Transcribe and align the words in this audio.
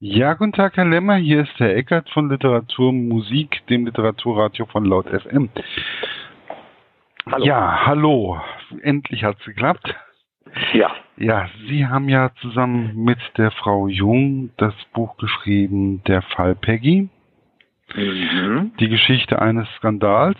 Ja, 0.00 0.34
guten 0.34 0.52
Tag, 0.52 0.76
Herr 0.76 0.84
Lemmer. 0.84 1.16
Hier 1.16 1.40
ist 1.40 1.58
Herr 1.58 1.74
Eckert 1.74 2.08
von 2.10 2.30
Literatur 2.30 2.92
Musik, 2.92 3.66
dem 3.66 3.84
Literaturradio 3.84 4.66
von 4.66 4.84
Laut 4.84 5.08
FM. 5.08 5.48
Hallo. 7.26 7.44
Ja, 7.44 7.84
hallo. 7.84 8.40
Endlich 8.82 9.24
hat's 9.24 9.44
geklappt. 9.44 9.92
Ja. 10.72 10.94
Ja, 11.16 11.50
Sie 11.66 11.84
haben 11.84 12.08
ja 12.08 12.30
zusammen 12.40 12.94
mit 12.94 13.18
der 13.38 13.50
Frau 13.50 13.88
Jung 13.88 14.50
das 14.56 14.74
Buch 14.92 15.16
geschrieben, 15.16 16.00
Der 16.04 16.22
Fall 16.22 16.54
Peggy. 16.54 17.08
Mhm. 17.96 18.74
Die 18.78 18.88
Geschichte 18.88 19.42
eines 19.42 19.66
Skandals. 19.78 20.38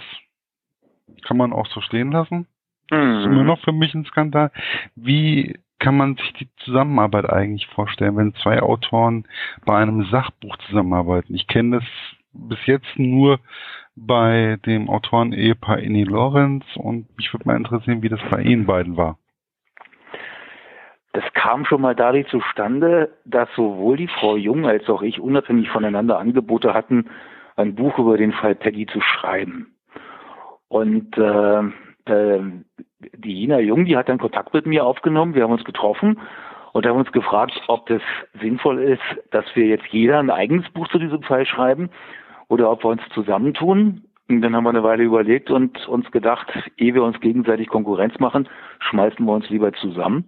Kann 1.27 1.37
man 1.37 1.53
auch 1.53 1.67
so 1.67 1.81
stehen 1.81 2.13
lassen. 2.13 2.47
Mhm. 2.93 3.19
Ist 3.19 3.27
immer 3.27 3.43
noch 3.43 3.61
für 3.65 3.73
mich 3.73 3.93
ein 3.93 4.05
Skandal. 4.05 4.53
Wie 4.95 5.59
kann 5.79 5.97
man 5.97 6.17
sich 6.17 6.33
die 6.35 6.49
Zusammenarbeit 6.65 7.31
eigentlich 7.31 7.67
vorstellen, 7.69 8.17
wenn 8.17 8.35
zwei 8.35 8.61
Autoren 8.61 9.27
bei 9.65 9.77
einem 9.77 10.05
Sachbuch 10.07 10.57
zusammenarbeiten? 10.69 11.35
Ich 11.35 11.47
kenne 11.47 11.79
das 11.79 11.85
bis 12.33 12.59
jetzt 12.66 12.98
nur 12.98 13.41
bei 13.97 14.59
dem 14.66 14.88
Autoren-Ehepaar 14.88 15.79
Inni 15.79 16.05
Lorenz 16.05 16.65
und 16.77 17.07
mich 17.16 17.33
würde 17.33 17.47
mal 17.47 17.57
interessieren, 17.57 18.02
wie 18.02 18.09
das 18.09 18.21
bei 18.30 18.43
Ihnen 18.43 18.66
beiden 18.66 18.97
war. 18.97 19.19
Das 21.12 21.25
kam 21.35 21.65
schon 21.65 21.80
mal 21.80 21.97
dadurch 21.97 22.29
zustande, 22.29 23.16
dass 23.24 23.49
sowohl 23.57 23.97
die 23.97 24.09
Frau 24.09 24.37
Jung 24.37 24.66
als 24.66 24.88
auch 24.88 25.02
ich 25.02 25.21
unabhängig 25.21 25.71
voneinander 25.71 26.19
Angebote 26.19 26.74
hatten, 26.74 27.09
ein 27.57 27.74
Buch 27.74 27.99
über 27.99 28.16
den 28.16 28.33
Fall 28.33 28.55
Peggy 28.55 28.87
zu 28.87 29.01
schreiben. 29.01 29.74
Und 30.69 31.16
äh, 31.16 31.63
äh, 32.09 32.41
die 33.17 33.45
Ina 33.45 33.61
Jung, 33.61 33.85
die 33.85 33.97
hat 33.97 34.09
dann 34.09 34.19
Kontakt 34.19 34.55
mit 34.55 34.66
mir 34.66 34.85
aufgenommen. 34.85 35.35
Wir 35.35 35.45
haben 35.45 35.53
uns 35.53 35.65
getroffen 35.65 36.19
und 36.73 36.87
haben 36.87 36.99
uns 36.99 37.12
gefragt, 37.12 37.53
ob 37.69 37.87
das 37.87 38.03
sinnvoll 38.41 38.80
ist, 38.83 39.03
dass 39.30 39.45
wir 39.55 39.66
jetzt 39.66 39.87
jeder 39.89 40.19
ein 40.19 40.30
eigenes 40.30 40.69
Buch 40.71 40.89
zu 40.89 40.99
diesem 40.99 41.23
Fall 41.23 41.47
schreiben 41.47 41.91
oder 42.49 42.71
ob 42.71 42.85
wir 42.85 42.89
uns 42.91 43.02
zusammentun. 43.15 44.02
Und 44.29 44.43
dann 44.43 44.55
haben 44.55 44.65
wir 44.65 44.71
eine 44.71 44.82
Weile 44.82 45.05
überlegt 45.05 45.51
und 45.51 45.88
uns 45.88 46.10
gedacht, 46.10 46.47
ehe 46.77 46.95
wir 46.95 47.02
uns 47.02 47.19
gegenseitig 47.21 47.69
Konkurrenz 47.69 48.19
machen, 48.19 48.49
schmeißen 48.80 49.25
wir 49.25 49.32
uns 49.32 49.49
lieber 49.49 49.73
zusammen. 49.73 50.25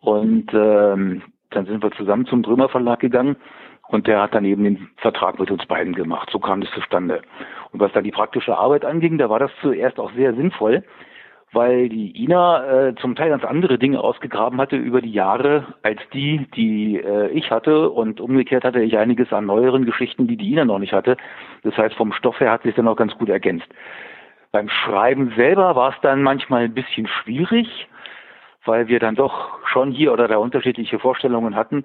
Und 0.00 0.52
ähm, 0.52 1.22
dann 1.50 1.66
sind 1.66 1.82
wir 1.82 1.90
zusammen 1.92 2.26
zum 2.26 2.42
Drömer 2.42 2.68
Verlag 2.68 3.00
gegangen 3.00 3.36
und 3.88 4.06
der 4.06 4.20
hat 4.20 4.34
dann 4.34 4.44
eben 4.44 4.64
den 4.64 4.88
Vertrag 4.96 5.38
mit 5.38 5.50
uns 5.50 5.64
beiden 5.66 5.94
gemacht. 5.94 6.28
So 6.30 6.38
kam 6.38 6.60
das 6.60 6.70
zustande. 6.72 7.22
Und 7.72 7.80
was 7.80 7.92
dann 7.92 8.04
die 8.04 8.10
praktische 8.10 8.56
Arbeit 8.56 8.84
anging, 8.84 9.18
da 9.18 9.30
war 9.30 9.38
das 9.38 9.50
zuerst 9.60 10.00
auch 10.00 10.12
sehr 10.12 10.34
sinnvoll, 10.34 10.82
weil 11.52 11.88
die 11.88 12.22
Ina 12.22 12.88
äh, 12.88 12.94
zum 12.96 13.14
Teil 13.14 13.30
ganz 13.30 13.44
andere 13.44 13.78
Dinge 13.78 14.00
ausgegraben 14.00 14.60
hatte 14.60 14.76
über 14.76 15.00
die 15.00 15.12
Jahre 15.12 15.74
als 15.82 16.00
die, 16.12 16.46
die 16.56 16.96
äh, 16.96 17.28
ich 17.28 17.50
hatte. 17.50 17.90
Und 17.90 18.20
umgekehrt 18.20 18.64
hatte 18.64 18.82
ich 18.82 18.98
einiges 18.98 19.32
an 19.32 19.46
neueren 19.46 19.86
Geschichten, 19.86 20.26
die 20.26 20.36
die 20.36 20.52
Ina 20.52 20.64
noch 20.64 20.80
nicht 20.80 20.92
hatte. 20.92 21.16
Das 21.62 21.76
heißt, 21.76 21.94
vom 21.94 22.12
Stoff 22.12 22.40
her 22.40 22.50
hat 22.50 22.62
sich 22.62 22.74
dann 22.74 22.88
auch 22.88 22.96
ganz 22.96 23.16
gut 23.16 23.28
ergänzt. 23.28 23.68
Beim 24.50 24.68
Schreiben 24.68 25.32
selber 25.36 25.76
war 25.76 25.90
es 25.90 26.00
dann 26.02 26.22
manchmal 26.22 26.64
ein 26.64 26.74
bisschen 26.74 27.06
schwierig, 27.06 27.88
weil 28.64 28.88
wir 28.88 28.98
dann 28.98 29.14
doch 29.14 29.58
schon 29.66 29.92
hier 29.92 30.12
oder 30.12 30.28
da 30.28 30.38
unterschiedliche 30.38 30.98
Vorstellungen 30.98 31.54
hatten. 31.54 31.84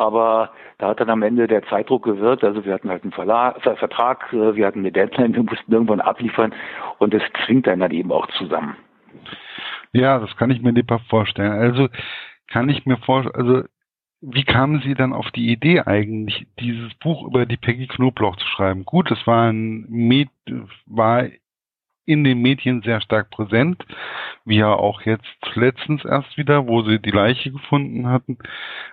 Aber 0.00 0.52
da 0.78 0.88
hat 0.88 1.00
dann 1.00 1.10
am 1.10 1.22
Ende 1.22 1.46
der 1.46 1.62
Zeitdruck 1.64 2.04
gewirkt. 2.04 2.42
Also 2.42 2.64
wir 2.64 2.72
hatten 2.72 2.88
halt 2.88 3.02
einen 3.02 3.12
Verlag, 3.12 3.60
Vertrag, 3.60 4.32
äh, 4.32 4.56
wir 4.56 4.66
hatten 4.66 4.78
eine 4.78 4.90
Deadline, 4.90 5.34
wir 5.34 5.42
mussten 5.42 5.70
irgendwann 5.70 6.00
abliefern 6.00 6.54
und 6.98 7.12
das 7.12 7.22
zwingt 7.44 7.68
einen 7.68 7.82
dann 7.82 7.90
eben 7.90 8.10
auch 8.10 8.26
zusammen. 8.38 8.76
Ja, 9.92 10.18
das 10.18 10.34
kann 10.36 10.50
ich 10.50 10.62
mir 10.62 10.70
lieber 10.70 11.00
vorstellen. 11.10 11.52
Also 11.52 11.88
kann 12.48 12.70
ich 12.70 12.86
mir 12.86 12.96
vorstellen, 12.96 13.34
also 13.34 13.64
wie 14.22 14.44
kamen 14.44 14.80
Sie 14.80 14.94
dann 14.94 15.12
auf 15.12 15.30
die 15.32 15.52
Idee 15.52 15.82
eigentlich, 15.82 16.46
dieses 16.58 16.94
Buch 16.94 17.26
über 17.26 17.44
die 17.44 17.58
Peggy 17.58 17.86
Knoblauch 17.86 18.36
zu 18.36 18.46
schreiben? 18.46 18.86
Gut, 18.86 19.10
es 19.10 19.26
war 19.26 19.50
ein 19.50 19.84
Med 19.90 20.30
war 20.86 21.24
in 22.06 22.24
den 22.24 22.40
Medien 22.40 22.82
sehr 22.82 23.00
stark 23.00 23.30
präsent, 23.30 23.84
wie 24.44 24.58
ja 24.58 24.72
auch 24.72 25.02
jetzt 25.02 25.24
letztens 25.54 26.04
erst 26.04 26.36
wieder, 26.36 26.66
wo 26.66 26.82
sie 26.82 26.98
die 26.98 27.10
Leiche 27.10 27.52
gefunden 27.52 28.08
hatten. 28.08 28.38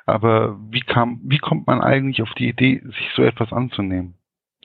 Aber 0.06 0.58
wie 0.70 0.82
kam, 0.82 1.20
wie 1.24 1.40
kommt 1.40 1.68
man 1.68 1.82
eigentlich 1.82 2.22
auf 2.22 2.34
die 2.38 2.50
Idee, 2.50 2.82
sich 2.86 3.10
so 3.16 3.24
etwas 3.24 3.52
anzunehmen? 3.52 4.16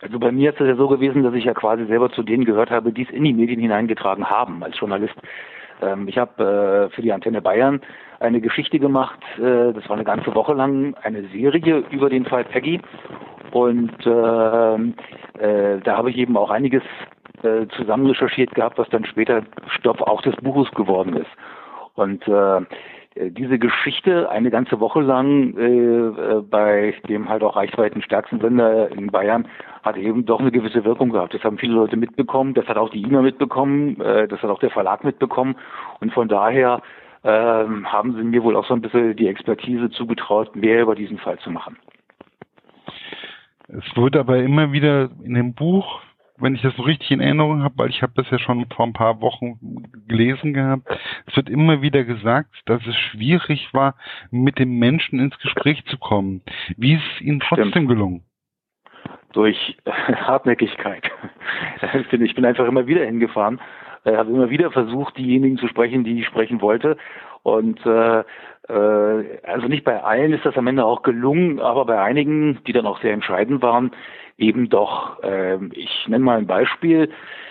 Also 0.03 0.19
bei 0.19 0.33
mir 0.33 0.51
ist 0.51 0.61
es 0.61 0.67
ja 0.67 0.75
so 0.75 0.89
gewesen, 0.89 1.23
dass 1.23 1.35
ich 1.35 1.45
ja 1.45 1.55
quasi 1.55 1.87
selber 1.87 2.11
zu 2.11 2.25
denen 2.25 2.45
gehört 2.45 2.71
habe, 2.71 2.93
die 2.93 3.03
es 3.03 3.11
in 3.11 3.23
die 3.23 3.33
Medien 3.33 3.61
hineingetragen 3.61 4.29
haben 4.29 4.63
als 4.65 4.79
Journalist. 4.79 5.15
Ähm, 5.81 6.09
ich 6.09 6.19
habe 6.19 6.89
äh, 6.91 6.95
für 6.95 7.03
die 7.03 7.13
Antenne 7.13 7.41
Bayern 7.41 7.81
eine 8.19 8.41
Geschichte 8.41 8.81
gemacht, 8.81 9.21
äh, 9.39 9.73
das 9.73 9.89
war 9.89 9.97
eine 9.97 10.05
ganze 10.05 10.35
Woche 10.35 10.55
lang 10.55 10.95
eine 11.03 11.29
Serie 11.29 11.85
über 11.91 12.11
den 12.11 12.25
Fall 12.25 12.45
Peggy. 12.45 12.81
Und 13.53 13.95
äh, 14.07 14.75
äh, 15.39 15.81
da 15.85 15.97
habe 15.97 16.11
ich 16.11 16.17
eben 16.17 16.37
auch 16.37 16.51
einiges 16.51 16.83
äh, 17.43 17.67
zusammen 17.77 18.07
recherchiert 18.07 18.55
gehabt, 18.55 18.79
was 18.79 18.89
dann 18.91 19.05
später 19.05 19.43
Stoff 19.69 20.01
auch 20.01 20.23
des 20.23 20.37
Buches 20.37 20.71
geworden 20.73 21.17
ist. 21.17 21.31
Und 21.95 22.27
äh, 22.27 22.63
diese 23.15 23.59
Geschichte 23.59 24.31
eine 24.31 24.51
ganze 24.51 24.81
Woche 24.81 25.01
lang 25.01 25.57
äh, 25.57 25.67
äh, 25.67 26.43
bei 26.43 26.95
dem 27.09 27.29
halt 27.29 27.43
auch 27.43 27.57
reichweiten 27.57 28.01
stärksten 28.03 28.41
Sender 28.41 28.91
in 28.91 29.09
Bayern 29.09 29.47
hat 29.83 29.97
eben 29.97 30.25
doch 30.25 30.41
eine 30.41 30.51
gewisse 30.51 30.85
Wirkung 30.85 31.11
gehabt. 31.11 31.35
Das 31.35 31.45
haben 31.45 31.59
viele 31.59 31.75
Leute 31.75 31.97
mitbekommen, 31.97 32.55
das 32.55 32.67
hat 32.67 32.79
auch 32.79 32.89
die 32.89 33.03
IMA 33.03 33.21
mitbekommen, 33.21 34.01
äh, 34.01 34.27
das 34.29 34.43
hat 34.43 34.51
auch 34.51 34.61
der 34.61 34.71
Verlag 34.71 35.05
mitbekommen 35.05 35.57
und 36.01 36.13
von 36.13 36.29
daher 36.29 36.81
äh, 37.23 37.29
haben 37.29 38.15
sie 38.17 38.23
mir 38.23 38.43
wohl 38.43 38.57
auch 38.57 38.67
so 38.67 38.75
ein 38.75 38.81
bisschen 38.81 39.15
die 39.17 39.29
Expertise 39.29 39.91
zugetraut, 39.91 40.57
mehr 40.57 40.83
über 40.83 40.95
diesen 40.95 41.19
Fall 41.19 41.39
zu 41.41 41.51
machen. 41.51 41.77
Es 43.69 43.97
wurde 43.97 44.21
aber 44.21 44.39
immer 44.39 44.73
wieder 44.73 45.11
in 45.23 45.35
dem 45.35 45.55
Buch 45.55 46.01
wenn 46.43 46.55
ich 46.55 46.63
das 46.63 46.75
so 46.77 46.83
richtig 46.83 47.11
in 47.11 47.21
Erinnerung 47.21 47.63
habe, 47.63 47.79
weil 47.79 47.91
ich 47.91 48.03
habe 48.03 48.13
das 48.17 48.29
ja 48.31 48.39
schon 48.39 48.67
vor 48.75 48.87
ein 48.87 48.93
paar 48.93 49.21
Wochen 49.21 49.59
gelesen 50.09 50.53
gehabt, 50.53 50.89
es 51.27 51.37
wird 51.37 51.49
immer 51.49 51.83
wieder 51.83 52.05
gesagt, 52.05 52.51
dass 52.67 52.85
es 52.87 52.97
schwierig 52.97 53.73
war, 53.73 53.95
mit 54.31 54.59
dem 54.59 54.79
Menschen 54.79 55.21
ins 55.21 55.39
Gespräch 55.39 55.85
zu 55.87 55.99
kommen. 55.99 56.43
Wie 56.77 56.95
ist 56.95 57.03
es 57.15 57.21
Ihnen 57.23 57.41
trotzdem 57.41 57.71
Stimmt. 57.71 57.89
gelungen? 57.89 58.25
Durch 59.33 59.77
Hartnäckigkeit. 59.87 61.11
Ich 62.13 62.35
bin 62.35 62.45
einfach 62.45 62.67
immer 62.67 62.87
wieder 62.87 63.05
hingefahren, 63.05 63.61
äh, 64.05 64.17
habe 64.17 64.31
immer 64.31 64.51
wieder 64.51 64.71
versucht, 64.71 65.17
diejenigen 65.19 65.59
zu 65.59 65.69
sprechen, 65.69 66.05
die 66.05 66.21
ich 66.21 66.27
sprechen 66.27 66.61
wollte. 66.61 66.97
Und 67.43 67.85
äh, 67.85 68.21
äh, 68.69 69.39
also 69.43 69.69
nicht 69.69 69.85
bei 69.85 70.03
allen 70.03 70.33
ist 70.33 70.45
das 70.45 70.57
am 70.57 70.67
Ende 70.67 70.85
auch 70.85 71.03
gelungen, 71.03 71.61
aber 71.61 71.85
bei 71.85 72.01
einigen, 72.01 72.61
die 72.67 72.73
dann 72.73 72.87
auch 72.87 73.01
sehr 73.01 73.13
entscheidend 73.13 73.63
waren, 73.63 73.93
eben 74.39 74.69
doch. 74.69 75.23
Äh, 75.23 75.59
ich 75.73 76.07
nenne 76.09 76.25
mal 76.25 76.39
ein 76.39 76.47
Beispiel. 76.47 77.11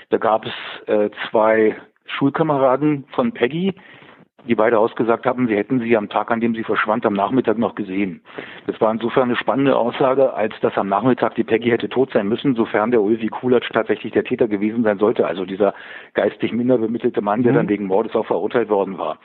Da 0.09 0.17
gab 0.17 0.45
es 0.45 0.53
äh, 0.87 1.09
zwei 1.29 1.75
Schulkameraden 2.05 3.05
von 3.13 3.31
Peggy, 3.31 3.73
die 4.47 4.55
beide 4.55 4.79
ausgesagt 4.79 5.25
haben, 5.25 5.47
sie 5.47 5.55
hätten 5.55 5.79
sie 5.79 5.95
am 5.95 6.09
Tag, 6.09 6.31
an 6.31 6.41
dem 6.41 6.55
sie 6.55 6.63
verschwand, 6.63 7.05
am 7.05 7.13
Nachmittag 7.13 7.57
noch 7.57 7.75
gesehen. 7.75 8.21
Das 8.65 8.79
war 8.81 8.91
insofern 8.91 9.23
eine 9.23 9.35
spannende 9.35 9.77
Aussage, 9.77 10.33
als 10.33 10.53
dass 10.61 10.77
am 10.77 10.89
Nachmittag 10.89 11.35
die 11.35 11.43
Peggy 11.43 11.69
hätte 11.69 11.89
tot 11.89 12.11
sein 12.11 12.27
müssen, 12.27 12.55
sofern 12.55 12.91
der 12.91 13.01
Ulvi 13.01 13.27
Kulatsch 13.27 13.69
tatsächlich 13.71 14.13
der 14.13 14.23
Täter 14.23 14.47
gewesen 14.47 14.83
sein 14.83 14.97
sollte, 14.97 15.27
also 15.27 15.45
dieser 15.45 15.73
geistig 16.13 16.53
minder 16.53 16.77
bemittelte 16.77 17.21
Mann, 17.21 17.43
der 17.43 17.51
mhm. 17.51 17.57
dann 17.57 17.69
wegen 17.69 17.85
Mordes 17.85 18.15
auch 18.15 18.25
verurteilt 18.25 18.69
worden 18.69 18.97
war. 18.97 19.19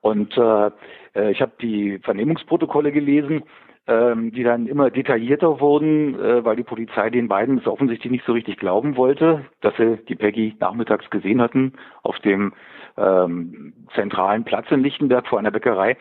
Und 0.00 0.36
äh, 0.36 0.70
äh 1.14 1.30
ich 1.30 1.40
habe 1.40 1.52
die 1.60 1.98
Vernehmungsprotokolle 1.98 2.92
gelesen 2.92 3.42
ähm, 3.88 4.32
die 4.32 4.42
dann 4.42 4.66
immer 4.66 4.90
detaillierter 4.90 5.60
wurden, 5.60 6.14
äh, 6.20 6.44
weil 6.44 6.56
die 6.56 6.62
Polizei 6.62 7.08
den 7.08 7.26
beiden 7.26 7.56
es 7.58 7.66
offensichtlich 7.66 8.12
nicht 8.12 8.26
so 8.26 8.32
richtig 8.32 8.58
glauben 8.58 8.96
wollte, 8.96 9.46
dass 9.62 9.74
sie 9.76 9.96
die 10.08 10.14
Peggy 10.14 10.54
nachmittags 10.60 11.08
gesehen 11.08 11.40
hatten 11.40 11.72
auf 12.02 12.18
dem 12.18 12.52
ähm, 12.98 13.72
zentralen 13.94 14.44
Platz 14.44 14.66
in 14.70 14.82
Lichtenberg 14.82 15.26
vor 15.26 15.38
einer 15.38 15.50
Bäckerei. 15.50 15.96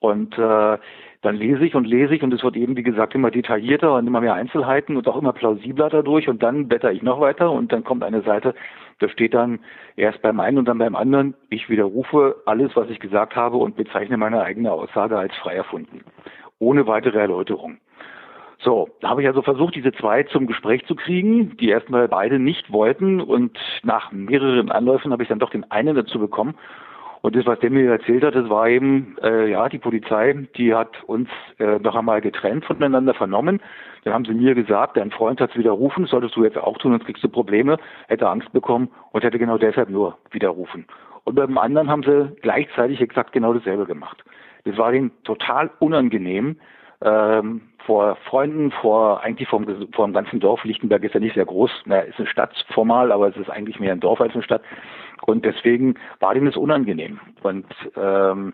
Und 0.00 0.36
äh, 0.36 0.78
dann 1.22 1.36
lese 1.36 1.64
ich 1.64 1.74
und 1.74 1.86
lese 1.86 2.14
ich 2.14 2.22
und 2.22 2.32
es 2.32 2.42
wird 2.42 2.56
eben, 2.56 2.76
wie 2.76 2.82
gesagt, 2.82 3.14
immer 3.14 3.30
detaillierter 3.30 3.94
und 3.94 4.06
immer 4.06 4.20
mehr 4.20 4.34
Einzelheiten 4.34 4.96
und 4.96 5.08
auch 5.08 5.16
immer 5.16 5.32
plausibler 5.32 5.90
dadurch 5.90 6.28
und 6.28 6.42
dann 6.42 6.68
blätter 6.68 6.92
ich 6.92 7.02
noch 7.02 7.20
weiter 7.20 7.50
und 7.50 7.72
dann 7.72 7.84
kommt 7.84 8.04
eine 8.04 8.22
Seite, 8.22 8.54
da 9.00 9.08
steht 9.08 9.34
dann 9.34 9.60
erst 9.96 10.22
beim 10.22 10.40
einen 10.40 10.58
und 10.58 10.66
dann 10.66 10.78
beim 10.78 10.96
anderen, 10.96 11.34
ich 11.50 11.68
widerrufe 11.68 12.36
alles, 12.46 12.74
was 12.74 12.88
ich 12.90 13.00
gesagt 13.00 13.36
habe 13.36 13.56
und 13.56 13.76
bezeichne 13.76 14.16
meine 14.16 14.42
eigene 14.42 14.72
Aussage 14.72 15.18
als 15.18 15.34
frei 15.36 15.54
erfunden 15.54 16.04
ohne 16.58 16.86
weitere 16.86 17.18
Erläuterung. 17.18 17.78
So, 18.60 18.88
da 19.00 19.10
habe 19.10 19.22
ich 19.22 19.28
also 19.28 19.42
versucht, 19.42 19.76
diese 19.76 19.92
zwei 19.92 20.24
zum 20.24 20.48
Gespräch 20.48 20.84
zu 20.86 20.96
kriegen, 20.96 21.56
die 21.58 21.68
erstmal 21.68 22.08
beide 22.08 22.40
nicht 22.40 22.72
wollten 22.72 23.20
und 23.20 23.56
nach 23.84 24.10
mehreren 24.10 24.72
Anläufen 24.72 25.12
habe 25.12 25.22
ich 25.22 25.28
dann 25.28 25.38
doch 25.38 25.50
den 25.50 25.70
einen 25.70 25.94
dazu 25.94 26.18
bekommen. 26.18 26.56
Und 27.20 27.34
das, 27.34 27.46
was 27.46 27.58
der 27.58 27.70
mir 27.70 27.90
erzählt 27.90 28.22
hat, 28.24 28.34
das 28.34 28.48
war 28.48 28.68
eben, 28.68 29.16
äh, 29.22 29.50
ja, 29.50 29.68
die 29.68 29.78
Polizei, 29.78 30.46
die 30.56 30.74
hat 30.74 31.02
uns 31.04 31.28
äh, 31.58 31.78
noch 31.78 31.96
einmal 31.96 32.20
getrennt 32.20 32.64
voneinander 32.64 33.14
vernommen. 33.14 33.60
Dann 34.04 34.14
haben 34.14 34.24
sie 34.24 34.34
mir 34.34 34.54
gesagt, 34.54 34.96
dein 34.96 35.10
Freund 35.10 35.40
hat 35.40 35.50
es 35.50 35.56
widerrufen, 35.56 36.06
solltest 36.06 36.36
du 36.36 36.44
jetzt 36.44 36.58
auch 36.58 36.78
tun, 36.78 36.92
sonst 36.92 37.06
kriegst 37.06 37.24
du 37.24 37.28
Probleme, 37.28 37.78
hätte 38.06 38.28
Angst 38.28 38.52
bekommen 38.52 38.90
und 39.12 39.24
hätte 39.24 39.38
genau 39.38 39.58
deshalb 39.58 39.90
nur 39.90 40.18
widerrufen. 40.30 40.86
Und 41.24 41.34
beim 41.34 41.58
anderen 41.58 41.90
haben 41.90 42.04
sie 42.04 42.32
gleichzeitig 42.40 43.00
exakt 43.00 43.32
genau 43.32 43.52
dasselbe 43.52 43.84
gemacht. 43.84 44.24
Das 44.64 44.78
war 44.78 44.92
denen 44.92 45.10
total 45.24 45.70
unangenehm, 45.80 46.56
ähm, 47.02 47.62
vor 47.84 48.16
Freunden, 48.28 48.70
vor 48.70 49.22
eigentlich 49.22 49.48
vom, 49.48 49.66
vor 49.92 50.06
dem 50.06 50.12
ganzen 50.12 50.40
Dorf. 50.40 50.64
Lichtenberg 50.64 51.04
ist 51.04 51.14
ja 51.14 51.20
nicht 51.20 51.34
sehr 51.34 51.46
groß, 51.46 51.70
na, 51.86 52.00
ist 52.00 52.18
eine 52.18 52.28
Stadt 52.28 52.52
formal, 52.74 53.12
aber 53.12 53.28
es 53.28 53.36
ist 53.36 53.50
eigentlich 53.50 53.80
mehr 53.80 53.92
ein 53.92 54.00
Dorf 54.00 54.20
als 54.20 54.34
eine 54.34 54.42
Stadt. 54.42 54.62
Und 55.22 55.44
deswegen 55.44 55.94
war 56.20 56.34
dem 56.34 56.46
das 56.46 56.56
unangenehm. 56.56 57.20
Und 57.42 57.66
ähm, 57.96 58.52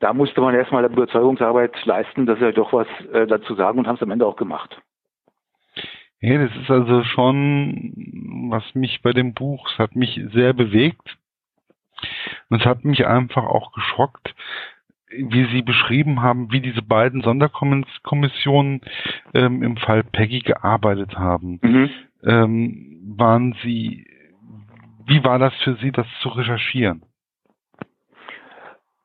da 0.00 0.12
musste 0.12 0.40
man 0.40 0.54
erstmal 0.54 0.84
Überzeugungsarbeit 0.84 1.72
leisten, 1.84 2.26
dass 2.26 2.40
er 2.40 2.52
doch 2.52 2.72
was 2.72 2.88
äh, 3.12 3.26
dazu 3.26 3.54
sagen 3.54 3.78
und 3.78 3.86
haben 3.86 3.96
es 3.96 4.02
am 4.02 4.10
Ende 4.10 4.26
auch 4.26 4.36
gemacht. 4.36 4.80
Ja, 6.20 6.38
das 6.38 6.56
ist 6.56 6.70
also 6.70 7.04
schon, 7.04 7.92
was 8.50 8.74
mich 8.74 9.02
bei 9.02 9.12
dem 9.12 9.34
Buch, 9.34 9.68
es 9.70 9.78
hat 9.78 9.94
mich 9.94 10.20
sehr 10.32 10.52
bewegt. 10.52 11.16
Und 12.48 12.60
es 12.60 12.66
hat 12.66 12.84
mich 12.84 13.06
einfach 13.06 13.44
auch 13.44 13.72
geschockt, 13.72 14.34
wie 15.10 15.44
Sie 15.52 15.62
beschrieben 15.62 16.22
haben, 16.22 16.50
wie 16.50 16.60
diese 16.60 16.82
beiden 16.82 17.22
Sonderkommissionen 17.22 18.80
ähm, 19.32 19.62
im 19.62 19.76
Fall 19.76 20.02
Peggy 20.02 20.40
gearbeitet 20.40 21.16
haben. 21.16 21.60
Mhm. 21.62 21.90
Ähm, 22.24 23.14
waren 23.16 23.54
Sie, 23.62 24.06
wie 25.06 25.22
war 25.24 25.38
das 25.38 25.54
für 25.62 25.74
Sie, 25.76 25.92
das 25.92 26.06
zu 26.20 26.28
recherchieren? 26.30 27.02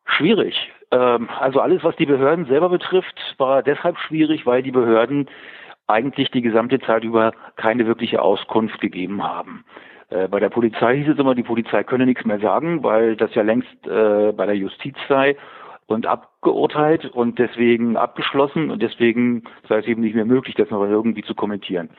Schwierig. 0.05 0.71
Ähm, 0.91 1.29
also 1.39 1.59
alles, 1.59 1.83
was 1.83 1.95
die 1.95 2.05
Behörden 2.05 2.45
selber 2.45 2.69
betrifft, 2.69 3.35
war 3.37 3.63
deshalb 3.63 3.97
schwierig, 3.99 4.45
weil 4.45 4.63
die 4.63 4.71
Behörden 4.71 5.29
eigentlich 5.87 6.29
die 6.31 6.41
gesamte 6.41 6.79
Zeit 6.79 7.03
über 7.03 7.33
keine 7.55 7.85
wirkliche 7.87 8.21
Auskunft 8.21 8.79
gegeben 8.79 9.23
haben. 9.23 9.65
Äh, 10.09 10.27
bei 10.27 10.39
der 10.39 10.49
Polizei 10.49 10.97
hieß 10.97 11.09
es 11.09 11.19
immer, 11.19 11.35
die 11.35 11.43
Polizei 11.43 11.83
könne 11.83 12.05
nichts 12.05 12.25
mehr 12.25 12.39
sagen, 12.39 12.83
weil 12.83 13.15
das 13.15 13.33
ja 13.35 13.43
längst 13.43 13.87
äh, 13.87 14.31
bei 14.31 14.45
der 14.45 14.55
Justiz 14.55 14.95
sei 15.07 15.35
und 15.89 16.05
abgeurteilt 16.05 17.05
und 17.05 17.39
deswegen 17.39 17.97
abgeschlossen 17.97 18.69
und 18.69 18.81
deswegen 18.81 19.43
sei 19.67 19.79
es 19.79 19.87
eben 19.87 20.01
nicht 20.01 20.13
mehr 20.13 20.25
möglich, 20.25 20.55
das 20.55 20.69
noch 20.69 20.83
irgendwie 20.83 21.23
zu 21.23 21.33
kommentieren. 21.33 21.89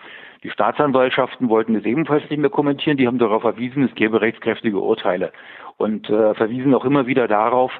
Die 0.45 0.51
Staatsanwaltschaften 0.51 1.49
wollten 1.49 1.75
es 1.75 1.85
ebenfalls 1.85 2.23
nicht 2.31 2.39
mehr 2.39 2.51
kommentieren, 2.51 2.97
die 2.97 3.09
haben 3.09 3.19
darauf 3.19 3.43
verwiesen, 3.43 3.83
es 3.83 3.95
gäbe 3.97 4.21
rechtskräftige 4.21 4.79
Urteile 4.79 5.33
und 5.77 6.09
äh, 6.09 6.35
verwiesen 6.35 6.73
auch 6.73 6.85
immer 6.85 7.09
wieder 7.09 7.27
darauf, 7.27 7.73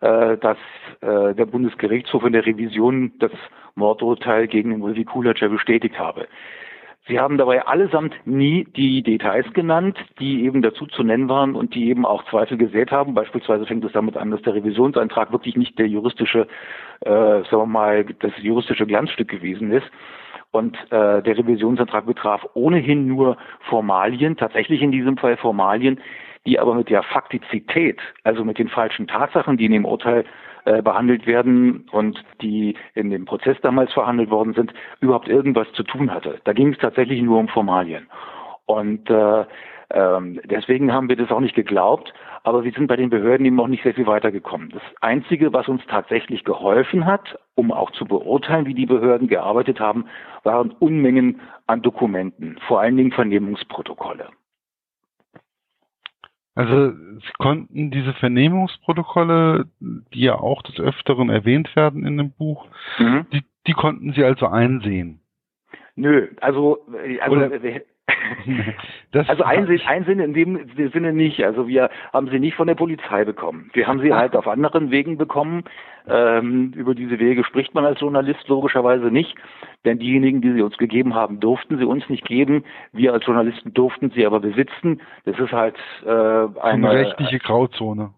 äh, 0.00 0.38
dass 0.38 0.56
äh, 1.02 1.34
der 1.34 1.46
Bundesgerichtshof 1.46 2.24
in 2.24 2.32
der 2.32 2.46
Revision 2.46 3.12
das 3.18 3.32
Mordurteil 3.74 4.48
gegen 4.48 4.70
den 4.70 4.82
Ulvi 4.82 5.04
Kulacher 5.04 5.50
bestätigt 5.50 5.98
habe. 5.98 6.28
Sie 7.08 7.18
haben 7.18 7.38
dabei 7.38 7.66
allesamt 7.66 8.14
nie 8.26 8.64
die 8.76 9.02
Details 9.02 9.50
genannt, 9.54 9.98
die 10.20 10.44
eben 10.44 10.60
dazu 10.60 10.84
zu 10.86 11.02
nennen 11.02 11.30
waren 11.30 11.54
und 11.54 11.74
die 11.74 11.88
eben 11.88 12.04
auch 12.04 12.22
Zweifel 12.26 12.58
gesät 12.58 12.92
haben. 12.92 13.14
Beispielsweise 13.14 13.64
fängt 13.64 13.84
es 13.86 13.92
damit 13.92 14.18
an, 14.18 14.30
dass 14.30 14.42
der 14.42 14.54
Revisionsantrag 14.54 15.32
wirklich 15.32 15.56
nicht 15.56 15.78
der 15.78 15.88
juristische, 15.88 16.46
äh, 17.00 17.10
sagen 17.10 17.50
wir 17.50 17.66
mal, 17.66 18.04
das 18.04 18.32
juristische 18.42 18.86
Glanzstück 18.86 19.28
gewesen 19.28 19.72
ist. 19.72 19.86
Und 20.50 20.76
äh, 20.90 21.22
der 21.22 21.38
Revisionsantrag 21.38 22.04
betraf 22.04 22.46
ohnehin 22.52 23.06
nur 23.06 23.38
Formalien, 23.60 24.36
tatsächlich 24.36 24.82
in 24.82 24.92
diesem 24.92 25.16
Fall 25.16 25.38
Formalien, 25.38 26.00
die 26.46 26.58
aber 26.58 26.74
mit 26.74 26.88
der 26.88 27.02
Faktizität, 27.02 28.00
also 28.24 28.44
mit 28.44 28.58
den 28.58 28.68
falschen 28.68 29.06
Tatsachen, 29.06 29.56
die 29.56 29.66
in 29.66 29.72
dem 29.72 29.84
Urteil 29.84 30.24
äh, 30.64 30.82
behandelt 30.82 31.26
werden 31.26 31.88
und 31.92 32.22
die 32.42 32.76
in 32.94 33.10
dem 33.10 33.24
Prozess 33.24 33.56
damals 33.62 33.92
verhandelt 33.92 34.30
worden 34.30 34.54
sind, 34.54 34.72
überhaupt 35.00 35.28
irgendwas 35.28 35.70
zu 35.72 35.82
tun 35.82 36.12
hatte. 36.12 36.40
Da 36.44 36.52
ging 36.52 36.72
es 36.72 36.78
tatsächlich 36.78 37.22
nur 37.22 37.38
um 37.38 37.48
Formalien. 37.48 38.06
Und 38.66 39.08
äh, 39.08 39.44
ähm, 39.90 40.40
deswegen 40.44 40.92
haben 40.92 41.08
wir 41.08 41.16
das 41.16 41.30
auch 41.30 41.40
nicht 41.40 41.54
geglaubt, 41.54 42.12
aber 42.42 42.64
wir 42.64 42.72
sind 42.72 42.88
bei 42.88 42.96
den 42.96 43.08
Behörden 43.08 43.46
eben 43.46 43.58
auch 43.60 43.68
nicht 43.68 43.82
sehr 43.82 43.94
viel 43.94 44.06
weitergekommen. 44.06 44.68
Das 44.70 44.82
Einzige, 45.00 45.52
was 45.52 45.68
uns 45.68 45.82
tatsächlich 45.86 46.44
geholfen 46.44 47.06
hat, 47.06 47.38
um 47.54 47.72
auch 47.72 47.90
zu 47.92 48.04
beurteilen, 48.04 48.66
wie 48.66 48.74
die 48.74 48.86
Behörden 48.86 49.28
gearbeitet 49.28 49.80
haben, 49.80 50.04
waren 50.44 50.70
Unmengen 50.78 51.40
an 51.66 51.80
Dokumenten, 51.80 52.58
vor 52.66 52.80
allen 52.80 52.98
Dingen 52.98 53.12
Vernehmungsprotokolle. 53.12 54.28
Also 56.58 56.90
Sie 56.90 57.32
konnten 57.38 57.92
diese 57.92 58.12
Vernehmungsprotokolle, 58.14 59.66
die 59.78 60.22
ja 60.22 60.34
auch 60.34 60.60
des 60.62 60.80
Öfteren 60.80 61.30
erwähnt 61.30 61.70
werden 61.76 62.04
in 62.04 62.18
dem 62.18 62.32
Buch, 62.32 62.66
mhm. 62.98 63.26
die, 63.32 63.44
die 63.68 63.74
konnten 63.74 64.12
Sie 64.12 64.24
also 64.24 64.48
einsehen. 64.48 65.20
Nö, 65.94 66.26
also, 66.40 66.84
also 67.20 67.36
Oder, 67.36 67.50
also 69.12 69.42
einsehen, 69.44 69.80
einsehen 69.86 70.20
in 70.20 70.34
dem 70.34 70.90
Sinne 70.92 71.12
nicht. 71.12 71.42
Also 71.44 71.68
wir 71.68 71.90
haben 72.12 72.28
sie 72.30 72.38
nicht 72.38 72.56
von 72.56 72.66
der 72.66 72.74
Polizei 72.74 73.24
bekommen. 73.24 73.70
Wir 73.72 73.86
haben 73.86 74.00
sie 74.00 74.12
halt 74.12 74.36
auf 74.36 74.46
anderen 74.46 74.90
Wegen 74.90 75.18
bekommen. 75.18 75.64
Ähm, 76.08 76.72
über 76.74 76.94
diese 76.94 77.18
Wege 77.18 77.44
spricht 77.44 77.74
man 77.74 77.84
als 77.84 78.00
Journalist 78.00 78.48
logischerweise 78.48 79.10
nicht, 79.10 79.34
denn 79.84 79.98
diejenigen, 79.98 80.40
die 80.40 80.52
sie 80.52 80.62
uns 80.62 80.78
gegeben 80.78 81.14
haben, 81.14 81.38
durften 81.38 81.76
sie 81.76 81.84
uns 81.84 82.08
nicht 82.08 82.24
geben. 82.24 82.64
Wir 82.92 83.12
als 83.12 83.26
Journalisten 83.26 83.74
durften 83.74 84.10
sie 84.14 84.24
aber 84.24 84.40
besitzen. 84.40 85.02
Das 85.24 85.38
ist 85.38 85.52
halt 85.52 85.76
äh, 86.06 86.08
eine, 86.08 86.50
eine 86.62 86.92
rechtliche 86.92 87.38
Grauzone. 87.38 88.10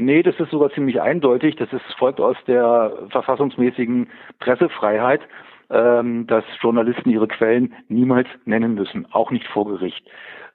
Nee, 0.00 0.22
das 0.22 0.38
ist 0.40 0.50
sogar 0.50 0.70
ziemlich 0.70 1.00
eindeutig. 1.02 1.56
Das 1.56 1.70
ist, 1.74 1.82
folgt 1.98 2.20
aus 2.20 2.36
der 2.46 2.92
verfassungsmäßigen 3.10 4.08
Pressefreiheit 4.38 5.20
ähm, 5.70 6.26
dass 6.26 6.44
Journalisten 6.60 7.10
ihre 7.10 7.28
Quellen 7.28 7.74
niemals 7.88 8.28
nennen 8.44 8.74
müssen, 8.74 9.06
auch 9.12 9.30
nicht 9.30 9.46
vor 9.46 9.66
Gericht. 9.66 10.04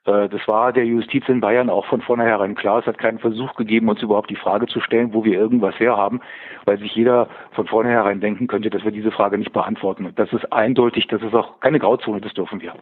Äh, 0.06 0.30
das 0.30 0.48
war 0.48 0.74
der 0.74 0.86
Justiz 0.86 1.28
in 1.28 1.42
Bayern 1.42 1.70
auch 1.70 1.86
von 1.86 2.02
vornherein 2.02 2.56
klar. 2.56 2.80
Es 2.80 2.86
hat 2.86 2.98
keinen 2.98 3.20
Versuch 3.20 3.56
gegeben, 3.56 3.90
uns 3.90 4.02
überhaupt 4.02 4.30
die 4.30 4.36
Frage 4.36 4.68
zu 4.68 4.80
stellen, 4.80 5.14
wo 5.14 5.24
wir 5.24 5.38
irgendwas 5.38 5.80
herhaben, 5.80 6.22
weil 6.66 6.80
sich 6.80 6.96
jeder 6.96 7.28
von 7.52 7.68
vornherein 7.68 8.22
denken 8.22 8.48
könnte, 8.48 8.70
dass 8.70 8.84
wir 8.84 8.92
diese 8.92 9.12
Frage 9.12 9.38
nicht 9.38 9.54
beantworten. 9.54 10.12
Das 10.16 10.32
ist 10.34 10.52
eindeutig, 10.52 11.08
das 11.08 11.22
ist 11.22 11.34
auch 11.34 11.60
keine 11.60 11.80
Grauzone, 11.80 12.22
das 12.22 12.34
dürfen 12.34 12.62
wir. 12.62 12.74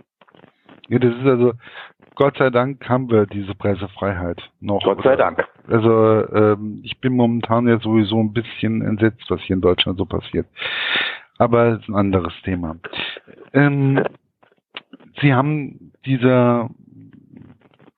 Ja, 0.89 0.99
das 0.99 1.15
ist 1.15 1.25
also, 1.25 1.53
Gott 2.15 2.37
sei 2.37 2.49
Dank 2.49 2.87
haben 2.89 3.09
wir 3.09 3.25
diese 3.25 3.55
Pressefreiheit 3.55 4.41
noch. 4.59 4.83
Gott 4.83 5.01
sei 5.01 5.15
Dank. 5.15 5.47
Also 5.67 6.27
ähm, 6.33 6.81
ich 6.83 6.99
bin 6.99 7.15
momentan 7.15 7.67
ja 7.67 7.79
sowieso 7.79 8.19
ein 8.19 8.33
bisschen 8.33 8.81
entsetzt, 8.81 9.23
was 9.29 9.39
hier 9.41 9.55
in 9.55 9.61
Deutschland 9.61 9.97
so 9.97 10.05
passiert 10.05 10.45
aber 11.37 11.71
das 11.71 11.81
ist 11.81 11.89
ein 11.89 11.95
anderes 11.95 12.33
Thema. 12.43 12.77
Ähm, 13.53 14.03
Sie 15.21 15.33
haben 15.33 15.91
dieser, 16.05 16.69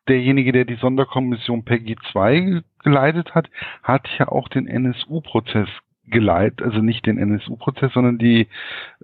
derjenige, 0.08 0.52
der 0.52 0.66
die 0.66 0.76
Sonderkommission 0.76 1.64
Peggy 1.64 1.96
2 2.12 2.62
geleitet 2.84 3.34
hat, 3.34 3.50
hat 3.84 4.08
ja 4.18 4.28
auch 4.28 4.48
den 4.50 4.68
NSU-Prozess 4.68 5.70
geleitet, 6.08 6.62
also 6.62 6.80
nicht 6.80 7.06
den 7.06 7.18
NSU-Prozess, 7.18 7.94
sondern 7.94 8.18
die, 8.18 8.48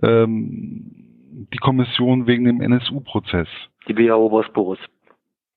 ähm, 0.03 1.47
die 1.53 1.57
Kommission 1.57 2.27
wegen 2.27 2.45
dem 2.45 2.61
NSU-Prozess. 2.61 3.47
Die 3.87 3.93
BAO 3.93 4.29
Bosporus. 4.29 4.79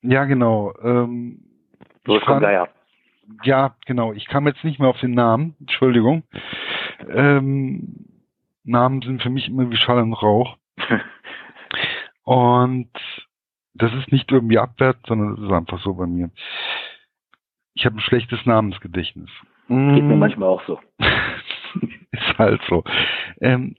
Ja, 0.01 0.25
genau. 0.25 0.73
Ähm, 0.81 1.39
Wolfgang 2.05 2.41
Geier. 2.41 2.69
Ja, 3.43 3.75
genau. 3.85 4.13
Ich 4.13 4.27
kam 4.27 4.47
jetzt 4.47 4.63
nicht 4.63 4.79
mehr 4.79 4.89
auf 4.89 4.99
den 4.99 5.13
Namen. 5.13 5.55
Entschuldigung. 5.59 6.23
Ähm, 7.09 8.05
Namen 8.65 9.01
sind 9.01 9.21
für 9.21 9.29
mich 9.29 9.47
immer 9.47 9.69
wie 9.69 9.77
Schall 9.77 9.99
und 9.99 10.13
Rauch. 10.13 10.57
und 12.23 12.91
das 13.73 13.93
ist 13.93 14.11
nicht 14.11 14.31
irgendwie 14.31 14.57
abwertend, 14.57 15.05
sondern 15.07 15.35
das 15.35 15.45
ist 15.45 15.51
einfach 15.51 15.81
so 15.81 15.93
bei 15.93 16.07
mir. 16.07 16.31
Ich 17.73 17.85
habe 17.85 17.97
ein 17.97 18.01
schlechtes 18.01 18.45
Namensgedächtnis. 18.45 19.29
Geht 19.67 20.03
mir 20.03 20.15
mm. 20.15 20.19
manchmal 20.19 20.49
auch 20.49 20.63
so. 20.65 20.79
ist 22.11 22.37
halt 22.37 22.61
so. 22.69 22.83
Ähm, 23.41 23.75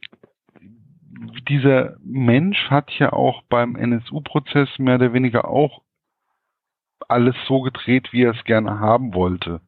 dieser 1.48 1.96
Mensch 2.02 2.70
hat 2.70 2.90
ja 2.98 3.12
auch 3.12 3.42
beim 3.48 3.76
NSU-Prozess 3.76 4.78
mehr 4.78 4.96
oder 4.96 5.12
weniger 5.12 5.48
auch 5.48 5.82
alles 7.08 7.36
so 7.46 7.62
gedreht, 7.62 8.12
wie 8.12 8.24
er 8.24 8.34
es 8.34 8.44
gerne 8.44 8.80
haben 8.80 9.14
wollte. 9.14 9.60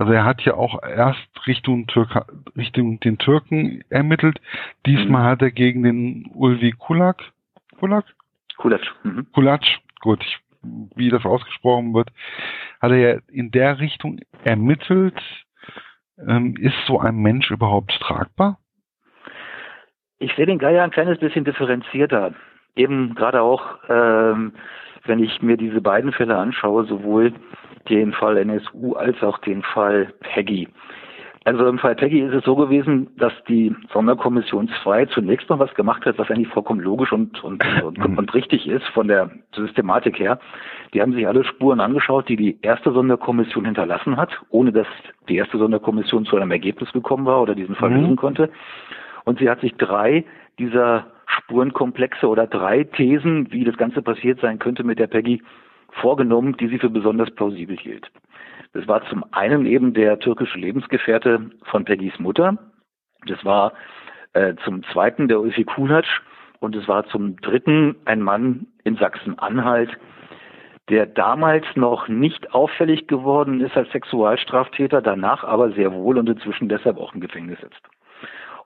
Also 0.00 0.14
er 0.14 0.24
hat 0.24 0.40
ja 0.46 0.54
auch 0.54 0.82
erst 0.82 1.28
Richtung, 1.46 1.86
Türka, 1.86 2.24
Richtung 2.56 3.00
den 3.00 3.18
Türken 3.18 3.84
ermittelt. 3.90 4.40
Diesmal 4.86 5.24
mhm. 5.24 5.26
hat 5.26 5.42
er 5.42 5.50
gegen 5.50 5.82
den 5.82 6.30
Ulvi 6.32 6.72
Kulak, 6.72 7.22
Kulak? 7.78 8.06
Kulac. 8.56 8.80
Mhm. 9.02 9.26
Kulac, 9.34 9.62
gut, 10.00 10.24
ich, 10.24 10.38
wie 10.96 11.10
das 11.10 11.26
ausgesprochen 11.26 11.92
wird, 11.92 12.08
hat 12.80 12.92
er 12.92 12.96
ja 12.96 13.18
in 13.30 13.50
der 13.50 13.78
Richtung 13.78 14.20
ermittelt. 14.42 15.20
Ähm, 16.26 16.56
ist 16.56 16.76
so 16.86 16.98
ein 16.98 17.16
Mensch 17.16 17.50
überhaupt 17.50 17.92
tragbar? 18.00 18.58
Ich 20.18 20.34
sehe 20.34 20.46
den 20.46 20.58
Geier 20.58 20.82
ein 20.82 20.92
kleines 20.92 21.18
bisschen 21.18 21.44
differenzierter. 21.44 22.32
Eben 22.74 23.14
gerade 23.14 23.42
auch, 23.42 23.76
ähm, 23.90 24.54
wenn 25.04 25.22
ich 25.22 25.42
mir 25.42 25.58
diese 25.58 25.82
beiden 25.82 26.12
Fälle 26.12 26.38
anschaue, 26.38 26.86
sowohl 26.86 27.34
den 27.88 28.12
Fall 28.12 28.36
NSU 28.38 28.94
als 28.94 29.22
auch 29.22 29.38
den 29.38 29.62
Fall 29.62 30.12
Peggy. 30.20 30.68
Also 31.44 31.66
im 31.66 31.78
Fall 31.78 31.94
Peggy 31.94 32.20
ist 32.20 32.34
es 32.34 32.44
so 32.44 32.54
gewesen, 32.54 33.08
dass 33.16 33.32
die 33.48 33.74
Sonderkommission 33.92 34.70
2 34.82 35.06
zunächst 35.06 35.48
noch 35.48 35.58
was 35.58 35.74
gemacht 35.74 36.04
hat, 36.04 36.18
was 36.18 36.30
eigentlich 36.30 36.48
vollkommen 36.48 36.80
logisch 36.80 37.12
und, 37.12 37.42
und, 37.42 37.64
und, 37.82 37.98
und 37.98 38.34
richtig 38.34 38.68
ist 38.68 38.86
von 38.88 39.08
der 39.08 39.30
Systematik 39.54 40.18
her. 40.18 40.38
Die 40.92 41.00
haben 41.00 41.14
sich 41.14 41.26
alle 41.26 41.44
Spuren 41.44 41.80
angeschaut, 41.80 42.28
die 42.28 42.36
die 42.36 42.58
erste 42.60 42.92
Sonderkommission 42.92 43.64
hinterlassen 43.64 44.18
hat, 44.18 44.30
ohne 44.50 44.70
dass 44.70 44.86
die 45.28 45.36
erste 45.36 45.56
Sonderkommission 45.56 46.26
zu 46.26 46.36
einem 46.36 46.50
Ergebnis 46.50 46.92
gekommen 46.92 47.24
war 47.24 47.40
oder 47.40 47.54
diesen 47.54 47.74
Fall 47.74 47.90
mhm. 47.90 48.00
lösen 48.00 48.16
konnte. 48.16 48.50
Und 49.24 49.38
sie 49.38 49.48
hat 49.48 49.60
sich 49.60 49.74
drei 49.76 50.24
dieser 50.58 51.06
Spurenkomplexe 51.26 52.28
oder 52.28 52.46
drei 52.46 52.84
Thesen, 52.84 53.50
wie 53.50 53.64
das 53.64 53.76
Ganze 53.76 54.02
passiert 54.02 54.40
sein 54.40 54.58
könnte 54.58 54.84
mit 54.84 54.98
der 54.98 55.06
Peggy, 55.06 55.42
vorgenommen, 55.92 56.56
die 56.56 56.68
sie 56.68 56.78
für 56.78 56.90
besonders 56.90 57.30
plausibel 57.30 57.76
hielt. 57.76 58.10
Das 58.72 58.86
war 58.86 59.04
zum 59.08 59.24
einen 59.32 59.66
eben 59.66 59.94
der 59.94 60.18
türkische 60.18 60.58
Lebensgefährte 60.58 61.50
von 61.64 61.84
Peggys 61.84 62.18
Mutter. 62.18 62.56
Das 63.26 63.44
war 63.44 63.72
äh, 64.32 64.54
zum 64.64 64.82
zweiten 64.84 65.28
der 65.28 65.40
Ulfi 65.40 65.64
Kulac 65.64 66.06
und 66.60 66.76
es 66.76 66.86
war 66.86 67.06
zum 67.06 67.36
dritten 67.40 67.96
ein 68.04 68.22
Mann 68.22 68.66
in 68.84 68.96
Sachsen-Anhalt, 68.96 69.90
der 70.88 71.06
damals 71.06 71.64
noch 71.74 72.08
nicht 72.08 72.54
auffällig 72.54 73.06
geworden 73.06 73.60
ist 73.60 73.76
als 73.76 73.90
Sexualstraftäter, 73.90 75.02
danach 75.02 75.44
aber 75.44 75.72
sehr 75.72 75.92
wohl 75.92 76.18
und 76.18 76.28
inzwischen 76.28 76.68
deshalb 76.68 76.98
auch 76.98 77.14
im 77.14 77.20
Gefängnis 77.20 77.60
sitzt. 77.60 77.82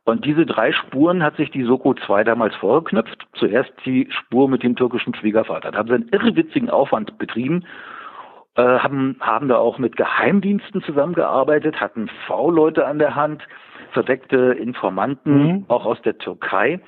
Und 0.04 0.26
diese 0.26 0.44
drei 0.44 0.72
Spuren 0.72 1.22
hat 1.22 1.36
sich 1.36 1.50
die 1.50 1.64
Soko 1.64 1.94
2 1.94 2.24
damals 2.24 2.54
vorgeknüpft. 2.56 3.26
Zuerst 3.34 3.72
die 3.86 4.08
Spur 4.10 4.48
mit 4.48 4.62
dem 4.62 4.76
türkischen 4.76 5.14
Schwiegervater. 5.14 5.70
Da 5.70 5.78
haben 5.78 5.88
sie 5.88 5.94
einen 5.94 6.08
irrewitzigen 6.10 6.68
Aufwand 6.68 7.16
betrieben, 7.18 7.64
äh, 8.56 8.62
haben, 8.62 9.16
haben 9.20 9.48
da 9.48 9.56
auch 9.56 9.78
mit 9.78 9.96
Geheimdiensten 9.96 10.82
zusammengearbeitet, 10.82 11.80
hatten 11.80 12.10
V-Leute 12.26 12.86
an 12.86 12.98
der 12.98 13.14
Hand, 13.14 13.42
verdeckte 13.92 14.36
Informanten, 14.52 15.46
mhm. 15.46 15.64
auch 15.68 15.86
aus 15.86 16.00
der 16.02 16.18
Türkei, 16.18 16.80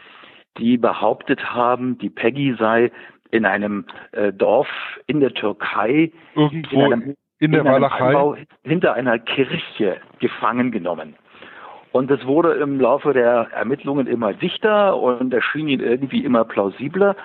die 0.58 0.76
behauptet 0.76 1.54
haben, 1.54 1.96
die 1.98 2.10
Peggy 2.10 2.54
sei 2.58 2.92
in 3.30 3.46
einem 3.46 3.86
äh, 4.12 4.32
Dorf 4.32 4.68
in 5.06 5.20
der 5.20 5.32
Türkei 5.32 6.12
irgendwo 6.34 6.86
in, 6.86 6.92
einem, 6.92 7.14
in 7.38 7.52
der 7.52 7.60
in 7.62 7.66
Walachei 7.66 8.46
hinter 8.62 8.94
einer 8.94 9.18
Kirche 9.18 10.00
gefangen 10.20 10.70
genommen. 10.70 11.16
Und 11.96 12.10
es 12.10 12.26
wurde 12.26 12.52
im 12.52 12.78
Laufe 12.78 13.14
der 13.14 13.48
Ermittlungen 13.54 14.06
immer 14.06 14.34
dichter 14.34 14.98
und 14.98 15.32
erschien 15.32 15.66
ihnen 15.66 15.82
irgendwie 15.82 16.22
immer 16.22 16.44
plausibler. 16.44 17.16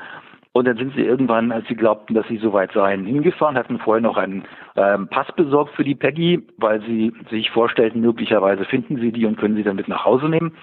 Und 0.54 0.66
dann 0.66 0.78
sind 0.78 0.96
sie 0.96 1.01
irgendwann, 1.01 1.51
als 1.51 1.68
sie 1.68 1.75
glaubten, 1.75 2.13
dass 2.13 2.25
sie 2.30 2.38
soweit 2.38 2.72
seien, 2.72 3.04
hingefahren, 3.04 3.58
hatten 3.58 3.80
vorher 3.80 4.01
noch 4.01 4.16
einen 4.16 4.46
ähm, 4.78 5.10
Pass 5.10 5.28
besorgt 5.36 5.75
für 5.75 5.84
die 5.84 5.96
Peggy, 5.96 6.48
weil 6.56 6.80
sie 6.84 7.12
sich 7.30 7.51
vorstellten, 7.51 8.00
möglicherweise 8.00 8.63
finden 8.63 8.96
sie 8.96 9.12
die 9.12 9.25
und 9.25 9.38
können 9.38 9.58
sie 9.58 9.63
dann 9.63 9.75
mit 9.75 9.90
nach 9.90 10.06
Hause 10.06 10.30
nehmen. 10.30 10.54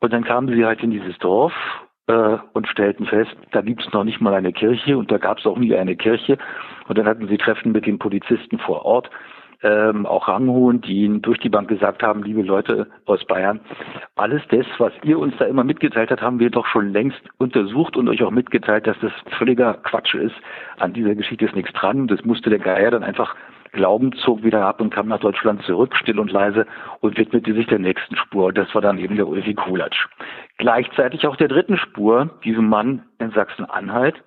Und 0.00 0.12
dann 0.12 0.24
kamen 0.24 0.48
sie 0.48 0.64
halt 0.64 0.82
in 0.82 0.90
dieses 0.90 1.16
Dorf 1.18 1.52
äh, 2.08 2.38
und 2.52 2.66
stellten 2.66 3.06
fest, 3.06 3.36
da 3.52 3.60
gibt 3.60 3.86
es 3.86 3.92
noch 3.92 4.02
nicht 4.02 4.20
mal 4.20 4.34
eine 4.34 4.52
Kirche 4.52 4.98
und 4.98 5.12
da 5.12 5.18
gab 5.18 5.38
es 5.38 5.46
auch 5.46 5.56
nie 5.56 5.76
eine 5.76 5.94
Kirche. 5.94 6.36
Und 6.88 6.98
dann 6.98 7.06
hatten 7.06 7.28
sie 7.28 7.38
Treffen 7.38 7.70
mit 7.70 7.86
den 7.86 8.00
Polizisten 8.00 8.58
vor 8.58 8.84
Ort 8.84 9.08
ähm, 9.64 10.06
auch 10.06 10.28
Ranghohen, 10.28 10.80
die 10.82 11.20
durch 11.20 11.40
die 11.40 11.48
Bank 11.48 11.68
gesagt 11.68 12.02
haben, 12.02 12.22
liebe 12.22 12.42
Leute 12.42 12.86
aus 13.06 13.24
Bayern, 13.24 13.60
alles 14.14 14.42
das, 14.50 14.66
was 14.78 14.92
ihr 15.02 15.18
uns 15.18 15.34
da 15.38 15.46
immer 15.46 15.64
mitgeteilt 15.64 16.10
habt, 16.10 16.22
haben 16.22 16.38
wir 16.38 16.50
doch 16.50 16.66
schon 16.66 16.92
längst 16.92 17.20
untersucht 17.38 17.96
und 17.96 18.08
euch 18.08 18.22
auch 18.22 18.30
mitgeteilt, 18.30 18.86
dass 18.86 18.96
das 19.00 19.12
völliger 19.38 19.74
Quatsch 19.74 20.14
ist. 20.14 20.36
An 20.78 20.92
dieser 20.92 21.14
Geschichte 21.14 21.46
ist 21.46 21.56
nichts 21.56 21.72
dran. 21.72 22.06
Das 22.06 22.24
musste 22.24 22.50
der 22.50 22.58
Geier 22.58 22.90
dann 22.90 23.02
einfach 23.02 23.34
glauben, 23.72 24.12
zog 24.12 24.44
wieder 24.44 24.64
ab 24.64 24.80
und 24.80 24.94
kam 24.94 25.08
nach 25.08 25.20
Deutschland 25.20 25.62
zurück, 25.62 25.96
still 25.96 26.20
und 26.20 26.30
leise 26.30 26.66
und 27.00 27.18
widmete 27.18 27.54
sich 27.54 27.66
der 27.66 27.80
nächsten 27.80 28.16
Spur. 28.16 28.52
Das 28.52 28.72
war 28.74 28.82
dann 28.82 28.98
eben 28.98 29.16
der 29.16 29.26
Ulfi 29.26 29.54
Kulatsch. 29.54 30.06
Gleichzeitig 30.58 31.26
auch 31.26 31.36
der 31.36 31.48
dritten 31.48 31.76
Spur, 31.76 32.30
diesem 32.44 32.68
Mann 32.68 33.02
in 33.18 33.32
Sachsen-Anhalt, 33.32 34.22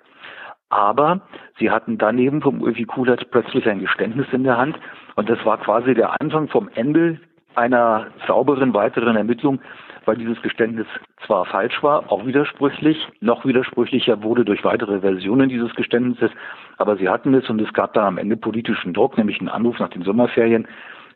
aber 0.69 1.21
sie 1.59 1.71
hatten 1.71 1.97
daneben 1.97 2.41
vom 2.41 2.62
Ulfi 2.62 2.86
Kulat 2.86 3.29
plötzlich 3.31 3.67
ein 3.67 3.79
Geständnis 3.79 4.27
in 4.31 4.43
der 4.43 4.57
Hand. 4.57 4.77
Und 5.15 5.29
das 5.29 5.43
war 5.45 5.57
quasi 5.57 5.93
der 5.93 6.19
Anfang 6.21 6.47
vom 6.47 6.69
Ende 6.75 7.19
einer 7.55 8.07
sauberen 8.27 8.74
weiteren 8.74 9.15
Ermittlung, 9.15 9.59
weil 10.05 10.15
dieses 10.15 10.41
Geständnis 10.41 10.88
zwar 11.25 11.45
falsch 11.45 11.81
war, 11.81 12.12
auch 12.12 12.25
widersprüchlich, 12.25 12.97
noch 13.19 13.45
widersprüchlicher 13.45 14.21
wurde 14.24 14.45
durch 14.45 14.63
weitere 14.63 15.01
Versionen 15.01 15.50
dieses 15.50 15.74
Geständnisses, 15.75 16.31
aber 16.77 16.97
sie 16.97 17.09
hatten 17.09 17.33
es 17.33 17.50
und 17.50 17.59
es 17.59 17.74
gab 17.74 17.93
dann 17.93 18.05
am 18.05 18.17
Ende 18.17 18.38
politischen 18.38 18.93
Druck, 18.93 19.17
nämlich 19.17 19.39
einen 19.39 19.50
Anruf 19.50 19.79
nach 19.79 19.89
den 19.89 20.03
Sommerferien. 20.03 20.67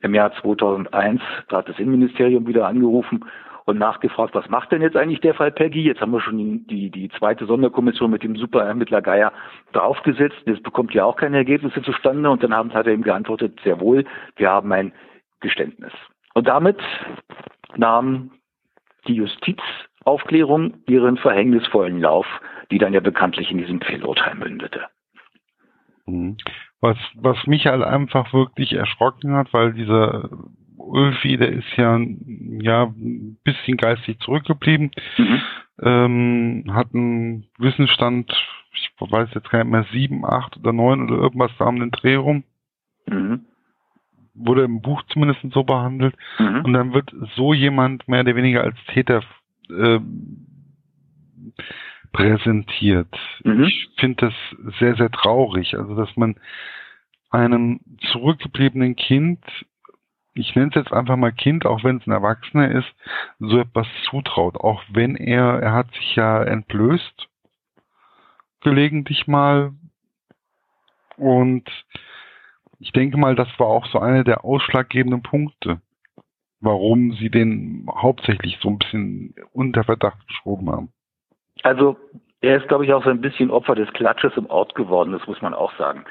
Im 0.01 0.15
Jahr 0.15 0.34
2001, 0.41 1.22
da 1.48 1.58
hat 1.58 1.70
das 1.70 1.77
Innenministerium 1.77 2.48
wieder 2.48 2.67
angerufen 2.67 3.24
und 3.65 3.77
nachgefragt, 3.77 4.34
was 4.34 4.50
macht 4.50 4.72
denn 4.72 4.82
jetzt 4.82 4.96
eigentlich 4.98 5.22
der 5.22 5.34
Fall 5.34 5.51
Peggy? 5.51 5.84
Jetzt 5.84 6.01
haben 6.01 6.12
wir 6.12 6.22
schon 6.22 6.65
die, 6.68 6.89
die 6.89 7.10
zweite 7.10 7.46
Sonderkommission 7.46 8.12
mit 8.12 8.24
dem 8.24 8.36
Superermittler 8.36 9.01
Geier 9.01 9.32
draufgesetzt. 9.74 10.41
Jetzt 10.46 10.63
bekommt 10.63 10.94
ja 10.94 11.06
auch 11.06 11.15
keine 11.15 11.38
Ergebnisse 11.38 11.82
zustande. 11.82 12.30
Und 12.30 12.44
dann 12.44 12.53
haben, 12.53 12.74
hat 12.74 12.88
er 12.88 12.94
ihm 12.94 13.03
geantwortet, 13.03 13.60
sehr 13.63 13.80
wohl, 13.80 14.06
wir 14.36 14.50
haben 14.50 14.72
ein 14.72 14.94
Geständnis. 15.39 15.94
Und 16.34 16.48
damit 16.48 16.80
nahm 17.75 18.32
die 19.08 19.15
Justizaufklärung 19.15 20.75
ihren 20.88 21.18
verhängnisvollen 21.18 22.00
Lauf, 22.00 22.25
die 22.72 22.77
dann 22.77 22.94
ja 22.94 23.00
bekanntlich 23.00 23.51
in 23.51 23.58
diesem 23.58 23.82
Fehlurteil 23.82 24.36
mündete. 24.36 24.82
Mhm. 26.06 26.38
Was, 26.80 26.98
was 27.15 27.46
mich 27.46 27.68
halt 27.68 27.84
einfach 27.84 28.34
wirklich 28.34 28.74
erschrocken 28.74 29.36
hat, 29.36 29.53
weil 29.53 29.74
dieser 29.74 30.30
Ulfi, 30.88 31.38
der 31.38 31.50
ist 31.50 31.78
ja, 31.78 31.98
ja 31.98 32.84
ein 32.86 33.38
bisschen 33.44 33.78
geistig 33.78 34.20
zurückgeblieben, 34.20 34.92
mhm. 35.18 35.42
ähm, 35.82 36.64
hat 36.74 36.94
einen 36.94 37.48
Wissensstand, 37.58 38.32
ich 38.74 38.92
weiß 39.00 39.30
jetzt 39.34 39.50
gar 39.50 39.64
nicht 39.64 39.72
mehr, 39.72 39.86
sieben, 39.92 40.26
acht 40.26 40.58
oder 40.58 40.74
neun 40.74 41.10
oder 41.10 41.22
irgendwas 41.22 41.52
da 41.58 41.66
um 41.66 41.80
den 41.80 41.92
Dreh 41.92 42.16
rum. 42.16 42.44
Mhm. 43.08 43.46
Wurde 44.34 44.64
im 44.64 44.82
Buch 44.82 45.04
zumindest 45.10 45.42
so 45.54 45.64
behandelt. 45.64 46.16
Mhm. 46.40 46.66
Und 46.66 46.74
dann 46.74 46.94
wird 46.94 47.14
so 47.36 47.54
jemand 47.54 48.08
mehr 48.08 48.22
oder 48.22 48.36
weniger 48.36 48.64
als 48.64 48.78
Täter 48.94 49.22
äh, 49.70 50.00
präsentiert. 52.12 53.14
Mhm. 53.44 53.64
Ich 53.64 53.90
finde 53.98 54.28
das 54.28 54.76
sehr, 54.80 54.96
sehr 54.96 55.12
traurig. 55.12 55.78
Also, 55.78 55.96
dass 55.96 56.16
man 56.16 56.36
einem 57.30 57.80
zurückgebliebenen 58.12 58.96
Kind 58.96 59.40
ich 60.34 60.56
nenne 60.56 60.70
es 60.70 60.76
jetzt 60.76 60.94
einfach 60.94 61.18
mal 61.18 61.32
Kind, 61.32 61.66
auch 61.66 61.84
wenn 61.84 61.98
es 61.98 62.08
ein 62.08 62.12
Erwachsener 62.12 62.72
ist, 62.72 62.88
so 63.40 63.58
etwas 63.58 63.88
zutraut. 64.10 64.56
Auch 64.58 64.82
wenn 64.90 65.16
er, 65.16 65.60
er 65.62 65.74
hat 65.74 65.92
sich 65.94 66.16
ja 66.16 66.44
entblößt, 66.44 67.28
gelegentlich 68.62 69.28
mal. 69.28 69.74
Und 71.18 71.70
ich 72.80 72.92
denke 72.92 73.18
mal, 73.18 73.36
das 73.36 73.48
war 73.58 73.68
auch 73.68 73.86
so 73.88 74.00
einer 74.00 74.24
der 74.24 74.46
ausschlaggebenden 74.46 75.22
Punkte, 75.22 75.82
warum 76.62 77.14
sie 77.14 77.30
den 77.30 77.88
hauptsächlich 77.94 78.58
so 78.62 78.70
ein 78.70 78.80
bisschen 78.80 79.36
unter 79.52 79.84
Verdacht 79.84 80.26
geschoben 80.28 80.70
haben. 80.70 80.94
Also 81.64 81.98
er 82.42 82.58
ist, 82.58 82.68
glaube 82.68 82.86
ich, 82.86 82.94
auch 82.94 83.04
so 83.04 83.10
ein 83.10 83.22
bisschen 83.22 83.52
Opfer 83.52 83.76
des 83.76 83.92
Klatsches 83.94 84.34
im 84.36 84.48
Ort 84.48 84.74
geworden, 84.74 85.12
das 85.12 85.28
muss 85.28 85.42
man 85.42 85.54
auch 85.54 85.76
sagen. 85.78 86.06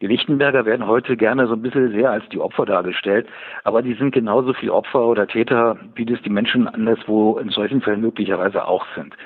Die 0.00 0.06
Lichtenberger 0.06 0.64
werden 0.64 0.86
heute 0.86 1.16
gerne 1.16 1.46
so 1.46 1.54
ein 1.54 1.62
bisschen 1.62 1.92
sehr 1.92 2.10
als 2.10 2.28
die 2.30 2.40
Opfer 2.40 2.66
dargestellt, 2.66 3.26
aber 3.62 3.82
die 3.82 3.94
sind 3.94 4.12
genauso 4.12 4.52
viel 4.52 4.70
Opfer 4.70 5.06
oder 5.06 5.26
Täter, 5.26 5.76
wie 5.94 6.04
das 6.04 6.20
die 6.22 6.30
Menschen 6.30 6.68
anderswo 6.68 7.38
in 7.38 7.50
solchen 7.50 7.80
Fällen 7.80 8.00
möglicherweise 8.00 8.66
auch 8.66 8.86
sind. 8.94 9.16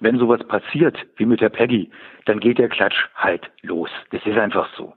Wenn 0.00 0.18
sowas 0.18 0.42
passiert, 0.46 0.98
wie 1.16 1.24
mit 1.24 1.40
der 1.40 1.48
Peggy, 1.48 1.90
dann 2.26 2.40
geht 2.40 2.58
der 2.58 2.68
Klatsch 2.68 3.06
halt 3.14 3.50
los. 3.62 3.88
Das 4.10 4.24
ist 4.26 4.36
einfach 4.36 4.68
so. 4.76 4.92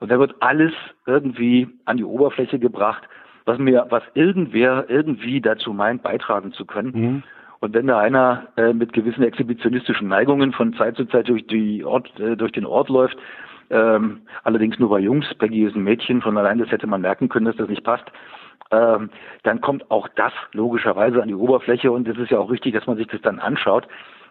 Und 0.00 0.10
da 0.10 0.18
wird 0.18 0.34
alles 0.40 0.72
irgendwie 1.06 1.68
an 1.86 1.96
die 1.96 2.04
Oberfläche 2.04 2.58
gebracht, 2.58 3.04
was 3.46 3.58
mir, 3.58 3.86
was 3.90 4.02
irgendwer 4.14 4.84
irgendwie 4.88 5.40
dazu 5.40 5.72
meint, 5.72 6.02
beitragen 6.02 6.52
zu 6.52 6.66
können. 6.66 6.92
Mhm. 6.94 7.22
Und 7.60 7.72
wenn 7.72 7.86
da 7.86 7.98
einer 7.98 8.48
äh, 8.56 8.74
mit 8.74 8.92
gewissen 8.92 9.22
exhibitionistischen 9.22 10.08
Neigungen 10.08 10.52
von 10.52 10.74
Zeit 10.74 10.96
zu 10.96 11.06
Zeit 11.06 11.28
durch, 11.28 11.46
die 11.46 11.84
Ort, 11.84 12.10
äh, 12.20 12.36
durch 12.36 12.52
den 12.52 12.66
Ort 12.66 12.90
läuft 12.90 13.16
ähm, 13.70 14.22
allerdings 14.42 14.78
nur 14.78 14.90
bei 14.90 15.00
Jungs. 15.00 15.26
Peggy 15.34 15.64
ist 15.64 15.76
ein 15.76 15.84
Mädchen, 15.84 16.22
von 16.22 16.36
allein 16.36 16.58
das 16.58 16.70
hätte 16.70 16.86
man 16.86 17.00
merken 17.00 17.28
können, 17.28 17.46
dass 17.46 17.56
das 17.56 17.68
nicht 17.68 17.84
passt. 17.84 18.10
Ähm, 18.70 19.10
dann 19.42 19.60
kommt 19.60 19.90
auch 19.90 20.08
das 20.16 20.32
logischerweise 20.52 21.22
an 21.22 21.28
die 21.28 21.34
Oberfläche 21.34 21.92
und 21.92 22.08
es 22.08 22.18
ist 22.18 22.30
ja 22.30 22.38
auch 22.38 22.50
richtig, 22.50 22.74
dass 22.74 22.86
man 22.86 22.96
sich 22.96 23.06
das 23.06 23.20
dann 23.22 23.38
anschaut. 23.38 23.86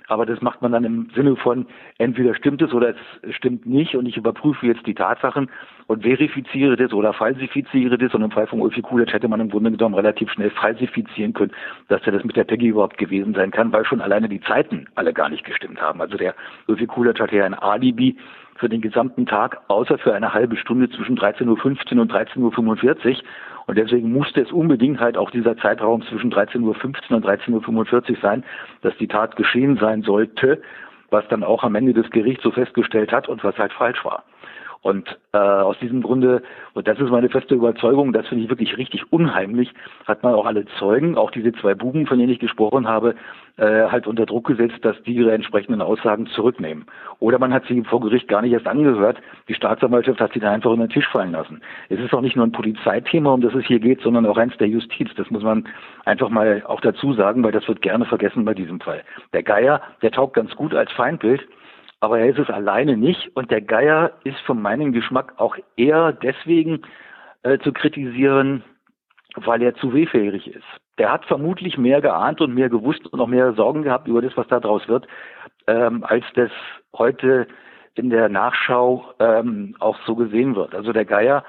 Aber 0.08 0.26
das 0.26 0.42
macht 0.42 0.62
man 0.62 0.74
dann 0.74 0.84
im 0.84 1.10
Sinne 1.16 1.36
von, 1.38 1.66
entweder 1.98 2.36
stimmt 2.36 2.62
es 2.62 2.74
oder 2.74 2.90
es 3.22 3.36
stimmt 3.36 3.66
nicht 3.66 3.96
und 3.96 4.06
ich 4.06 4.18
überprüfe 4.18 4.68
jetzt 4.68 4.86
die 4.86 4.94
Tatsachen 4.94 5.50
und 5.88 6.04
verifiziere 6.04 6.76
das 6.76 6.92
oder 6.94 7.14
falsifiziere 7.14 7.98
das. 7.98 8.14
Und 8.14 8.22
im 8.22 8.32
Fall 8.32 8.48
von 8.48 8.60
Ulfi 8.60 8.82
Kulic 8.82 9.14
hätte 9.14 9.28
man 9.28 9.40
im 9.40 9.50
Grunde 9.50 9.72
genommen 9.72 9.96
relativ 9.96 10.30
schnell 10.32 10.50
falsifizieren 10.50 11.34
können, 11.34 11.52
dass 11.88 12.02
er 12.06 12.12
das 12.12 12.24
mit 12.26 12.36
der 12.36 12.44
Peggy 12.44 12.68
überhaupt 12.68 12.98
gewesen 12.98 13.34
sein 13.34 13.52
kann, 13.52 13.72
weil 13.72 13.86
schon 13.86 14.02
alleine 14.02 14.28
die 14.28 14.42
Zeiten 14.42 14.88
alle 14.96 15.14
gar 15.14 15.30
nicht 15.30 15.46
gestimmt 15.46 15.82
haben. 15.82 16.02
Also 16.02 16.18
der 16.18 16.36
Ulfi 16.68 16.86
Kulic 16.86 17.20
hatte 17.20 17.38
ja 17.38 17.46
ein 17.46 17.54
Alibi, 17.54 18.18
für 18.64 18.70
den 18.70 18.80
gesamten 18.80 19.26
Tag, 19.26 19.60
außer 19.68 19.98
für 19.98 20.14
eine 20.14 20.34
halbe 20.34 20.56
Stunde 20.56 20.90
zwischen 20.90 21.18
13.15 21.18 21.96
Uhr 21.96 22.02
und 22.04 22.14
13.45 22.14 22.38
Uhr. 22.38 23.24
Und 23.66 23.78
deswegen 23.78 24.14
musste 24.14 24.40
es 24.40 24.54
unbedingt 24.54 25.02
halt 25.02 25.18
auch 25.18 25.32
dieser 25.32 25.58
Zeitraum 25.58 26.02
zwischen 26.04 26.32
13.15 26.32 26.62
Uhr 26.62 27.18
und 27.18 27.26
13.45 27.26 28.12
Uhr 28.12 28.18
sein, 28.22 28.46
dass 28.82 28.96
die 29.00 29.10
Tat 29.10 29.36
geschehen 29.36 29.76
sein 29.82 30.02
sollte, 30.02 30.62
was 31.10 31.28
dann 31.28 31.44
auch 31.44 31.66
am 31.66 31.76
Ende 31.76 31.92
des 31.94 32.10
Gerichts 32.10 32.42
so 32.42 32.52
festgestellt 32.52 33.12
hat 33.12 33.28
und 33.28 33.44
was 33.44 33.58
halt 33.58 33.74
falsch 33.74 34.06
war. 34.06 34.24
Und 34.82 35.18
äh, 35.34 35.38
aus 35.38 35.78
diesem 35.80 36.02
Grunde, 36.02 36.42
und 36.74 36.88
das 36.88 37.00
ist 37.00 37.10
meine 37.10 37.30
feste 37.30 37.56
Überzeugung, 37.56 38.14
das 38.14 38.28
finde 38.28 38.46
ich 38.46 38.50
wirklich 38.50 38.78
richtig 38.78 39.12
unheimlich, 39.12 39.74
hat 40.08 40.24
man 40.24 40.36
auch 40.36 40.46
alle 40.46 40.66
Zeugen, 40.80 41.18
auch 41.18 41.32
diese 41.32 41.52
zwei 41.54 41.74
Buben, 41.74 42.08
von 42.08 42.18
denen 42.18 42.32
ich 42.32 42.40
gesprochen 42.40 42.88
habe, 42.88 43.16
äh, 43.58 43.90
halt 43.90 44.08
unter 44.08 44.26
Druck 44.26 44.48
gesetzt, 44.48 44.80
dass 44.82 45.02
die 45.04 45.14
ihre 45.14 45.32
entsprechenden 45.32 45.82
Aussagen 45.82 46.26
zurücknehmen. 46.28 46.86
Oder 47.20 47.38
man 47.38 47.54
hat 47.54 47.66
sie 47.68 47.84
vor 47.84 48.02
Gericht 48.02 48.28
gar 48.28 48.42
nicht 48.42 48.52
erst 48.52 48.68
angehört. 48.68 49.18
Die 49.48 49.54
Staatsanwaltschaft 49.54 50.20
hat 50.20 50.34
sie 50.34 50.40
da 50.40 50.52
einfach 50.52 50.72
unter 50.72 50.88
den 50.88 50.94
Tisch 50.94 51.08
fallen 51.08 51.34
lassen. 51.34 51.62
Es 51.90 52.00
ist 52.00 52.14
auch 52.14 52.22
nicht 52.22 52.36
nur 52.36 52.46
ein 52.48 52.52
Polizeithema, 52.52 53.32
um 53.32 53.42
das 53.42 53.54
es 53.54 53.66
hier 53.66 53.80
geht, 53.80 54.02
sondern 54.02 54.26
auch 54.26 54.38
eins 54.38 54.58
der 54.58 54.68
Justiz. 54.70 55.10
Das 55.16 55.30
muss 55.30 55.44
man 55.44 55.68
einfach 56.06 56.30
mal 56.30 56.64
auch 56.66 56.82
dazu 56.82 57.14
sagen, 57.14 57.44
weil 57.44 57.52
das 57.52 57.68
wird 57.68 57.82
gerne 57.82 58.06
vergessen 58.06 58.44
bei 58.44 58.56
diesem 58.56 58.80
Fall. 58.80 59.04
Der 59.34 59.44
Geier, 59.44 59.82
der 60.02 60.12
taugt 60.12 60.36
ganz 60.36 60.56
gut 60.56 60.74
als 60.74 60.92
Feindbild, 60.94 61.48
aber 62.00 62.20
er 62.20 62.30
ist 62.30 62.40
es 62.40 62.50
alleine 62.50 62.98
nicht. 62.98 63.36
Und 63.36 63.52
der 63.52 63.62
Geier 63.62 64.14
ist 64.24 64.40
von 64.42 64.62
meinem 64.62 64.94
Geschmack 64.94 65.34
auch 65.38 65.56
eher 65.78 66.12
deswegen 66.12 66.82
äh, 67.44 67.60
zu 67.60 67.72
kritisieren, 67.72 68.64
weil 69.36 69.62
er 69.62 69.76
zu 69.76 69.94
wehfähig 69.94 70.48
ist. 70.48 70.83
Der 70.98 71.12
hat 71.12 71.26
vermutlich 71.26 71.78
mehr 71.78 72.02
geahnt 72.02 72.40
und 72.42 72.54
mehr 72.54 72.70
gewusst 72.70 73.08
und 73.08 73.18
noch 73.18 73.28
mehr 73.28 73.54
Sorgen 73.54 73.84
gehabt 73.84 74.08
über 74.08 74.22
das, 74.22 74.38
was 74.38 74.48
da 74.48 74.60
draus 74.60 74.88
wird, 74.88 75.08
ähm, 75.68 76.04
als 76.04 76.26
das 76.36 76.52
heute 76.96 77.48
in 77.96 78.10
der 78.10 78.30
Nachschau 78.30 79.06
ähm, 79.20 79.76
auch 79.80 79.98
so 80.06 80.16
gesehen 80.16 80.56
wird. 80.56 80.76
Also 80.76 80.94
der 80.94 81.06
Geier 81.06 81.44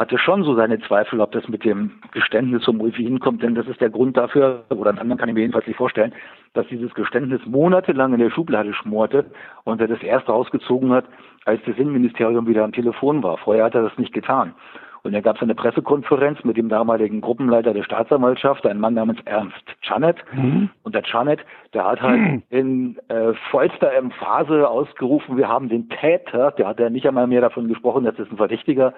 hatte 0.00 0.18
schon 0.18 0.44
so 0.44 0.54
seine 0.54 0.80
Zweifel, 0.80 1.20
ob 1.20 1.32
das 1.32 1.46
mit 1.48 1.62
dem 1.62 2.00
Geständnis 2.12 2.62
zum 2.62 2.80
Ulfi 2.80 3.02
hinkommt, 3.02 3.42
denn 3.42 3.54
das 3.54 3.66
ist 3.66 3.82
der 3.82 3.90
Grund 3.90 4.16
dafür, 4.16 4.64
oder 4.70 4.90
einen 4.90 4.98
anderen 4.98 5.18
kann 5.18 5.28
ich 5.28 5.34
mir 5.34 5.42
jedenfalls 5.42 5.66
nicht 5.66 5.76
vorstellen, 5.76 6.14
dass 6.54 6.66
dieses 6.68 6.94
Geständnis 6.94 7.40
monatelang 7.44 8.14
in 8.14 8.20
der 8.20 8.30
Schublade 8.30 8.72
schmorte 8.72 9.26
und 9.64 9.80
er 9.80 9.88
das 9.88 10.02
erst 10.02 10.28
rausgezogen 10.28 10.90
hat, 10.90 11.04
als 11.44 11.60
das 11.66 11.76
Innenministerium 11.76 12.46
wieder 12.46 12.64
am 12.64 12.72
Telefon 12.72 13.22
war. 13.22 13.36
Vorher 13.38 13.64
hat 13.64 13.74
er 13.74 13.82
das 13.82 13.98
nicht 13.98 14.14
getan. 14.14 14.54
Und 15.02 15.12
dann 15.12 15.22
gab 15.22 15.36
es 15.36 15.42
eine 15.42 15.54
Pressekonferenz 15.54 16.44
mit 16.44 16.56
dem 16.56 16.68
damaligen 16.68 17.20
Gruppenleiter 17.20 17.72
der 17.72 17.84
Staatsanwaltschaft, 17.84 18.66
ein 18.66 18.78
Mann 18.78 18.94
namens 18.94 19.18
Ernst 19.24 19.64
Chanet. 19.80 20.18
Mhm. 20.32 20.70
Und 20.82 20.94
der 20.94 21.02
Chanet, 21.02 21.40
der 21.72 21.86
hat 21.86 22.02
halt 22.02 22.20
mhm. 22.20 22.42
in 22.50 22.98
äh, 23.08 23.32
vollster 23.50 23.92
Emphase 23.94 24.68
ausgerufen, 24.68 25.36
wir 25.36 25.48
haben 25.48 25.68
den 25.68 25.88
Täter, 25.88 26.50
der 26.52 26.68
hat 26.68 26.80
ja 26.80 26.90
nicht 26.90 27.06
einmal 27.06 27.26
mehr 27.26 27.40
davon 27.40 27.68
gesprochen, 27.68 28.04
dass 28.04 28.18
es 28.18 28.30
ein 28.30 28.36
Verdächtiger 28.36 28.92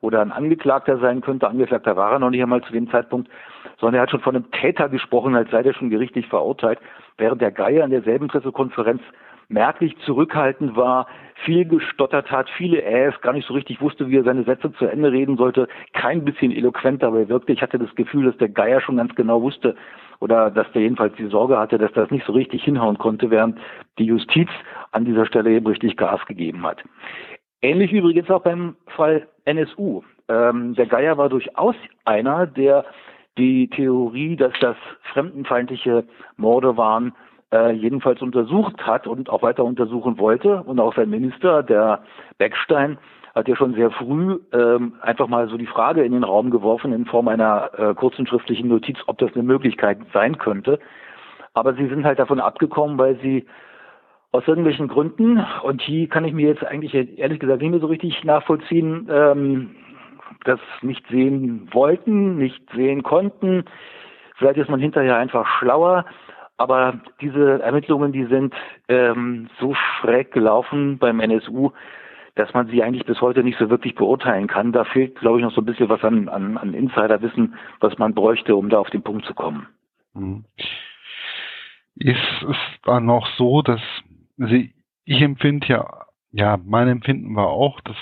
oder 0.00 0.20
ein 0.20 0.32
Angeklagter 0.32 0.98
sein 0.98 1.20
könnte. 1.20 1.48
Angeklagter 1.48 1.96
war 1.96 2.12
er 2.12 2.18
noch 2.18 2.30
nicht 2.30 2.42
einmal 2.42 2.62
zu 2.62 2.72
dem 2.72 2.90
Zeitpunkt, 2.90 3.30
sondern 3.78 3.96
er 3.96 4.02
hat 4.02 4.10
schon 4.10 4.20
von 4.20 4.34
einem 4.34 4.50
Täter 4.50 4.88
gesprochen, 4.88 5.36
als 5.36 5.50
sei 5.50 5.62
der 5.62 5.74
schon 5.74 5.90
gerichtlich 5.90 6.26
verurteilt, 6.26 6.78
während 7.18 7.40
der 7.40 7.52
Geier 7.52 7.84
in 7.84 7.90
derselben 7.90 8.28
Pressekonferenz 8.28 9.02
merklich 9.52 9.96
zurückhaltend 10.04 10.76
war, 10.76 11.06
viel 11.44 11.64
gestottert 11.64 12.30
hat, 12.30 12.48
viele 12.56 12.82
Äs, 12.82 13.20
gar 13.20 13.32
nicht 13.32 13.46
so 13.46 13.54
richtig 13.54 13.80
wusste, 13.80 14.08
wie 14.08 14.16
er 14.16 14.24
seine 14.24 14.44
Sätze 14.44 14.72
zu 14.72 14.86
Ende 14.86 15.12
reden 15.12 15.36
sollte, 15.36 15.68
kein 15.92 16.24
bisschen 16.24 16.52
eloquent 16.52 17.02
dabei 17.02 17.28
wirkte. 17.28 17.52
Ich 17.52 17.62
hatte 17.62 17.78
das 17.78 17.94
Gefühl, 17.94 18.26
dass 18.26 18.36
der 18.38 18.48
Geier 18.48 18.80
schon 18.80 18.96
ganz 18.96 19.14
genau 19.14 19.42
wusste 19.42 19.76
oder 20.20 20.50
dass 20.50 20.70
der 20.72 20.82
jedenfalls 20.82 21.14
die 21.16 21.26
Sorge 21.26 21.58
hatte, 21.58 21.78
dass 21.78 21.92
das 21.92 22.10
nicht 22.10 22.26
so 22.26 22.32
richtig 22.32 22.62
hinhauen 22.64 22.98
konnte, 22.98 23.30
während 23.30 23.58
die 23.98 24.04
Justiz 24.04 24.48
an 24.92 25.04
dieser 25.04 25.26
Stelle 25.26 25.50
eben 25.50 25.66
richtig 25.66 25.96
Gas 25.96 26.24
gegeben 26.26 26.64
hat. 26.64 26.82
Ähnlich 27.60 27.92
übrigens 27.92 28.30
auch 28.30 28.42
beim 28.42 28.76
Fall 28.88 29.26
NSU. 29.44 30.02
Ähm, 30.28 30.74
der 30.74 30.86
Geier 30.86 31.18
war 31.18 31.28
durchaus 31.28 31.74
einer, 32.04 32.46
der 32.46 32.84
die 33.38 33.68
Theorie, 33.68 34.36
dass 34.36 34.52
das 34.60 34.76
fremdenfeindliche 35.12 36.04
Morde 36.36 36.76
waren, 36.76 37.14
äh, 37.52 37.72
jedenfalls 37.72 38.22
untersucht 38.22 38.86
hat 38.86 39.06
und 39.06 39.30
auch 39.30 39.42
weiter 39.42 39.64
untersuchen 39.64 40.18
wollte. 40.18 40.62
Und 40.62 40.80
auch 40.80 40.94
sein 40.94 41.10
Minister, 41.10 41.62
der 41.62 42.02
Beckstein, 42.38 42.98
hat 43.34 43.48
ja 43.48 43.56
schon 43.56 43.74
sehr 43.74 43.90
früh 43.90 44.38
ähm, 44.52 44.94
einfach 45.00 45.26
mal 45.26 45.48
so 45.48 45.56
die 45.56 45.66
Frage 45.66 46.04
in 46.04 46.12
den 46.12 46.24
Raum 46.24 46.50
geworfen 46.50 46.92
in 46.92 47.06
Form 47.06 47.28
einer 47.28 47.70
äh, 47.78 47.94
kurzen 47.94 48.26
schriftlichen 48.26 48.68
Notiz, 48.68 48.98
ob 49.06 49.18
das 49.18 49.32
eine 49.34 49.42
Möglichkeit 49.42 49.98
sein 50.12 50.36
könnte. 50.36 50.78
Aber 51.54 51.74
sie 51.74 51.86
sind 51.86 52.04
halt 52.04 52.18
davon 52.18 52.40
abgekommen, 52.40 52.98
weil 52.98 53.18
sie 53.20 53.46
aus 54.32 54.46
irgendwelchen 54.46 54.88
Gründen, 54.88 55.44
und 55.62 55.86
die 55.86 56.08
kann 56.08 56.24
ich 56.24 56.32
mir 56.32 56.48
jetzt 56.48 56.64
eigentlich 56.64 56.94
ehrlich 56.94 57.38
gesagt 57.38 57.60
nicht 57.60 57.70
mehr 57.70 57.80
so 57.80 57.86
richtig 57.86 58.24
nachvollziehen, 58.24 59.08
ähm, 59.10 59.76
das 60.44 60.60
nicht 60.80 61.06
sehen 61.08 61.68
wollten, 61.72 62.36
nicht 62.36 62.62
sehen 62.74 63.02
konnten. 63.02 63.64
Vielleicht 64.36 64.58
ist 64.58 64.70
man 64.70 64.80
hinterher 64.80 65.16
einfach 65.16 65.46
schlauer, 65.58 66.06
aber 66.56 67.00
diese 67.20 67.62
Ermittlungen, 67.62 68.12
die 68.12 68.26
sind 68.26 68.54
ähm, 68.88 69.48
so 69.58 69.74
schräg 69.74 70.32
gelaufen 70.32 70.98
beim 70.98 71.20
NSU, 71.20 71.72
dass 72.34 72.52
man 72.54 72.68
sie 72.68 72.82
eigentlich 72.82 73.04
bis 73.04 73.20
heute 73.20 73.42
nicht 73.42 73.58
so 73.58 73.68
wirklich 73.68 73.94
beurteilen 73.94 74.46
kann. 74.46 74.72
Da 74.72 74.84
fehlt, 74.84 75.16
glaube 75.16 75.38
ich, 75.38 75.44
noch 75.44 75.52
so 75.52 75.60
ein 75.60 75.66
bisschen 75.66 75.88
was 75.88 76.02
an, 76.02 76.28
an, 76.28 76.56
an 76.56 76.74
Insiderwissen, 76.74 77.56
was 77.80 77.98
man 77.98 78.14
bräuchte, 78.14 78.56
um 78.56 78.70
da 78.70 78.78
auf 78.78 78.90
den 78.90 79.02
Punkt 79.02 79.26
zu 79.26 79.34
kommen. 79.34 79.66
Mhm. 80.14 80.44
Ist 81.96 82.42
es 82.48 82.56
dann 82.84 83.04
noch 83.04 83.26
so, 83.36 83.62
dass 83.62 83.82
also 84.40 84.54
ich 84.54 85.20
empfinde 85.20 85.66
ja, 85.66 86.06
ja, 86.30 86.58
mein 86.64 86.88
Empfinden 86.88 87.36
war 87.36 87.48
auch, 87.48 87.80
dass 87.82 87.96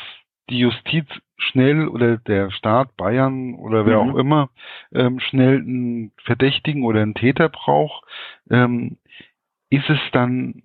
die 0.49 0.61
Justiz 0.61 1.07
schnell 1.41 1.89
oder 1.89 2.19
der 2.19 2.51
Staat 2.51 2.97
Bayern 2.97 3.55
oder 3.55 3.87
wer 3.87 4.03
mhm. 4.03 4.11
auch 4.11 4.17
immer 4.17 4.51
ähm, 4.93 5.21
schnell 5.21 5.59
einen 5.59 6.13
Verdächtigen 6.25 6.85
oder 6.85 7.03
einen 7.03 7.15
Täter 7.15 7.49
braucht, 7.49 8.05
ähm, 8.51 8.99
ist 9.71 9.89
es 9.89 10.01
dann 10.13 10.63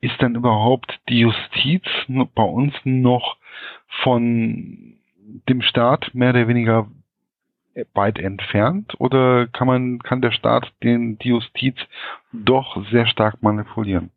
ist 0.00 0.20
dann 0.20 0.34
überhaupt 0.34 1.00
die 1.08 1.20
Justiz 1.20 1.82
bei 2.34 2.42
uns 2.42 2.74
noch 2.84 3.38
von 4.02 4.98
dem 5.48 5.62
Staat 5.62 6.10
mehr 6.12 6.30
oder 6.30 6.46
weniger 6.46 6.88
weit 7.94 8.18
entfernt 8.18 8.94
oder 8.98 9.46
kann 9.46 9.66
man 9.66 9.98
kann 10.00 10.20
der 10.20 10.30
Staat 10.30 10.72
den 10.82 11.18
die 11.18 11.30
Justiz 11.30 11.76
doch 12.32 12.84
sehr 12.90 13.06
stark 13.06 13.42
manipulieren? 13.42 14.10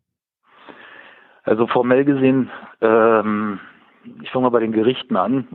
Also 1.44 1.66
formell 1.66 2.04
gesehen, 2.04 2.50
ähm, 2.82 3.58
ich 4.22 4.30
fange 4.30 4.44
mal 4.44 4.50
bei 4.50 4.60
den 4.60 4.72
Gerichten 4.72 5.16
an. 5.16 5.48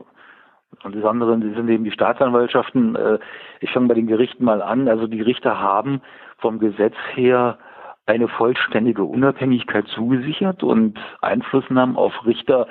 Und 0.84 0.96
das 0.96 1.06
andere, 1.06 1.38
die 1.38 1.54
sind 1.54 1.70
eben 1.70 1.84
die 1.84 1.92
Staatsanwaltschaften. 1.92 2.96
Äh, 2.96 3.20
ich 3.60 3.72
fange 3.72 3.88
bei 3.88 3.94
den 3.94 4.08
Gerichten 4.08 4.44
mal 4.44 4.62
an. 4.62 4.88
Also 4.88 5.08
die 5.08 5.22
Richter 5.22 5.60
haben 5.60 6.02
vom 6.40 6.60
Gesetz 6.60 6.96
her 7.14 7.58
eine 8.06 8.28
vollständige 8.28 9.04
Unabhängigkeit 9.04 9.88
zugesichert 9.88 10.62
und 10.64 11.00
Einflussnahmen 11.22 11.96
auf 11.96 12.26
Richter 12.26 12.68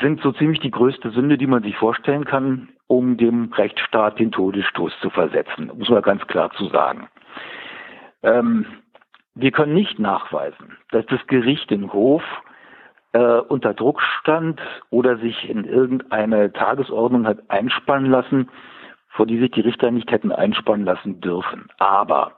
sind 0.00 0.22
so 0.22 0.32
ziemlich 0.32 0.60
die 0.60 0.70
größte 0.70 1.10
Sünde, 1.10 1.36
die 1.36 1.46
man 1.46 1.62
sich 1.62 1.76
vorstellen 1.76 2.24
kann, 2.24 2.70
um 2.86 3.16
dem 3.18 3.52
Rechtsstaat 3.52 4.18
den 4.18 4.32
Todesstoß 4.32 4.92
zu 5.00 5.10
versetzen, 5.10 5.70
muss 5.76 5.90
man 5.90 6.02
ganz 6.02 6.26
klar 6.26 6.50
zu 6.52 6.66
sagen. 6.68 7.08
Ähm, 8.22 8.66
wir 9.34 9.52
können 9.52 9.74
nicht 9.74 9.98
nachweisen, 9.98 10.76
dass 10.90 11.06
das 11.06 11.24
Gericht 11.26 11.70
in 11.70 11.92
Hof 11.92 12.22
äh, 13.12 13.18
unter 13.18 13.74
Druck 13.74 14.00
stand 14.20 14.60
oder 14.90 15.18
sich 15.18 15.48
in 15.48 15.64
irgendeine 15.64 16.52
Tagesordnung 16.52 17.26
hat 17.26 17.38
einspannen 17.48 18.10
lassen, 18.10 18.48
vor 19.08 19.26
die 19.26 19.38
sich 19.38 19.50
die 19.50 19.62
Richter 19.62 19.90
nicht 19.90 20.10
hätten 20.10 20.32
einspannen 20.32 20.86
lassen 20.86 21.20
dürfen. 21.20 21.68
Aber 21.78 22.32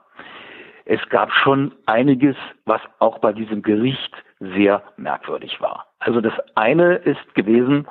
es 0.85 0.99
gab 1.09 1.31
schon 1.31 1.73
einiges, 1.85 2.35
was 2.65 2.81
auch 2.99 3.19
bei 3.19 3.31
diesem 3.31 3.61
Gericht 3.61 4.13
sehr 4.39 4.83
merkwürdig 4.97 5.61
war. 5.61 5.87
Also 5.99 6.19
das 6.19 6.33
eine 6.55 6.95
ist 6.95 7.35
gewesen, 7.35 7.87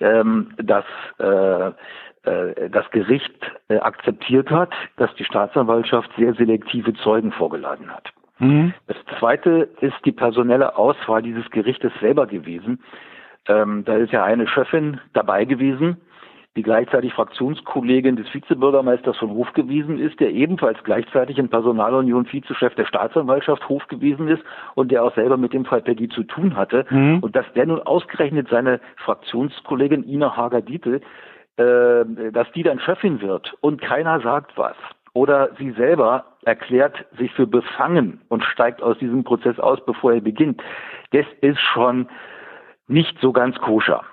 ähm, 0.00 0.52
dass 0.58 0.84
äh, 1.18 1.68
äh, 2.26 2.70
das 2.70 2.90
Gericht 2.90 3.32
äh, 3.68 3.78
akzeptiert 3.78 4.50
hat, 4.50 4.72
dass 4.96 5.14
die 5.14 5.24
Staatsanwaltschaft 5.24 6.10
sehr 6.16 6.34
selektive 6.34 6.92
Zeugen 6.94 7.32
vorgeladen 7.32 7.90
hat. 7.92 8.10
Mhm. 8.38 8.74
Das 8.86 8.96
zweite 9.18 9.68
ist 9.80 9.96
die 10.04 10.12
personelle 10.12 10.76
Auswahl 10.76 11.22
dieses 11.22 11.50
Gerichtes 11.50 11.92
selber 12.00 12.26
gewesen. 12.26 12.80
Ähm, 13.48 13.84
da 13.84 13.96
ist 13.96 14.12
ja 14.12 14.24
eine 14.24 14.48
Chefin 14.48 15.00
dabei 15.12 15.44
gewesen, 15.44 15.98
die 16.56 16.62
gleichzeitig 16.62 17.12
Fraktionskollegin 17.12 18.16
des 18.16 18.32
Vizebürgermeisters 18.32 19.16
von 19.18 19.30
Hof 19.30 19.52
gewesen 19.52 19.98
ist, 19.98 20.18
der 20.20 20.30
ebenfalls 20.30 20.82
gleichzeitig 20.84 21.38
in 21.38 21.50
Personalunion 21.50 22.26
Vizechef 22.26 22.74
der 22.74 22.86
Staatsanwaltschaft 22.86 23.68
Hof 23.68 23.86
gewesen 23.88 24.28
ist 24.28 24.42
und 24.74 24.90
der 24.90 25.04
auch 25.04 25.14
selber 25.14 25.36
mit 25.36 25.52
dem 25.52 25.66
Fall 25.66 25.82
Peggy 25.82 26.08
zu 26.08 26.24
tun 26.24 26.56
hatte. 26.56 26.86
Mhm. 26.88 27.18
Und 27.20 27.36
dass 27.36 27.46
der 27.54 27.66
nun 27.66 27.80
ausgerechnet 27.80 28.48
seine 28.48 28.80
Fraktionskollegin 28.96 30.08
Ina 30.08 30.34
Hager-Dietel, 30.34 31.02
äh, 31.58 32.32
dass 32.32 32.50
die 32.52 32.62
dann 32.62 32.80
Chefin 32.80 33.20
wird 33.20 33.54
und 33.60 33.80
keiner 33.80 34.20
sagt 34.20 34.56
was 34.56 34.76
oder 35.16 35.48
sie 35.58 35.70
selber 35.70 36.26
erklärt 36.44 37.06
sich 37.16 37.32
für 37.32 37.46
befangen 37.46 38.20
und 38.28 38.44
steigt 38.44 38.82
aus 38.82 38.98
diesem 38.98 39.24
Prozess 39.24 39.58
aus, 39.58 39.82
bevor 39.86 40.12
er 40.12 40.20
beginnt. 40.20 40.62
Das 41.12 41.24
ist 41.40 41.58
schon 41.58 42.06
nicht 42.86 43.18
so 43.22 43.32
ganz 43.32 43.56
koscher. 43.56 44.04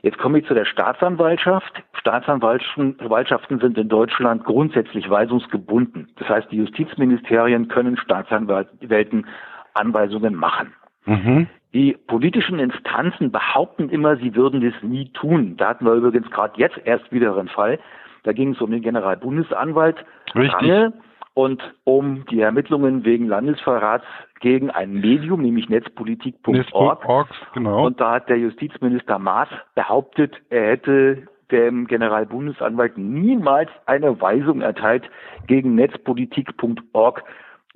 Jetzt 0.00 0.16
komme 0.16 0.38
ich 0.38 0.46
zu 0.46 0.54
der 0.54 0.64
Staatsanwaltschaft. 0.64 1.84
Staatsanwaltschaften 1.92 3.60
sind 3.60 3.76
in 3.76 3.90
Deutschland 3.90 4.44
grundsätzlich 4.44 5.08
weisungsgebunden. 5.08 6.10
Das 6.16 6.30
heißt, 6.30 6.50
die 6.50 6.56
Justizministerien 6.56 7.68
können 7.68 7.98
Staatsanwälten 7.98 9.26
Anweisungen 9.74 10.34
machen. 10.34 10.72
Mhm. 11.04 11.46
Die 11.74 11.92
politischen 12.06 12.58
Instanzen 12.58 13.32
behaupten 13.32 13.90
immer, 13.90 14.16
sie 14.16 14.34
würden 14.34 14.62
das 14.62 14.82
nie 14.82 15.10
tun. 15.10 15.58
Da 15.58 15.68
hatten 15.68 15.84
wir 15.84 15.92
übrigens 15.92 16.30
gerade 16.30 16.58
jetzt 16.58 16.78
erst 16.84 17.12
wieder 17.12 17.36
einen 17.36 17.48
Fall. 17.48 17.78
Da 18.22 18.32
ging 18.32 18.52
es 18.52 18.60
um 18.60 18.70
den 18.70 18.82
Generalbundesanwalt 18.82 20.04
Range 20.34 20.92
und 21.34 21.62
um 21.84 22.24
die 22.26 22.40
Ermittlungen 22.40 23.04
wegen 23.04 23.26
Landesverrats 23.26 24.04
gegen 24.40 24.70
ein 24.70 24.92
Medium, 24.92 25.40
nämlich 25.42 25.68
netzpolitik.org. 25.68 27.28
Genau. 27.54 27.86
Und 27.86 28.00
da 28.00 28.14
hat 28.14 28.28
der 28.28 28.38
Justizminister 28.38 29.18
Maas 29.18 29.48
behauptet, 29.74 30.36
er 30.50 30.72
hätte 30.72 31.26
dem 31.50 31.86
Generalbundesanwalt 31.86 32.98
niemals 32.98 33.70
eine 33.86 34.20
Weisung 34.20 34.62
erteilt, 34.62 35.08
gegen 35.46 35.74
netzpolitik.org 35.74 37.24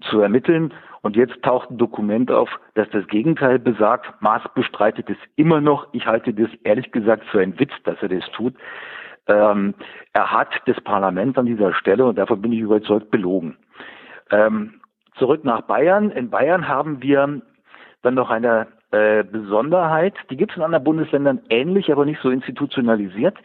zu 0.03 0.21
ermitteln. 0.21 0.73
Und 1.03 1.15
jetzt 1.15 1.41
taucht 1.43 1.71
ein 1.71 1.79
Dokument 1.79 2.31
auf, 2.33 2.51
das 2.75 2.89
das 2.91 3.07
Gegenteil 3.07 3.59
besagt. 3.59 4.21
Maas 4.21 4.43
bestreitet 4.55 5.09
es 5.09 5.17
immer 5.37 5.61
noch. 5.61 5.87
Ich 5.93 6.07
halte 6.07 6.35
das 6.35 6.49
ehrlich 6.65 6.91
gesagt 6.91 7.25
für 7.27 7.41
einen 7.41 7.59
Witz, 7.61 7.73
dass 7.85 8.03
er 8.03 8.09
das 8.09 8.29
tut. 8.33 8.55
Ähm, 9.29 9.75
er 10.13 10.33
hat 10.33 10.49
das 10.67 10.81
Parlament 10.81 11.37
an 11.39 11.47
dieser 11.47 11.75
Stelle, 11.75 12.05
und 12.05 12.17
davon 12.17 12.41
bin 12.41 12.53
ich 12.53 12.61
überzeugt, 12.61 13.11
belogen. 13.11 13.57
Ähm, 14.31 14.81
zurück 15.19 15.45
nach 15.45 15.63
Bayern. 15.63 16.11
In 16.11 16.31
Bayern 16.31 16.69
haben 16.69 17.03
wir 17.03 17.43
dann 18.03 18.15
noch 18.15 18.31
eine 18.31 18.69
äh, 18.93 19.25
Besonderheit, 19.25 20.15
die 20.31 20.37
gibt 20.37 20.53
es 20.53 20.57
in 20.57 20.63
anderen 20.63 20.85
Bundesländern 20.85 21.41
ähnlich, 21.51 21.91
aber 21.91 22.05
nicht 22.05 22.21
so 22.23 22.31
institutionalisiert. 22.31 23.37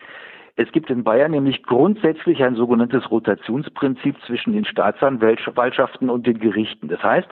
Es 0.56 0.72
gibt 0.72 0.90
in 0.90 1.04
Bayern 1.04 1.32
nämlich 1.32 1.64
grundsätzlich 1.64 2.44
ein 2.44 2.56
sogenanntes 2.56 3.10
Rotationsprinzip 3.10 4.16
zwischen 4.26 4.54
den 4.54 4.66
Staatsanwaltschaften 4.66 6.10
und 6.10 6.28
den 6.28 6.40
Gerichten. 6.40 6.90
Das 6.90 7.02
heißt, 7.02 7.28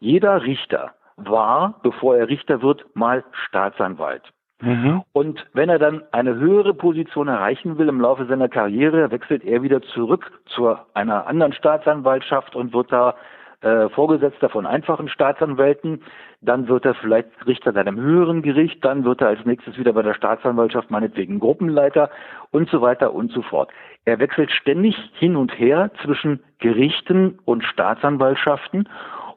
jeder 0.00 0.42
Richter 0.42 0.92
war, 1.16 1.80
bevor 1.82 2.16
er 2.16 2.28
Richter 2.28 2.60
wird, 2.60 2.84
mal 2.94 3.24
Staatsanwalt. 3.32 4.22
Mhm. 4.60 5.02
Und 5.12 5.46
wenn 5.52 5.68
er 5.68 5.78
dann 5.78 6.02
eine 6.12 6.34
höhere 6.36 6.72
Position 6.72 7.28
erreichen 7.28 7.76
will 7.78 7.88
im 7.88 8.00
Laufe 8.00 8.26
seiner 8.26 8.48
Karriere, 8.48 9.10
wechselt 9.10 9.44
er 9.44 9.62
wieder 9.62 9.82
zurück 9.82 10.32
zu 10.46 10.76
einer 10.94 11.26
anderen 11.26 11.52
Staatsanwaltschaft 11.52 12.56
und 12.56 12.72
wird 12.72 12.90
da 12.90 13.14
äh, 13.60 13.88
Vorgesetzter 13.90 14.48
von 14.48 14.66
einfachen 14.66 15.08
Staatsanwälten, 15.08 16.02
dann 16.40 16.68
wird 16.68 16.84
er 16.84 16.94
vielleicht 16.94 17.28
Richter 17.46 17.70
in 17.70 17.78
einem 17.78 17.98
höheren 17.98 18.42
Gericht, 18.42 18.84
dann 18.84 19.04
wird 19.04 19.20
er 19.20 19.28
als 19.28 19.44
nächstes 19.44 19.78
wieder 19.78 19.92
bei 19.92 20.02
der 20.02 20.14
Staatsanwaltschaft 20.14 20.90
meinetwegen 20.90 21.40
Gruppenleiter 21.40 22.10
und 22.50 22.68
so 22.70 22.80
weiter 22.80 23.14
und 23.14 23.32
so 23.32 23.42
fort. 23.42 23.70
Er 24.04 24.20
wechselt 24.20 24.52
ständig 24.52 24.96
hin 25.14 25.36
und 25.36 25.58
her 25.58 25.90
zwischen 26.02 26.40
Gerichten 26.60 27.38
und 27.44 27.64
Staatsanwaltschaften 27.64 28.88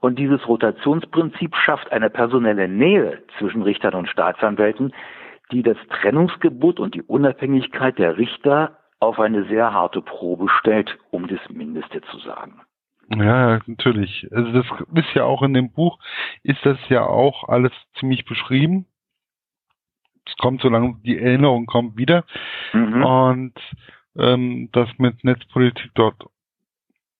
und 0.01 0.17
dieses 0.17 0.47
Rotationsprinzip 0.47 1.55
schafft 1.55 1.91
eine 1.91 2.09
personelle 2.09 2.67
Nähe 2.67 3.23
zwischen 3.37 3.61
Richtern 3.61 3.95
und 3.95 4.09
Staatsanwälten, 4.09 4.93
die 5.51 5.63
das 5.63 5.77
Trennungsgebot 5.89 6.79
und 6.79 6.95
die 6.95 7.01
Unabhängigkeit 7.01 7.97
der 7.97 8.17
Richter 8.17 8.77
auf 8.99 9.19
eine 9.19 9.45
sehr 9.45 9.73
harte 9.73 10.01
Probe 10.01 10.47
stellt, 10.59 10.97
um 11.11 11.27
das 11.27 11.39
Mindeste 11.49 12.01
zu 12.01 12.19
sagen. 12.19 12.61
Ja, 13.15 13.59
natürlich. 13.65 14.27
Also 14.31 14.51
das 14.51 14.65
ist 14.93 15.13
ja 15.15 15.23
auch 15.23 15.41
in 15.41 15.53
dem 15.53 15.71
Buch, 15.71 15.97
ist 16.43 16.63
das 16.63 16.77
ja 16.89 17.01
auch 17.05 17.49
alles 17.49 17.71
ziemlich 17.99 18.25
beschrieben. 18.25 18.85
Es 20.27 20.35
kommt, 20.37 20.61
solange 20.61 20.97
die 21.03 21.17
Erinnerung 21.17 21.65
kommt, 21.65 21.97
wieder. 21.97 22.23
Mhm. 22.73 23.03
Und 23.03 23.53
ähm, 24.15 24.69
das 24.73 24.89
mit 24.97 25.23
Netzpolitik 25.23 25.89
dort 25.95 26.23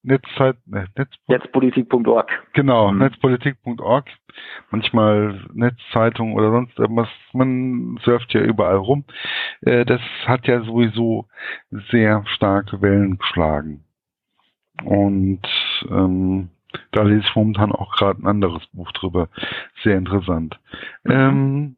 Netzzeit, 0.01 0.55
ne, 0.65 0.87
Netzpolitik.org. 1.27 2.31
Genau, 2.53 2.91
mhm. 2.91 2.99
Netzpolitik.org. 2.99 4.05
Manchmal 4.71 5.45
Netzzeitung 5.53 6.33
oder 6.33 6.51
sonst 6.51 6.79
irgendwas. 6.79 7.09
Man 7.33 7.99
surft 8.03 8.33
ja 8.33 8.41
überall 8.41 8.77
rum. 8.77 9.03
Äh, 9.61 9.85
das 9.85 10.01
hat 10.25 10.47
ja 10.47 10.61
sowieso 10.61 11.27
sehr 11.91 12.23
starke 12.27 12.81
Wellen 12.81 13.17
geschlagen. 13.17 13.83
Und 14.83 15.41
ähm, 15.89 16.49
da 16.91 17.03
lese 17.03 17.25
ich 17.27 17.35
momentan 17.35 17.71
auch 17.71 17.91
gerade 17.95 18.21
ein 18.21 18.27
anderes 18.27 18.65
Buch 18.67 18.91
drüber. 18.93 19.27
Sehr 19.83 19.97
interessant. 19.97 20.59
Mhm. 21.03 21.11
Ähm, 21.11 21.75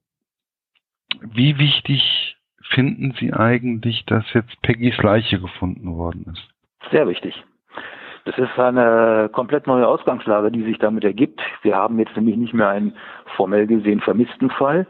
wie 1.21 1.57
wichtig 1.57 2.37
finden 2.61 3.13
Sie 3.19 3.33
eigentlich, 3.33 4.05
dass 4.05 4.31
jetzt 4.33 4.61
Peggys 4.61 4.97
Leiche 4.97 5.39
gefunden 5.39 5.95
worden 5.95 6.25
ist? 6.31 6.47
Sehr 6.91 7.07
wichtig. 7.07 7.43
Das 8.25 8.37
ist 8.37 8.57
eine 8.59 9.29
komplett 9.33 9.65
neue 9.65 9.87
Ausgangslage, 9.87 10.51
die 10.51 10.63
sich 10.63 10.77
damit 10.77 11.03
ergibt. 11.03 11.41
Wir 11.63 11.75
haben 11.75 11.97
jetzt 11.97 12.15
nämlich 12.15 12.37
nicht 12.37 12.53
mehr 12.53 12.69
einen 12.69 12.93
formell 13.35 13.65
gesehen 13.65 13.99
vermissten 13.99 14.51
Fall, 14.51 14.85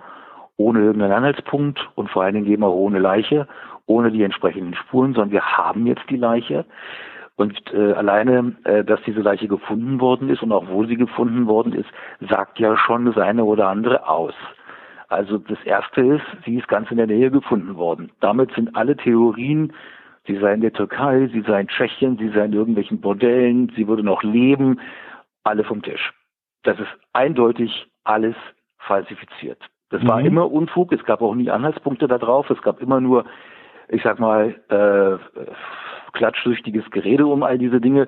ohne 0.58 0.82
irgendeinen 0.82 1.14
Anhaltspunkt 1.14 1.80
und 1.96 2.10
vor 2.10 2.24
allen 2.24 2.36
Dingen 2.36 2.48
eben 2.48 2.64
auch 2.64 2.74
ohne 2.74 3.00
Leiche, 3.00 3.48
ohne 3.86 4.12
die 4.12 4.24
entsprechenden 4.24 4.76
Spuren, 4.76 5.14
sondern 5.14 5.32
wir 5.32 5.58
haben 5.58 5.88
jetzt 5.88 6.10
die 6.10 6.18
Leiche. 6.18 6.66
Und 7.38 7.74
äh, 7.74 7.94
alleine, 7.94 8.56
äh, 8.66 8.84
dass 8.84 9.02
diese 9.04 9.22
Leiche 9.22 9.48
gefunden 9.48 10.02
worden 10.02 10.30
ist 10.30 10.44
und 10.44 10.52
auch 10.52 10.68
wo 10.68 10.86
sie 10.86 10.98
gefunden 10.98 11.48
worden 11.48 11.74
ist, 11.74 11.90
sagt 12.30 12.60
ja 12.60 12.78
schon 12.78 13.06
das 13.06 13.18
eine 13.18 13.46
oder 13.46 13.70
andere 13.70 14.08
aus. 14.08 14.36
Also 15.08 15.38
das 15.38 15.58
Erste 15.64 16.02
ist, 16.02 16.26
sie 16.46 16.58
ist 16.58 16.68
ganz 16.68 16.92
in 16.92 16.98
der 16.98 17.08
Nähe 17.08 17.32
gefunden 17.32 17.76
worden. 17.78 18.12
Damit 18.20 18.52
sind 18.54 18.76
alle 18.76 18.96
Theorien, 18.96 19.74
sie 20.28 20.38
sei 20.38 20.54
in 20.54 20.62
der 20.62 20.74
Türkei, 20.74 21.30
sie 21.32 21.42
sei 21.42 21.62
in 21.62 21.68
Tschechien, 21.68 22.18
sie 22.18 22.30
sei 22.30 22.46
in 22.46 22.54
irgendwelchen 22.54 23.02
Bordellen, 23.02 23.72
sie 23.76 23.88
würde 23.88 24.04
noch 24.04 24.24
leben, 24.24 24.80
alle 25.44 25.64
vom 25.64 25.82
Tisch. 25.82 26.14
Das 26.64 26.80
ist 26.80 26.90
eindeutig 27.14 27.88
alles 28.04 28.36
falsifiziert. 28.78 29.60
Das 29.90 30.02
mhm. 30.04 30.08
war 30.08 30.22
immer 30.22 30.52
Unfug, 30.52 30.92
es 30.94 31.04
gab 31.06 31.22
auch 31.22 31.36
nie 31.36 31.50
Anhaltspunkte 31.50 32.08
darauf, 32.08 32.50
es 32.50 32.62
gab 32.62 32.82
immer 32.82 33.02
nur, 33.02 33.26
ich 33.90 34.04
sag 34.04 34.20
mal, 34.20 34.56
äh, 34.70 35.42
klatschsüchtiges 36.14 36.90
Gerede 36.92 37.26
um 37.26 37.44
all 37.44 37.58
diese 37.58 37.82
Dinge. 37.82 38.08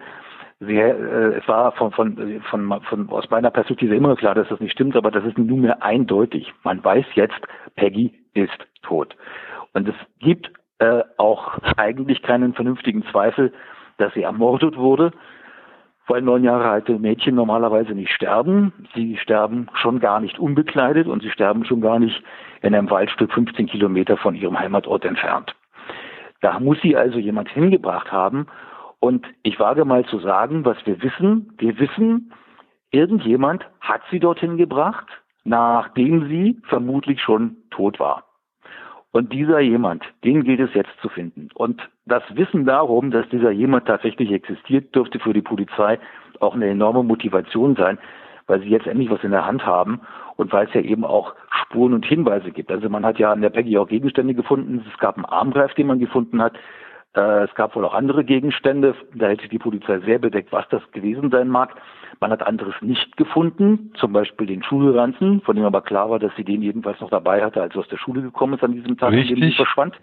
Sie, 0.59 0.77
äh, 0.77 1.37
es 1.37 1.47
war 1.47 1.73
von, 1.73 1.91
von, 1.91 2.41
von, 2.49 2.81
von, 2.83 3.09
aus 3.09 3.29
meiner 3.29 3.51
Perspektive 3.51 3.95
immer 3.95 4.15
klar, 4.15 4.35
dass 4.35 4.47
das 4.47 4.59
nicht 4.59 4.73
stimmt, 4.73 4.95
aber 4.95 5.11
das 5.11 5.25
ist 5.25 5.37
nunmehr 5.37 5.83
eindeutig. 5.83 6.53
Man 6.63 6.83
weiß 6.83 7.05
jetzt, 7.15 7.39
Peggy 7.75 8.13
ist 8.33 8.57
tot. 8.81 9.15
Und 9.73 9.87
es 9.87 9.95
gibt 10.19 10.51
äh, 10.83 11.03
auch 11.17 11.57
eigentlich 11.77 12.21
keinen 12.21 12.53
vernünftigen 12.53 13.03
Zweifel, 13.05 13.53
dass 13.97 14.13
sie 14.13 14.23
ermordet 14.23 14.75
wurde, 14.75 15.11
weil 16.07 16.21
neun 16.21 16.43
Jahre 16.43 16.69
alte 16.69 16.99
Mädchen 16.99 17.35
normalerweise 17.35 17.93
nicht 17.93 18.11
sterben. 18.11 18.73
Sie 18.93 19.15
sterben 19.15 19.67
schon 19.75 20.01
gar 20.01 20.19
nicht 20.19 20.39
unbekleidet 20.39 21.07
und 21.07 21.23
sie 21.23 21.29
sterben 21.29 21.63
schon 21.63 21.79
gar 21.79 21.99
nicht 21.99 22.21
in 22.61 22.75
einem 22.75 22.89
Waldstück 22.89 23.31
15 23.31 23.67
Kilometer 23.67 24.17
von 24.17 24.35
ihrem 24.35 24.59
Heimatort 24.59 25.05
entfernt. 25.05 25.55
Da 26.41 26.59
muss 26.59 26.81
sie 26.81 26.97
also 26.97 27.17
jemand 27.17 27.47
hingebracht 27.49 28.11
haben. 28.11 28.47
Und 28.99 29.25
ich 29.43 29.59
wage 29.59 29.85
mal 29.85 30.03
zu 30.05 30.19
sagen, 30.19 30.65
was 30.65 30.77
wir 30.85 31.01
wissen. 31.01 31.53
Wir 31.57 31.79
wissen, 31.79 32.33
irgendjemand 32.91 33.65
hat 33.79 34.01
sie 34.11 34.19
dorthin 34.19 34.57
gebracht, 34.57 35.07
nachdem 35.45 36.27
sie 36.27 36.59
vermutlich 36.67 37.21
schon 37.21 37.55
tot 37.69 38.01
war. 38.01 38.32
Und 39.13 39.31
dieser 39.31 39.59
jemand, 39.59 40.03
den 40.23 40.43
gilt 40.43 40.59
es 40.59 40.73
jetzt 40.73 40.99
zu 40.99 41.07
finden. 41.07 41.49
Und 41.53 41.87
das 42.07 42.23
Wissen 42.33 42.65
darum, 42.65 43.11
dass 43.11 43.29
dieser 43.29 43.51
jemand 43.51 43.85
tatsächlich 43.85 44.31
existiert, 44.31 44.93
dürfte 44.95 45.19
für 45.19 45.33
die 45.33 45.43
Polizei 45.43 45.99
auch 46.39 46.55
eine 46.55 46.67
enorme 46.67 47.03
Motivation 47.03 47.75
sein, 47.75 47.99
weil 48.47 48.61
sie 48.61 48.69
jetzt 48.69 48.87
endlich 48.87 49.11
was 49.11 49.23
in 49.23 49.29
der 49.29 49.45
Hand 49.45 49.67
haben 49.67 50.01
und 50.35 50.51
weil 50.51 50.65
es 50.65 50.73
ja 50.73 50.81
eben 50.81 51.05
auch 51.05 51.35
Spuren 51.61 51.93
und 51.93 52.07
Hinweise 52.07 52.49
gibt. 52.49 52.71
Also 52.71 52.89
man 52.89 53.05
hat 53.05 53.19
ja 53.19 53.31
an 53.31 53.41
der 53.41 53.51
Peggy 53.51 53.77
auch 53.77 53.87
Gegenstände 53.87 54.33
gefunden. 54.33 54.83
Es 54.91 54.97
gab 54.97 55.15
einen 55.15 55.25
Armgreif, 55.25 55.75
den 55.75 55.85
man 55.85 55.99
gefunden 55.99 56.41
hat. 56.41 56.53
Äh, 57.15 57.43
es 57.43 57.53
gab 57.55 57.75
wohl 57.75 57.85
auch 57.85 57.93
andere 57.93 58.23
Gegenstände. 58.23 58.95
Da 59.13 59.27
hätte 59.27 59.47
die 59.47 59.59
Polizei 59.59 59.99
sehr 59.99 60.19
bedeckt, 60.19 60.51
was 60.51 60.67
das 60.69 60.81
gewesen 60.91 61.29
sein 61.31 61.47
mag. 61.47 61.75
Man 62.19 62.31
hat 62.31 62.45
anderes 62.45 62.75
nicht 62.81 63.17
gefunden, 63.17 63.91
zum 63.95 64.13
Beispiel 64.13 64.47
den 64.47 64.63
Schulranzen, 64.63 65.41
von 65.41 65.55
dem 65.55 65.65
aber 65.65 65.81
klar 65.81 66.09
war, 66.09 66.19
dass 66.19 66.35
sie 66.35 66.43
den 66.43 66.61
jedenfalls 66.61 66.99
noch 67.01 67.09
dabei 67.09 67.43
hatte, 67.43 67.61
als 67.61 67.73
sie 67.73 67.79
aus 67.79 67.87
der 67.87 67.97
Schule 67.97 68.21
gekommen 68.21 68.53
ist 68.53 68.63
an 68.63 68.73
diesem 68.73 68.97
Tag, 68.97 69.11
Richtig. 69.11 69.35
an 69.35 69.41
dem 69.41 69.49
sie 69.49 69.55
verschwand. 69.55 69.95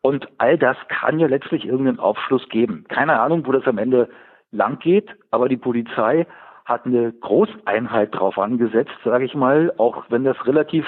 Und 0.00 0.28
all 0.38 0.58
das 0.58 0.76
kann 0.88 1.18
ja 1.18 1.26
letztlich 1.26 1.64
irgendeinen 1.64 1.98
Aufschluss 1.98 2.48
geben. 2.48 2.84
Keine 2.88 3.20
Ahnung, 3.20 3.46
wo 3.46 3.52
das 3.52 3.66
am 3.66 3.78
Ende 3.78 4.08
lang 4.52 4.78
geht, 4.78 5.10
aber 5.30 5.48
die 5.48 5.56
Polizei 5.56 6.26
hat 6.64 6.86
eine 6.86 7.12
Großeinheit 7.12 8.14
drauf 8.14 8.38
angesetzt, 8.38 8.92
sage 9.04 9.24
ich 9.24 9.34
mal, 9.34 9.72
auch 9.78 10.04
wenn 10.10 10.24
das 10.24 10.46
relativ 10.46 10.86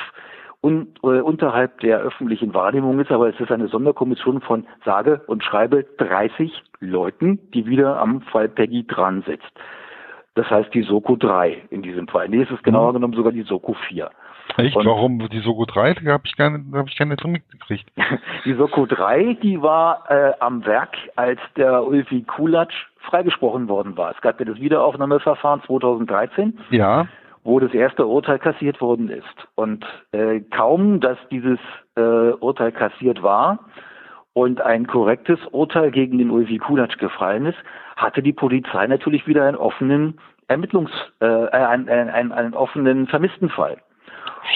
un, 0.62 0.88
äh, 1.02 1.20
unterhalb 1.20 1.80
der 1.80 1.98
öffentlichen 2.00 2.54
Wahrnehmung 2.54 2.98
ist, 3.00 3.10
aber 3.10 3.28
es 3.28 3.40
ist 3.40 3.50
eine 3.50 3.68
Sonderkommission 3.68 4.40
von 4.40 4.66
sage 4.84 5.22
und 5.26 5.42
schreibe 5.42 5.84
30 5.98 6.62
Leuten, 6.80 7.38
die 7.52 7.66
wieder 7.66 8.00
am 8.00 8.22
Fall 8.22 8.48
Peggy 8.48 8.86
dran 8.86 9.22
sitzt. 9.26 9.50
Das 10.34 10.48
heißt 10.48 10.72
die 10.74 10.82
Soko 10.82 11.16
3 11.16 11.62
in 11.70 11.82
diesem 11.82 12.08
Fall. 12.08 12.28
Nee, 12.28 12.42
es 12.42 12.50
ist 12.50 12.62
genauer 12.62 12.90
mhm. 12.90 12.96
genommen 12.96 13.14
sogar 13.14 13.32
die 13.32 13.42
Soko 13.42 13.74
4. 13.88 14.10
Echt? 14.56 14.76
Und 14.76 14.86
Warum 14.86 15.28
die 15.28 15.40
Soko 15.40 15.64
3? 15.64 15.94
Da 15.94 16.12
habe 16.12 16.24
ich 16.26 16.36
keine, 16.36 16.60
da 16.70 16.78
habe 16.78 16.88
ich 16.88 16.96
keine 16.96 17.16
drin 17.16 17.32
mitgekriegt. 17.32 17.90
die 18.44 18.54
Soko 18.54 18.86
3, 18.86 19.38
die 19.42 19.60
war 19.62 20.04
äh, 20.08 20.32
am 20.40 20.64
Werk, 20.66 20.96
als 21.16 21.40
der 21.56 21.84
Ulfi 21.84 22.22
Kulatsch 22.22 22.74
freigesprochen 22.98 23.68
worden 23.68 23.96
war. 23.96 24.12
Es 24.12 24.20
gab 24.20 24.38
ja 24.40 24.46
das 24.46 24.60
Wiederaufnahmeverfahren 24.60 25.62
2013. 25.62 26.58
Ja 26.70 27.06
wo 27.44 27.58
das 27.58 27.72
erste 27.72 28.06
Urteil 28.06 28.38
kassiert 28.38 28.80
worden 28.80 29.08
ist. 29.08 29.24
Und 29.54 29.84
äh, 30.12 30.40
kaum, 30.40 31.00
dass 31.00 31.18
dieses 31.30 31.58
äh, 31.96 32.00
Urteil 32.00 32.72
kassiert 32.72 33.22
war 33.22 33.66
und 34.32 34.60
ein 34.60 34.86
korrektes 34.86 35.38
Urteil 35.50 35.90
gegen 35.90 36.18
den 36.18 36.30
Ulfi 36.30 36.58
Kulatsch 36.58 36.98
gefallen 36.98 37.46
ist, 37.46 37.58
hatte 37.96 38.22
die 38.22 38.32
Polizei 38.32 38.86
natürlich 38.86 39.26
wieder 39.26 39.44
einen 39.44 39.56
offenen 39.56 40.20
Ermittlungs, 40.48 40.90
äh, 41.20 41.26
einen, 41.26 41.88
einen, 41.88 42.32
einen 42.32 42.54
offenen 42.54 43.06
Vermisstenfall. 43.06 43.78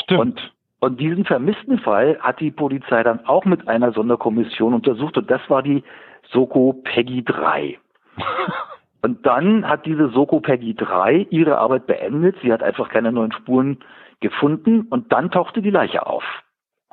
Stimmt. 0.02 0.20
Und, 0.20 0.52
und 0.80 1.00
diesen 1.00 1.24
vermissten 1.24 1.78
Fall 1.78 2.18
hat 2.20 2.40
die 2.40 2.50
Polizei 2.50 3.02
dann 3.02 3.24
auch 3.26 3.44
mit 3.44 3.68
einer 3.68 3.92
Sonderkommission 3.92 4.74
untersucht 4.74 5.16
und 5.16 5.30
das 5.30 5.40
war 5.48 5.62
die 5.62 5.82
Soko 6.30 6.80
Peggy 6.84 7.24
3. 7.24 7.78
Und 9.04 9.26
dann 9.26 9.68
hat 9.68 9.84
diese 9.84 10.08
Soko 10.08 10.40
Peggy 10.40 10.74
3 10.74 11.26
ihre 11.28 11.58
Arbeit 11.58 11.86
beendet. 11.86 12.36
Sie 12.42 12.50
hat 12.50 12.62
einfach 12.62 12.88
keine 12.88 13.12
neuen 13.12 13.32
Spuren 13.32 13.80
gefunden 14.20 14.86
und 14.88 15.12
dann 15.12 15.30
tauchte 15.30 15.60
die 15.60 15.68
Leiche 15.68 16.06
auf. 16.06 16.24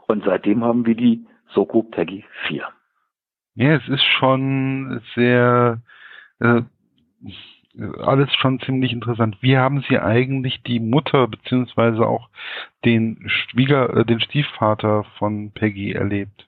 Und 0.08 0.26
seitdem 0.26 0.62
haben 0.62 0.86
wir 0.86 0.96
die 0.96 1.26
Soko 1.54 1.84
Peggy 1.84 2.26
4. 2.48 2.68
Ja, 3.56 3.76
es 3.76 3.88
ist 3.88 4.04
schon 4.04 5.02
sehr, 5.16 5.82
äh, 6.42 6.64
alles 8.02 8.34
schon 8.34 8.60
ziemlich 8.60 8.92
interessant. 8.92 9.38
Wie 9.40 9.58
haben 9.58 9.82
Sie 9.88 9.98
eigentlich 9.98 10.64
die 10.64 10.82
Mutter 10.82 11.30
beziehungsweise 11.30 12.06
auch 12.06 12.28
den 12.84 13.24
Schwieger, 13.28 13.96
äh, 13.96 14.04
den 14.04 14.20
Stiefvater 14.20 15.06
von 15.18 15.52
Peggy 15.52 15.94
erlebt? 15.94 16.46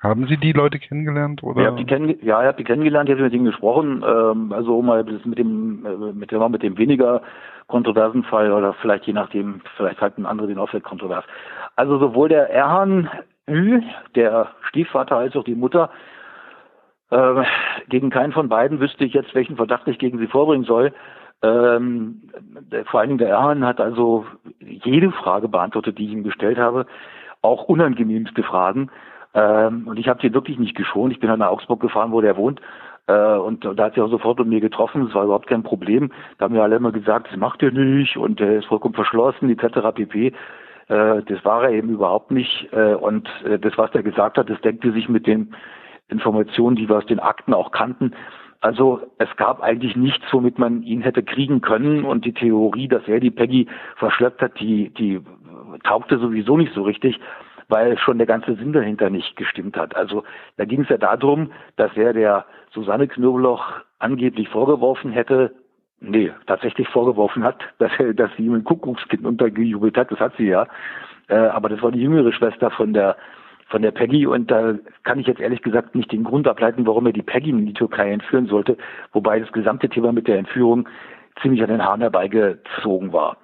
Haben 0.00 0.28
Sie 0.28 0.36
die 0.36 0.52
Leute 0.52 0.78
kennengelernt 0.78 1.42
oder? 1.42 1.60
Ja, 1.60 1.76
ich 1.76 1.92
habe 1.92 2.06
die, 2.06 2.24
ja, 2.24 2.40
ich 2.40 2.46
hab 2.46 2.56
die 2.56 2.64
kennengelernt, 2.64 3.08
ich 3.08 3.14
habe 3.14 3.24
mit 3.24 3.32
ihnen 3.32 3.46
gesprochen. 3.46 4.04
Ähm, 4.06 4.52
also 4.52 4.80
mal 4.80 5.02
mit 5.02 5.38
dem, 5.38 5.84
äh, 5.84 6.12
mit 6.12 6.30
dem, 6.30 6.50
mit 6.50 6.62
dem 6.62 6.78
weniger 6.78 7.22
kontroversen 7.66 8.22
Fall 8.22 8.52
oder 8.52 8.74
vielleicht 8.74 9.06
je 9.06 9.12
nachdem, 9.12 9.60
vielleicht 9.76 10.00
halten 10.00 10.24
andere 10.24 10.46
den 10.46 10.58
auch 10.58 10.70
für 10.70 10.80
kontrovers. 10.80 11.24
Also 11.74 11.98
sowohl 11.98 12.28
der 12.28 12.48
Erhan 12.50 13.10
Ü, 13.48 13.82
der 14.14 14.48
Stiefvater, 14.68 15.16
als 15.16 15.34
auch 15.34 15.44
die 15.44 15.56
Mutter, 15.56 15.90
äh, 17.10 17.42
gegen 17.88 18.10
keinen 18.10 18.32
von 18.32 18.48
beiden 18.48 18.80
wüsste 18.80 19.04
ich 19.04 19.14
jetzt, 19.14 19.34
welchen 19.34 19.56
Verdacht 19.56 19.88
ich 19.88 19.98
gegen 19.98 20.18
sie 20.18 20.26
vorbringen 20.28 20.64
soll. 20.64 20.92
Ähm, 21.42 22.30
der, 22.70 22.84
vor 22.84 23.00
allen 23.00 23.10
Dingen 23.10 23.18
der 23.18 23.30
Erhan 23.30 23.64
hat 23.64 23.80
also 23.80 24.26
jede 24.60 25.10
Frage 25.10 25.48
beantwortet, 25.48 25.98
die 25.98 26.06
ich 26.06 26.12
ihm 26.12 26.24
gestellt 26.24 26.58
habe, 26.58 26.86
auch 27.42 27.64
unangenehmste 27.64 28.42
Fragen. 28.42 28.90
Ähm, 29.38 29.86
und 29.86 29.98
ich 29.98 30.08
habe 30.08 30.20
sie 30.20 30.34
wirklich 30.34 30.58
nicht 30.58 30.76
geschont. 30.76 31.12
Ich 31.12 31.20
bin 31.20 31.30
halt 31.30 31.38
nach 31.38 31.50
Augsburg 31.50 31.80
gefahren, 31.80 32.10
wo 32.10 32.20
der 32.20 32.36
wohnt. 32.36 32.60
Äh, 33.06 33.36
und, 33.36 33.64
und 33.64 33.78
da 33.78 33.84
hat 33.84 33.94
sie 33.94 34.00
auch 34.00 34.10
sofort 34.10 34.38
mit 34.40 34.48
mir 34.48 34.60
getroffen. 34.60 35.06
Es 35.06 35.14
war 35.14 35.24
überhaupt 35.24 35.46
kein 35.46 35.62
Problem. 35.62 36.10
Da 36.38 36.44
haben 36.44 36.54
wir 36.54 36.62
alle 36.62 36.76
immer 36.76 36.92
gesagt, 36.92 37.28
das 37.30 37.38
macht 37.38 37.62
er 37.62 37.70
nicht 37.70 38.16
und 38.16 38.40
er 38.40 38.58
ist 38.58 38.66
vollkommen 38.66 38.94
verschlossen, 38.94 39.48
etc. 39.48 39.94
pp. 39.94 40.26
Äh, 40.26 40.32
das 40.88 41.44
war 41.44 41.64
er 41.64 41.70
eben 41.70 41.90
überhaupt 41.90 42.32
nicht. 42.32 42.68
Äh, 42.72 42.94
und 42.94 43.28
äh, 43.44 43.58
das, 43.60 43.78
was 43.78 43.94
er 43.94 44.02
gesagt 44.02 44.38
hat, 44.38 44.50
das 44.50 44.60
deckte 44.60 44.92
sich 44.92 45.08
mit 45.08 45.26
den 45.26 45.54
Informationen, 46.08 46.74
die 46.74 46.88
wir 46.88 46.96
aus 46.96 47.06
den 47.06 47.20
Akten 47.20 47.54
auch 47.54 47.70
kannten. 47.70 48.14
Also 48.60 49.02
es 49.18 49.28
gab 49.36 49.62
eigentlich 49.62 49.94
nichts, 49.94 50.24
womit 50.32 50.58
man 50.58 50.82
ihn 50.82 51.02
hätte 51.02 51.22
kriegen 51.22 51.60
können. 51.60 52.04
Und 52.04 52.24
die 52.24 52.32
Theorie, 52.32 52.88
dass 52.88 53.06
er 53.06 53.20
die 53.20 53.30
Peggy 53.30 53.68
verschleppt 53.96 54.42
hat, 54.42 54.58
die, 54.58 54.90
die 54.90 55.20
taugte 55.84 56.18
sowieso 56.18 56.56
nicht 56.56 56.74
so 56.74 56.82
richtig 56.82 57.20
weil 57.68 57.98
schon 57.98 58.18
der 58.18 58.26
ganze 58.26 58.54
Sinn 58.54 58.72
dahinter 58.72 59.10
nicht 59.10 59.36
gestimmt 59.36 59.76
hat. 59.76 59.94
Also 59.94 60.24
da 60.56 60.64
ging 60.64 60.82
es 60.82 60.88
ja 60.88 60.96
darum, 60.98 61.52
dass 61.76 61.94
er 61.96 62.12
der 62.12 62.46
Susanne 62.72 63.08
Knoblauch 63.08 63.64
angeblich 63.98 64.48
vorgeworfen 64.48 65.12
hätte, 65.12 65.54
nee, 66.00 66.32
tatsächlich 66.46 66.88
vorgeworfen 66.88 67.44
hat, 67.44 67.62
dass 67.78 67.92
er, 67.98 68.14
dass 68.14 68.30
sie 68.36 68.46
ihm 68.46 68.54
ein 68.54 68.64
Kuckuckskind 68.64 69.24
untergejubelt 69.24 69.96
hat, 69.96 70.10
das 70.10 70.20
hat 70.20 70.36
sie 70.36 70.48
ja. 70.48 70.66
Äh, 71.28 71.36
aber 71.36 71.68
das 71.68 71.82
war 71.82 71.92
die 71.92 72.00
jüngere 72.00 72.32
Schwester 72.32 72.70
von 72.70 72.92
der 72.92 73.16
von 73.70 73.82
der 73.82 73.90
Peggy 73.90 74.26
und 74.26 74.50
da 74.50 74.76
kann 75.02 75.18
ich 75.18 75.26
jetzt 75.26 75.40
ehrlich 75.40 75.60
gesagt 75.60 75.94
nicht 75.94 76.10
den 76.10 76.24
Grund 76.24 76.48
ableiten, 76.48 76.86
warum 76.86 77.04
er 77.04 77.12
die 77.12 77.20
Peggy 77.20 77.50
in 77.50 77.66
die 77.66 77.74
Türkei 77.74 78.10
entführen 78.10 78.46
sollte, 78.46 78.78
wobei 79.12 79.38
das 79.40 79.52
gesamte 79.52 79.90
Thema 79.90 80.10
mit 80.10 80.26
der 80.26 80.38
Entführung 80.38 80.88
ziemlich 81.42 81.62
an 81.62 81.68
den 81.68 81.84
Haaren 81.84 82.00
herbeigezogen 82.00 83.12
war. 83.12 83.36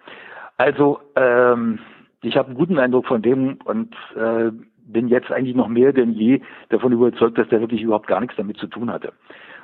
Also 0.57 0.99
ähm, 1.15 1.79
ich 2.25 2.37
habe 2.37 2.49
einen 2.49 2.59
guten 2.59 2.79
Eindruck 2.79 3.07
von 3.07 3.23
dem 3.23 3.59
und 3.65 3.95
äh, 4.17 4.51
bin 4.87 5.09
jetzt 5.09 5.31
eigentlich 5.31 5.57
noch 5.57 5.69
mehr 5.69 5.93
denn 5.93 6.13
je 6.13 6.41
davon 6.69 6.93
überzeugt, 6.93 7.39
dass 7.39 7.49
der 7.49 7.61
wirklich 7.61 7.83
überhaupt 7.83 8.07
gar 8.07 8.21
nichts 8.21 8.37
damit 8.37 8.59
zu 8.59 8.67
tun 8.67 8.91
hatte. 8.91 9.13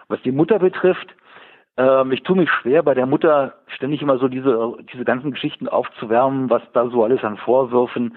Was 0.08 0.20
die 0.22 0.32
Mutter 0.32 0.58
betrifft, 0.58 1.14
ähm, 1.76 2.12
ich 2.12 2.22
tue 2.22 2.36
mich 2.36 2.50
schwer, 2.50 2.82
bei 2.82 2.94
der 2.94 3.06
Mutter 3.06 3.54
ständig 3.68 4.02
immer 4.02 4.18
so 4.18 4.28
diese, 4.28 4.76
diese 4.92 5.04
ganzen 5.04 5.30
Geschichten 5.30 5.68
aufzuwärmen, 5.68 6.50
was 6.50 6.62
da 6.72 6.88
so 6.88 7.04
alles 7.04 7.22
an 7.22 7.36
Vorwürfen 7.36 8.16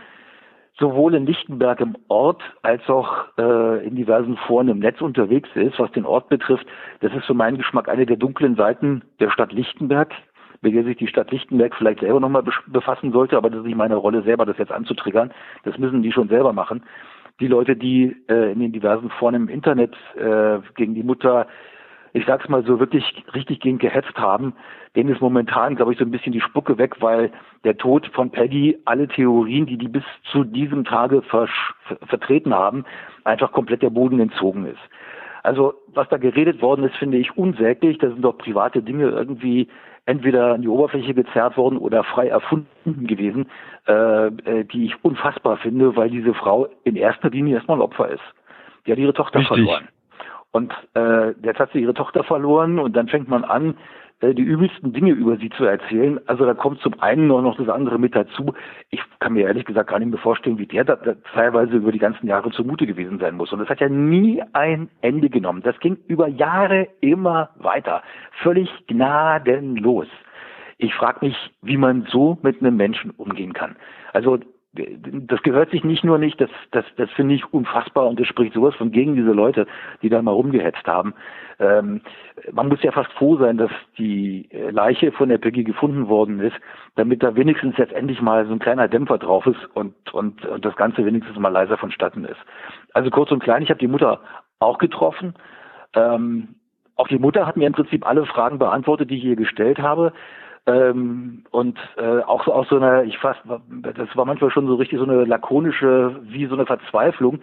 sowohl 0.79 1.13
in 1.13 1.25
Lichtenberg 1.25 1.79
im 1.81 1.95
Ort 2.07 2.41
als 2.63 2.87
auch 2.89 3.25
äh, 3.37 3.85
in 3.85 3.95
diversen 3.95 4.37
Foren 4.37 4.69
im 4.69 4.79
Netz 4.79 5.01
unterwegs 5.01 5.49
ist. 5.53 5.77
Was 5.79 5.91
den 5.91 6.05
Ort 6.05 6.29
betrifft, 6.29 6.65
das 7.01 7.13
ist 7.13 7.25
für 7.25 7.35
meinen 7.35 7.57
Geschmack 7.57 7.89
eine 7.89 8.05
der 8.05 8.17
dunklen 8.17 8.55
Seiten 8.55 9.03
der 9.19 9.29
Stadt 9.29 9.53
Lichtenberg 9.53 10.13
mit 10.63 10.73
der 10.73 10.83
sich 10.83 10.97
die 10.97 11.07
Stadt 11.07 11.31
Lichtenberg 11.31 11.75
vielleicht 11.75 11.99
selber 11.99 12.19
nochmal 12.19 12.43
befassen 12.67 13.11
sollte, 13.11 13.37
aber 13.37 13.49
das 13.49 13.59
ist 13.59 13.65
nicht 13.65 13.77
meine 13.77 13.95
Rolle 13.95 14.23
selber, 14.23 14.45
das 14.45 14.57
jetzt 14.57 14.71
anzutriggern. 14.71 15.31
Das 15.63 15.77
müssen 15.77 16.01
die 16.01 16.11
schon 16.11 16.29
selber 16.29 16.53
machen. 16.53 16.83
Die 17.39 17.47
Leute, 17.47 17.75
die 17.75 18.15
äh, 18.29 18.51
in 18.51 18.59
den 18.59 18.71
diversen 18.71 19.09
Foren 19.09 19.35
im 19.35 19.49
Internet 19.49 19.95
äh, 20.15 20.59
gegen 20.75 20.95
die 20.95 21.03
Mutter, 21.03 21.47
ich 22.13 22.25
sag's 22.25 22.47
mal 22.47 22.63
so, 22.63 22.79
wirklich 22.79 23.03
richtig 23.33 23.59
gegen 23.59 23.79
gehetzt 23.79 24.15
haben, 24.17 24.53
denen 24.95 25.09
ist 25.09 25.21
momentan, 25.21 25.75
glaube 25.75 25.93
ich, 25.93 25.99
so 25.99 26.05
ein 26.05 26.11
bisschen 26.11 26.31
die 26.31 26.41
Spucke 26.41 26.77
weg, 26.77 26.97
weil 26.99 27.31
der 27.63 27.77
Tod 27.77 28.07
von 28.13 28.29
Peggy 28.29 28.77
alle 28.85 29.07
Theorien, 29.07 29.65
die 29.65 29.77
die 29.77 29.87
bis 29.87 30.03
zu 30.31 30.43
diesem 30.43 30.85
Tage 30.85 31.23
ver 31.23 31.47
vertreten 32.07 32.53
haben, 32.53 32.85
einfach 33.23 33.51
komplett 33.51 33.81
der 33.81 33.89
Boden 33.89 34.19
entzogen 34.19 34.65
ist. 34.65 34.79
Also 35.43 35.73
was 35.87 36.07
da 36.09 36.17
geredet 36.17 36.61
worden 36.61 36.85
ist, 36.85 36.95
finde 36.95 37.17
ich 37.17 37.37
unsäglich. 37.37 37.97
Das 37.97 38.11
sind 38.13 38.21
doch 38.21 38.37
private 38.37 38.81
Dinge 38.81 39.09
irgendwie 39.09 39.67
entweder 40.05 40.53
an 40.53 40.61
die 40.61 40.67
Oberfläche 40.67 41.13
gezerrt 41.13 41.57
worden 41.57 41.77
oder 41.77 42.03
frei 42.03 42.27
erfunden 42.27 43.07
gewesen, 43.07 43.49
äh, 43.87 44.27
äh, 44.27 44.65
die 44.65 44.85
ich 44.85 45.03
unfassbar 45.03 45.57
finde, 45.57 45.95
weil 45.95 46.09
diese 46.09 46.33
Frau 46.33 46.67
in 46.83 46.95
erster 46.95 47.29
Linie 47.29 47.55
erstmal 47.55 47.77
ein 47.77 47.81
Opfer 47.81 48.09
ist. 48.09 48.23
Die 48.85 48.91
hat 48.91 48.99
ihre 48.99 49.13
Tochter 49.13 49.39
Richtig. 49.39 49.57
verloren. 49.57 49.87
Und 50.51 50.73
äh, 50.93 51.31
jetzt 51.45 51.59
hat 51.59 51.71
sie 51.73 51.79
ihre 51.79 51.93
Tochter 51.93 52.23
verloren 52.23 52.79
und 52.79 52.95
dann 52.95 53.07
fängt 53.07 53.27
man 53.27 53.43
an, 53.43 53.75
die 54.31 54.41
übelsten 54.41 54.93
Dinge 54.93 55.11
über 55.11 55.35
sie 55.35 55.49
zu 55.49 55.65
erzählen. 55.65 56.19
Also 56.27 56.45
da 56.45 56.53
kommt 56.53 56.79
zum 56.79 56.99
einen 57.01 57.27
nur 57.27 57.41
noch 57.41 57.57
das 57.57 57.67
andere 57.67 57.99
mit 57.99 58.15
dazu. 58.15 58.53
Ich 58.89 59.01
kann 59.19 59.33
mir 59.33 59.47
ehrlich 59.47 59.65
gesagt 59.65 59.89
gar 59.89 59.99
nicht 59.99 60.09
mehr 60.09 60.19
vorstellen, 60.19 60.57
wie 60.57 60.65
der 60.65 60.85
da, 60.85 60.95
da 60.95 61.15
teilweise 61.33 61.75
über 61.75 61.91
die 61.91 61.99
ganzen 61.99 62.27
Jahre 62.27 62.51
zumute 62.51 62.87
gewesen 62.87 63.19
sein 63.19 63.35
muss. 63.35 63.51
Und 63.51 63.59
das 63.59 63.69
hat 63.69 63.81
ja 63.81 63.89
nie 63.89 64.41
ein 64.53 64.89
Ende 65.01 65.29
genommen. 65.29 65.61
Das 65.63 65.77
ging 65.79 65.97
über 66.07 66.27
Jahre 66.27 66.87
immer 67.01 67.49
weiter. 67.55 68.01
Völlig 68.41 68.69
gnadenlos. 68.87 70.07
Ich 70.77 70.93
frage 70.95 71.25
mich, 71.25 71.35
wie 71.61 71.77
man 71.77 72.07
so 72.09 72.37
mit 72.41 72.61
einem 72.61 72.77
Menschen 72.77 73.11
umgehen 73.11 73.53
kann. 73.53 73.75
Also 74.13 74.39
das 74.73 75.43
gehört 75.43 75.69
sich 75.69 75.83
nicht 75.83 76.03
nur 76.03 76.17
nicht, 76.17 76.41
das, 76.41 76.49
das, 76.71 76.83
das 76.97 77.09
finde 77.11 77.35
ich 77.35 77.53
unfassbar 77.53 78.07
und 78.07 78.19
das 78.19 78.27
spricht 78.27 78.53
sowas 78.53 78.73
von 78.75 78.91
gegen 78.91 79.15
diese 79.15 79.31
Leute, 79.31 79.67
die 80.01 80.09
da 80.09 80.21
mal 80.21 80.31
rumgehetzt 80.31 80.87
haben. 80.87 81.13
Ähm, 81.59 82.01
man 82.51 82.69
muss 82.69 82.81
ja 82.81 82.91
fast 82.91 83.11
froh 83.13 83.37
sein, 83.37 83.57
dass 83.57 83.69
die 83.99 84.49
Leiche 84.71 85.11
von 85.11 85.29
der 85.29 85.37
Peggy 85.37 85.63
gefunden 85.63 86.07
worden 86.07 86.39
ist, 86.39 86.55
damit 86.95 87.21
da 87.21 87.35
wenigstens 87.35 87.77
jetzt 87.77 87.93
endlich 87.93 88.19
mal 88.21 88.47
so 88.47 88.53
ein 88.53 88.59
kleiner 88.59 88.87
Dämpfer 88.87 89.19
drauf 89.19 89.45
ist 89.45 89.63
und, 89.75 89.93
und, 90.11 90.43
und 90.45 90.65
das 90.65 90.75
Ganze 90.75 91.05
wenigstens 91.05 91.37
mal 91.37 91.49
leiser 91.49 91.77
vonstatten 91.77 92.25
ist. 92.25 92.39
Also 92.93 93.11
kurz 93.11 93.31
und 93.31 93.43
klein, 93.43 93.61
ich 93.61 93.69
habe 93.69 93.79
die 93.79 93.87
Mutter 93.87 94.21
auch 94.57 94.79
getroffen. 94.79 95.35
Ähm, 95.95 96.55
auch 96.95 97.07
die 97.07 97.19
Mutter 97.19 97.45
hat 97.45 97.57
mir 97.57 97.67
im 97.67 97.73
Prinzip 97.73 98.07
alle 98.07 98.25
Fragen 98.25 98.57
beantwortet, 98.57 99.11
die 99.11 99.17
ich 99.17 99.23
ihr 99.23 99.35
gestellt 99.35 99.79
habe. 99.79 100.13
Ähm, 100.65 101.43
und 101.51 101.77
äh, 101.97 102.19
auch 102.21 102.45
so 102.45 102.53
aus 102.53 102.69
so 102.69 102.77
einer, 102.77 103.03
ich 103.03 103.17
fast, 103.17 103.41
das 103.45 104.15
war 104.15 104.25
manchmal 104.25 104.51
schon 104.51 104.67
so 104.67 104.75
richtig 104.75 104.97
so 104.97 105.05
eine 105.05 105.25
lakonische, 105.25 106.21
wie 106.23 106.45
so 106.45 106.55
eine 106.55 106.65
Verzweiflung, 106.65 107.41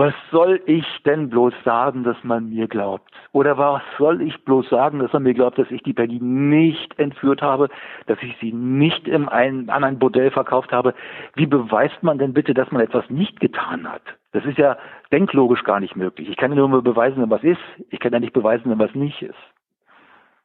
was 0.00 0.14
soll 0.30 0.62
ich 0.64 0.86
denn 1.04 1.28
bloß 1.28 1.52
sagen, 1.62 2.04
dass 2.04 2.16
man 2.22 2.48
mir 2.48 2.68
glaubt? 2.68 3.10
Oder 3.32 3.58
was 3.58 3.82
soll 3.98 4.22
ich 4.22 4.44
bloß 4.44 4.68
sagen, 4.70 4.98
dass 4.98 5.12
man 5.12 5.24
mir 5.24 5.34
glaubt, 5.34 5.58
dass 5.58 5.70
ich 5.70 5.82
die 5.82 5.92
Peggy 5.92 6.18
nicht 6.20 6.98
entführt 6.98 7.42
habe, 7.42 7.68
dass 8.06 8.16
ich 8.22 8.34
sie 8.40 8.50
nicht 8.50 9.06
im 9.06 9.28
einen, 9.28 9.68
an 9.68 9.84
ein 9.84 9.98
Bordell 9.98 10.30
verkauft 10.30 10.72
habe? 10.72 10.94
Wie 11.34 11.44
beweist 11.44 12.02
man 12.02 12.18
denn 12.18 12.32
bitte, 12.32 12.54
dass 12.54 12.70
man 12.72 12.80
etwas 12.80 13.10
nicht 13.10 13.40
getan 13.40 13.86
hat? 13.86 14.02
Das 14.32 14.44
ist 14.46 14.58
ja 14.58 14.78
denklogisch 15.12 15.64
gar 15.64 15.80
nicht 15.80 15.96
möglich. 15.96 16.30
Ich 16.30 16.36
kann 16.36 16.50
ja 16.50 16.56
nur 16.56 16.82
beweisen, 16.82 17.20
wenn 17.20 17.30
was 17.30 17.44
ist. 17.44 17.60
Ich 17.90 18.00
kann 18.00 18.12
ja 18.12 18.20
nicht 18.20 18.32
beweisen, 18.32 18.70
wenn 18.70 18.78
was 18.78 18.94
nicht 18.94 19.20
ist. 19.20 19.34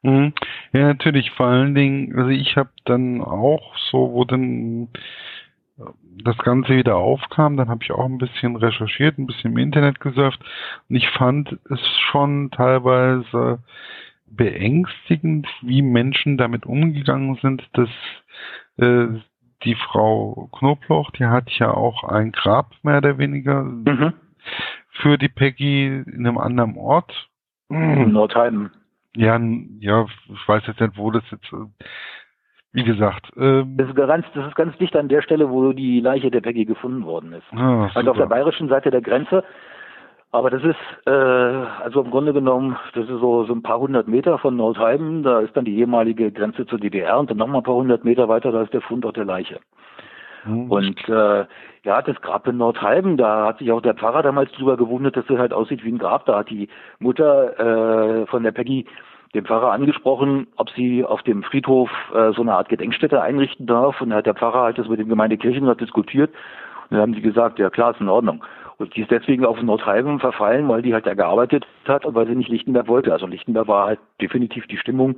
Mhm. 0.02 0.32
Ja, 0.72 0.88
natürlich. 0.88 1.30
Vor 1.32 1.46
allen 1.46 1.74
Dingen, 1.74 2.16
also 2.16 2.30
ich 2.30 2.56
habe 2.56 2.70
dann 2.84 3.22
auch 3.22 3.76
so, 3.90 4.12
wo 4.12 4.24
dann 4.24 4.88
das 6.24 6.38
Ganze 6.38 6.76
wieder 6.76 6.96
aufkam, 6.96 7.56
dann 7.56 7.68
habe 7.68 7.84
ich 7.84 7.92
auch 7.92 8.06
ein 8.06 8.18
bisschen 8.18 8.56
recherchiert, 8.56 9.18
ein 9.18 9.26
bisschen 9.26 9.52
im 9.52 9.58
Internet 9.58 10.00
gesurft 10.00 10.40
und 10.88 10.96
ich 10.96 11.08
fand 11.10 11.58
es 11.70 11.80
schon 12.10 12.50
teilweise 12.50 13.58
beängstigend, 14.26 15.46
wie 15.60 15.82
Menschen 15.82 16.38
damit 16.38 16.66
umgegangen 16.66 17.38
sind, 17.42 17.68
dass 17.74 17.90
äh, 18.78 19.20
die 19.64 19.74
Frau 19.74 20.48
Knobloch, 20.52 21.10
die 21.12 21.26
hat 21.26 21.50
ja 21.58 21.72
auch 21.72 22.04
ein 22.04 22.32
Grab 22.32 22.72
mehr 22.82 22.98
oder 22.98 23.18
weniger 23.18 23.62
mhm. 23.62 24.12
für 24.90 25.18
die 25.18 25.28
Peggy 25.28 25.86
in 25.86 26.26
einem 26.26 26.38
anderen 26.38 26.76
Ort. 26.76 27.28
In 27.68 28.12
Nordheim. 28.12 28.70
Ja, 29.16 29.38
ja, 29.80 30.06
ich 30.32 30.48
weiß 30.48 30.62
jetzt 30.66 30.80
nicht, 30.80 30.96
wo 30.96 31.10
das 31.10 31.24
jetzt 31.30 31.50
wie 32.72 32.84
gesagt. 32.84 33.32
Ähm, 33.38 33.74
das, 33.78 33.88
ist 33.88 33.96
ganz, 33.96 34.26
das 34.34 34.46
ist 34.48 34.54
ganz 34.54 34.76
dicht 34.76 34.94
an 34.96 35.08
der 35.08 35.22
Stelle, 35.22 35.50
wo 35.50 35.72
die 35.72 36.00
Leiche 36.00 36.30
der 36.30 36.42
Peggy 36.42 36.66
gefunden 36.66 37.06
worden 37.06 37.32
ist. 37.32 37.46
Ah, 37.52 37.90
also 37.94 38.10
auf 38.10 38.18
der 38.18 38.26
bayerischen 38.26 38.68
Seite 38.68 38.90
der 38.90 39.00
Grenze. 39.00 39.42
Aber 40.30 40.50
das 40.50 40.62
ist, 40.62 40.76
äh, 41.06 41.10
also 41.10 42.02
im 42.02 42.10
Grunde 42.10 42.34
genommen, 42.34 42.76
das 42.92 43.04
ist 43.04 43.20
so, 43.20 43.44
so 43.44 43.54
ein 43.54 43.62
paar 43.62 43.78
hundert 43.78 44.08
Meter 44.08 44.36
von 44.36 44.56
Nordheim, 44.56 45.22
da 45.22 45.40
ist 45.40 45.56
dann 45.56 45.64
die 45.64 45.78
ehemalige 45.78 46.30
Grenze 46.30 46.66
zur 46.66 46.78
DDR 46.78 47.18
und 47.18 47.30
dann 47.30 47.38
nochmal 47.38 47.62
ein 47.62 47.64
paar 47.64 47.76
hundert 47.76 48.04
Meter 48.04 48.28
weiter, 48.28 48.52
da 48.52 48.60
ist 48.60 48.74
der 48.74 48.82
Fund 48.82 49.06
auch 49.06 49.12
der 49.12 49.24
Leiche. 49.24 49.60
Mhm. 50.46 50.70
Und 50.70 51.08
äh, 51.08 51.44
ja, 51.84 52.02
das 52.02 52.20
Grab 52.20 52.46
in 52.46 52.56
Nordheim, 52.56 53.16
da 53.16 53.46
hat 53.46 53.58
sich 53.58 53.70
auch 53.72 53.80
der 53.80 53.94
Pfarrer 53.94 54.22
damals 54.22 54.50
drüber 54.52 54.76
gewundert, 54.76 55.16
dass 55.16 55.28
es 55.28 55.38
halt 55.38 55.52
aussieht 55.52 55.84
wie 55.84 55.92
ein 55.92 55.98
Grab. 55.98 56.26
Da 56.26 56.38
hat 56.38 56.50
die 56.50 56.68
Mutter 56.98 58.22
äh, 58.22 58.26
von 58.26 58.42
der 58.42 58.52
Peggy 58.52 58.86
den 59.34 59.44
Pfarrer 59.44 59.72
angesprochen, 59.72 60.46
ob 60.56 60.70
sie 60.70 61.04
auf 61.04 61.22
dem 61.22 61.42
Friedhof 61.42 61.90
äh, 62.14 62.32
so 62.32 62.42
eine 62.42 62.54
Art 62.54 62.68
Gedenkstätte 62.68 63.20
einrichten 63.20 63.66
darf. 63.66 64.00
Und 64.00 64.10
da 64.10 64.16
hat 64.16 64.26
der 64.26 64.34
Pfarrer 64.34 64.62
halt 64.62 64.78
das 64.78 64.88
mit 64.88 64.98
dem 64.98 65.08
Gemeindekirchenrat 65.08 65.80
diskutiert. 65.80 66.30
Und 66.88 66.92
dann 66.92 67.00
haben 67.00 67.14
sie 67.14 67.22
gesagt, 67.22 67.58
ja 67.58 67.70
klar, 67.70 67.90
ist 67.92 68.00
in 68.00 68.08
Ordnung. 68.08 68.44
Und 68.78 68.94
die 68.94 69.02
ist 69.02 69.10
deswegen 69.10 69.44
auf 69.44 69.60
Nordheim 69.62 70.20
verfallen, 70.20 70.68
weil 70.68 70.82
die 70.82 70.92
halt 70.92 71.06
da 71.06 71.14
gearbeitet 71.14 71.66
hat 71.86 72.04
und 72.04 72.14
weil 72.14 72.26
sie 72.26 72.34
nicht 72.34 72.50
Lichtenberg 72.50 72.88
wollte. 72.88 73.12
Also 73.12 73.26
Lichtenberg 73.26 73.68
war 73.68 73.86
halt 73.86 74.00
definitiv 74.20 74.66
die 74.66 74.76
Stimmung 74.76 75.16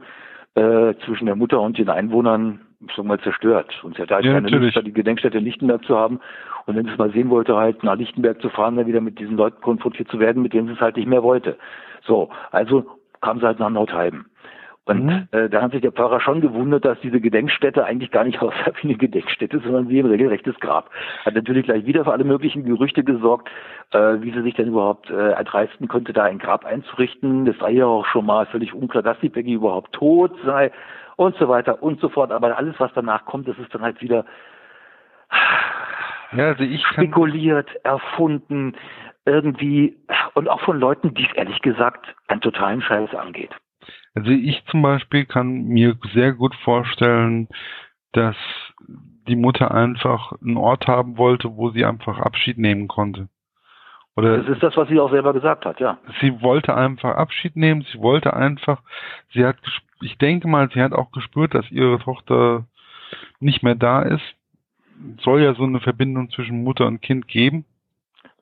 äh, 0.54 0.94
zwischen 1.04 1.26
der 1.26 1.36
Mutter 1.36 1.60
und 1.60 1.76
den 1.76 1.88
Einwohnern 1.88 2.60
schon 2.94 3.06
mal 3.06 3.18
zerstört. 3.20 3.72
Und 3.82 3.96
sie 3.96 4.02
hatte 4.02 4.14
halt 4.14 4.24
ja, 4.24 4.32
keine 4.32 4.48
Lust, 4.48 4.80
die 4.84 4.92
Gedenkstätte 4.92 5.38
in 5.38 5.44
Lichtenberg 5.44 5.84
zu 5.84 5.96
haben. 5.96 6.20
Und 6.66 6.76
wenn 6.76 6.84
sie 6.84 6.92
es 6.92 6.98
mal 6.98 7.10
sehen 7.12 7.30
wollte, 7.30 7.56
halt 7.56 7.82
nach 7.82 7.96
Lichtenberg 7.96 8.40
zu 8.40 8.50
fahren, 8.50 8.76
dann 8.76 8.86
wieder 8.86 9.00
mit 9.00 9.18
diesen 9.18 9.36
Leuten 9.36 9.60
konfrontiert 9.60 10.08
zu 10.08 10.20
werden, 10.20 10.42
mit 10.42 10.52
denen 10.52 10.68
sie 10.68 10.74
es 10.74 10.80
halt 10.80 10.96
nicht 10.96 11.08
mehr 11.08 11.22
wollte. 11.22 11.56
So, 12.02 12.30
also 12.50 12.84
kam 13.20 13.40
sie 13.40 13.46
halt 13.46 13.58
nach 13.58 13.70
Nordheim. 13.70 14.26
Und 14.84 15.04
mhm. 15.04 15.28
äh, 15.32 15.50
da 15.50 15.60
hat 15.60 15.72
sich 15.72 15.82
der 15.82 15.92
Pfarrer 15.92 16.18
schon 16.18 16.40
gewundert, 16.40 16.86
dass 16.86 16.98
diese 17.00 17.20
Gedenkstätte 17.20 17.84
eigentlich 17.84 18.10
gar 18.10 18.24
nicht 18.24 18.38
aussah 18.42 18.72
wie 18.80 18.88
eine 18.88 18.96
Gedenkstätte, 18.96 19.60
sondern 19.60 19.90
wie 19.90 19.98
ein 19.98 20.06
regelrechtes 20.06 20.58
Grab. 20.60 20.90
Hat 21.26 21.34
natürlich 21.34 21.66
gleich 21.66 21.84
wieder 21.84 22.04
für 22.04 22.12
alle 22.12 22.24
möglichen 22.24 22.64
Gerüchte 22.64 23.04
gesorgt, 23.04 23.50
äh, 23.92 24.16
wie 24.20 24.32
sie 24.32 24.42
sich 24.42 24.54
denn 24.54 24.68
überhaupt 24.68 25.10
äh, 25.10 25.32
erdreisten 25.32 25.88
konnte, 25.88 26.14
da 26.14 26.24
ein 26.24 26.38
Grab 26.38 26.64
einzurichten. 26.64 27.44
Das 27.44 27.58
sei 27.58 27.72
ja 27.72 27.86
auch 27.86 28.06
schon 28.06 28.24
mal 28.24 28.46
völlig 28.46 28.72
unklar, 28.72 29.02
dass 29.02 29.20
die 29.20 29.28
Peggy 29.28 29.52
überhaupt 29.52 29.92
tot 29.92 30.32
sei 30.46 30.70
und 31.18 31.36
so 31.36 31.48
weiter 31.48 31.82
und 31.82 32.00
so 32.00 32.08
fort. 32.08 32.30
Aber 32.30 32.56
alles, 32.56 32.76
was 32.78 32.92
danach 32.94 33.24
kommt, 33.24 33.48
das 33.48 33.58
ist 33.58 33.74
dann 33.74 33.82
halt 33.82 34.00
wieder 34.00 34.24
ja, 36.32 36.48
also 36.48 36.62
ich 36.62 36.86
spekuliert, 36.86 37.68
erfunden, 37.84 38.74
irgendwie 39.24 39.96
und 40.34 40.48
auch 40.48 40.60
von 40.60 40.78
Leuten, 40.78 41.14
die 41.14 41.24
es 41.24 41.34
ehrlich 41.34 41.60
gesagt 41.60 42.14
einen 42.28 42.40
totalen 42.40 42.80
Scheiß 42.82 43.14
angeht. 43.14 43.50
Also 44.14 44.30
ich 44.30 44.64
zum 44.66 44.82
Beispiel 44.82 45.26
kann 45.26 45.64
mir 45.64 45.96
sehr 46.12 46.32
gut 46.32 46.54
vorstellen, 46.64 47.48
dass 48.12 48.36
die 49.26 49.36
Mutter 49.36 49.72
einfach 49.72 50.32
einen 50.40 50.56
Ort 50.56 50.86
haben 50.86 51.18
wollte, 51.18 51.56
wo 51.56 51.70
sie 51.70 51.84
einfach 51.84 52.18
Abschied 52.18 52.58
nehmen 52.58 52.88
konnte. 52.88 53.28
Oder 54.18 54.38
das 54.38 54.48
ist 54.48 54.62
das, 54.64 54.76
was 54.76 54.88
sie 54.88 54.98
auch 54.98 55.12
selber 55.12 55.32
gesagt 55.32 55.64
hat, 55.64 55.78
ja. 55.78 55.96
Sie 56.20 56.42
wollte 56.42 56.74
einfach 56.74 57.14
Abschied 57.14 57.54
nehmen, 57.54 57.86
sie 57.92 58.00
wollte 58.00 58.34
einfach, 58.34 58.82
sie 59.32 59.46
hat, 59.46 59.56
ich 60.00 60.18
denke 60.18 60.48
mal, 60.48 60.68
sie 60.74 60.82
hat 60.82 60.92
auch 60.92 61.12
gespürt, 61.12 61.54
dass 61.54 61.70
ihre 61.70 62.00
Tochter 62.00 62.64
nicht 63.38 63.62
mehr 63.62 63.76
da 63.76 64.02
ist. 64.02 64.24
Soll 65.20 65.42
ja 65.42 65.54
so 65.54 65.62
eine 65.62 65.78
Verbindung 65.78 66.30
zwischen 66.30 66.64
Mutter 66.64 66.88
und 66.88 67.00
Kind 67.00 67.28
geben 67.28 67.64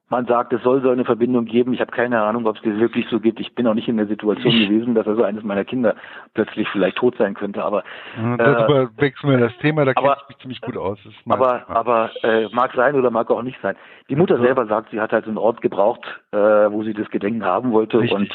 man 0.09 0.27
sagt, 0.27 0.53
es 0.53 0.63
soll 0.63 0.83
so 0.83 0.91
eine 0.91 1.05
Verbindung 1.05 1.47
geben. 1.47 1.73
Ich 1.73 1.81
habe 1.81 1.91
keine 1.91 2.23
Ahnung, 2.23 2.47
ob 2.47 2.57
es 2.57 2.63
das 2.63 2.79
wirklich 2.79 3.07
so 3.09 3.19
gibt. 3.19 3.41
Ich 3.41 3.55
bin 3.55 3.67
auch 3.67 3.75
nicht 3.75 3.89
in 3.89 3.97
der 3.97 4.07
Situation 4.07 4.53
gewesen, 4.53 4.95
dass 4.95 5.07
also 5.07 5.25
eines 5.25 5.43
meiner 5.43 5.65
Kinder 5.65 5.97
plötzlich 6.35 6.69
vielleicht 6.69 6.97
tot 6.97 7.17
sein 7.19 7.35
könnte. 7.35 7.65
Aber 7.65 7.83
ja, 8.17 8.37
darüber 8.37 8.83
äh, 8.83 9.01
wechseln 9.01 9.31
wir 9.31 9.39
das 9.39 9.57
Thema. 9.59 9.85
Da 9.85 9.95
kenne 9.95 10.15
ich 10.17 10.29
mich 10.29 10.39
ziemlich 10.39 10.61
gut 10.61 10.77
aus. 10.77 10.99
aber 11.29 11.69
aber 11.69 12.11
äh, 12.23 12.49
mag 12.53 12.73
sein 12.75 12.95
oder 12.95 13.11
mag 13.11 13.31
auch 13.31 13.43
nicht 13.43 13.61
sein. 13.63 13.75
Die 14.09 14.17
Mutter 14.17 14.39
selber 14.39 14.67
sagt, 14.67 14.91
sie 14.91 15.01
hat 15.01 15.13
halt 15.13 15.27
einen 15.27 15.39
Ort 15.39 15.61
gebraucht, 15.61 16.05
äh, 16.31 16.37
wo 16.37 16.85
sie 16.85 16.95
das 16.95 17.11
Gedenken 17.11 17.45
haben 17.45 17.73
wollte. 17.73 17.99
Richtig. 17.99 18.17
Und 18.17 18.31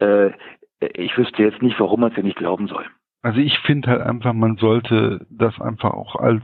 äh, 0.00 0.32
ich 0.80 1.16
wüsste 1.16 1.42
jetzt 1.44 1.62
nicht, 1.62 1.78
warum 1.78 2.00
man 2.00 2.10
es 2.10 2.16
ja 2.16 2.24
nicht 2.24 2.36
glauben 2.36 2.66
soll. 2.66 2.84
Also 3.22 3.38
ich 3.38 3.56
finde 3.60 3.88
halt 3.88 4.02
einfach, 4.02 4.32
man 4.32 4.56
sollte 4.56 5.24
das 5.30 5.60
einfach 5.60 5.92
auch 5.92 6.16
als 6.16 6.42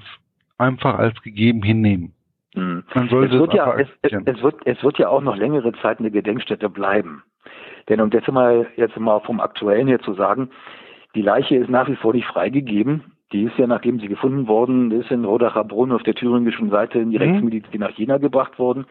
einfach 0.59 0.97
als 0.99 1.21
gegeben 1.23 1.63
hinnehmen. 1.63 2.13
Mhm. 2.59 2.85
es, 2.95 3.11
wird 3.11 3.55
ja, 3.55 3.75
es, 3.75 3.89
es, 4.03 4.43
wird, 4.43 4.57
es 4.65 4.83
wird 4.83 4.99
ja 4.99 5.09
auch 5.09 5.23
noch 5.23 5.37
längere 5.37 5.73
Zeit 5.81 5.99
eine 5.99 6.11
Gedenkstätte 6.11 6.69
bleiben. 6.69 7.23
Denn 7.89 8.01
um 8.01 8.11
das 8.11 8.27
mal 8.29 8.67
jetzt 8.77 8.99
mal 8.99 9.21
vom 9.21 9.41
Aktuellen 9.41 9.89
her 9.89 10.01
zu 10.01 10.15
sagen, 10.15 10.51
die 11.15 11.23
Leiche 11.23 11.57
ist 11.57 11.71
nach 11.71 11.89
wie 11.89 11.97
vor 11.97 12.13
nicht 12.13 12.27
freigegeben. 12.27 13.13
Die 13.33 13.45
ist 13.45 13.59
ja, 13.59 13.67
nachdem 13.67 14.01
sie 14.01 14.09
gefunden 14.09 14.49
worden 14.49 14.91
ist, 14.91 15.11
in 15.11 15.25
Rodacher 15.25 15.65
Brunn 15.65 15.93
auf 15.93 16.03
der 16.03 16.15
thüringischen 16.15 16.71
Seite 16.71 16.99
in 16.99 17.11
die 17.11 17.19
mhm. 17.19 17.25
Rechtsmedizin 17.25 17.81
nach 17.81 17.91
Jena 17.91 18.19
gebracht 18.19 18.59
worden. 18.59 18.87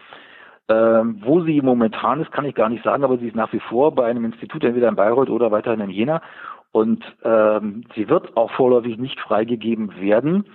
Ähm, 0.69 1.21
wo 1.23 1.41
sie 1.43 1.62
momentan 1.62 2.21
ist, 2.21 2.32
kann 2.32 2.45
ich 2.45 2.53
gar 2.53 2.69
nicht 2.69 2.84
sagen, 2.84 3.03
aber 3.03 3.17
sie 3.17 3.27
ist 3.27 3.36
nach 3.36 3.53
wie 3.53 3.60
vor 3.60 3.95
bei 3.95 4.06
einem 4.06 4.25
Institut, 4.25 4.63
entweder 4.63 4.89
in 4.89 4.95
Bayreuth 4.95 5.30
oder 5.30 5.51
weiterhin 5.51 5.80
in 5.80 5.89
Jena. 5.89 6.21
Und 6.71 7.03
ähm, 7.23 7.86
sie 7.95 8.10
wird 8.10 8.36
auch 8.36 8.51
vorläufig 8.51 8.97
nicht 8.97 9.19
freigegeben 9.19 9.99
werden. 9.99 10.45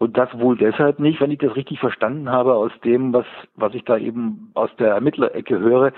Und 0.00 0.16
das 0.16 0.30
wohl 0.38 0.56
deshalb 0.56 0.98
nicht, 0.98 1.20
wenn 1.20 1.30
ich 1.30 1.40
das 1.40 1.54
richtig 1.54 1.78
verstanden 1.78 2.30
habe, 2.30 2.54
aus 2.54 2.72
dem, 2.84 3.12
was, 3.12 3.26
was 3.54 3.74
ich 3.74 3.84
da 3.84 3.98
eben 3.98 4.50
aus 4.54 4.74
der 4.78 4.92
Ermittlerecke 4.92 5.58
höre, 5.58 5.92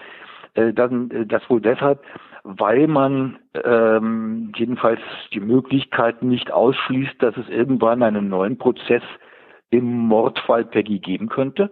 äh, 0.54 0.72
dann 0.72 1.08
äh, 1.12 1.24
das 1.24 1.48
wohl 1.48 1.60
deshalb, 1.60 2.02
weil 2.42 2.88
man 2.88 3.38
ähm, 3.64 4.50
jedenfalls 4.56 4.98
die 5.32 5.38
Möglichkeit 5.38 6.20
nicht 6.24 6.50
ausschließt, 6.50 7.22
dass 7.22 7.36
es 7.36 7.48
irgendwann 7.48 8.02
einen 8.02 8.28
neuen 8.28 8.58
Prozess 8.58 9.04
im 9.70 9.84
Mordfall 10.08 10.64
Peggy 10.64 10.98
geben 10.98 11.28
könnte. 11.28 11.70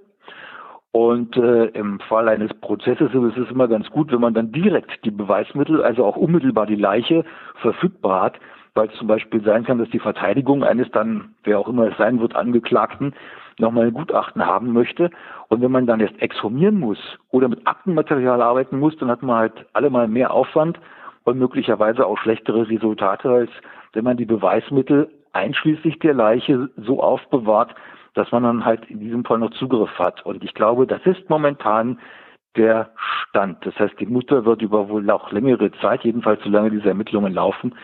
Und 0.93 1.37
äh, 1.37 1.67
im 1.67 1.99
Fall 1.99 2.29
eines 2.29 2.55
Prozesses 2.61 3.13
ist 3.13 3.39
es 3.39 3.51
immer 3.51 3.67
ganz 3.67 3.91
gut, 3.91 4.13
wenn 4.13 4.21
man 4.21 4.35
dann 4.35 4.53
direkt 4.53 5.05
die 5.05 5.11
Beweismittel, 5.11 5.83
also 5.83 6.05
auch 6.05 6.17
unmittelbar 6.17 6.67
die 6.67 6.77
Leiche 6.77 7.25
verfügbar 7.57 8.23
hat, 8.23 8.41
weil 8.75 8.89
es 8.89 8.95
zum 8.95 9.07
Beispiel 9.07 9.43
sein 9.43 9.65
kann, 9.65 9.79
dass 9.79 9.91
die 9.91 9.99
Verteidigung 9.99 10.65
eines 10.65 10.91
dann, 10.91 11.35
wer 11.45 11.59
auch 11.59 11.69
immer 11.69 11.89
es 11.89 11.97
sein 11.97 12.21
wird, 12.21 12.37
Angeklagten 12.37 13.15
nochmal 13.59 13.87
ein 13.87 13.95
Gutachten 13.95 14.45
haben 14.45 14.73
möchte. 14.73 15.11
Und 15.49 15.61
wenn 15.61 15.73
man 15.73 15.87
dann 15.87 16.01
erst 16.01 16.21
exhumieren 16.21 16.79
muss 16.79 16.99
oder 17.31 17.49
mit 17.49 17.67
Aktenmaterial 17.67 18.43
arbeiten 18.43 18.79
muss, 18.79 18.97
dann 18.99 19.11
hat 19.11 19.23
man 19.23 19.37
halt 19.37 19.67
allemal 19.73 20.09
mehr 20.09 20.33
Aufwand 20.33 20.79
und 21.25 21.39
möglicherweise 21.39 22.07
auch 22.07 22.19
schlechtere 22.19 22.69
Resultate, 22.69 23.29
als 23.29 23.51
wenn 23.93 24.05
man 24.05 24.17
die 24.17 24.25
Beweismittel 24.25 25.11
einschließlich 25.33 25.99
der 25.99 26.15
Leiche 26.15 26.71
so 26.77 27.03
aufbewahrt, 27.03 27.75
dass 28.15 28.33
man 28.33 28.43
dann 28.43 28.65
halt 28.65 28.89
in 28.91 29.01
diesem 29.01 29.25
Fall 29.25 29.39
noch 29.39 29.53
Zugriff 29.53 29.97
hat. 29.99 30.25
Und 30.27 30.43
ich 30.43 30.55
glaube, 30.55 30.87
das 30.87 31.05
ist 31.05 31.29
momentan 31.31 31.99
der 32.57 32.91
Stand. 32.97 33.65
Das 33.65 33.79
heißt, 33.79 33.95
die 34.01 34.07
Mutter 34.07 34.45
wird 34.45 34.63
über 34.63 34.89
wohl 34.89 35.09
auch 35.11 35.31
längere 35.31 35.71
Zeit, 35.81 36.03
jedenfalls 36.03 36.43
solange 36.43 36.71
diese 36.71 36.89
Ermittlungen 36.89 37.33
laufen, 37.33 37.75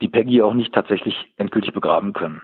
die 0.00 0.08
Peggy 0.08 0.42
auch 0.42 0.54
nicht 0.54 0.72
tatsächlich 0.74 1.32
endgültig 1.36 1.72
begraben 1.72 2.12
können. 2.12 2.42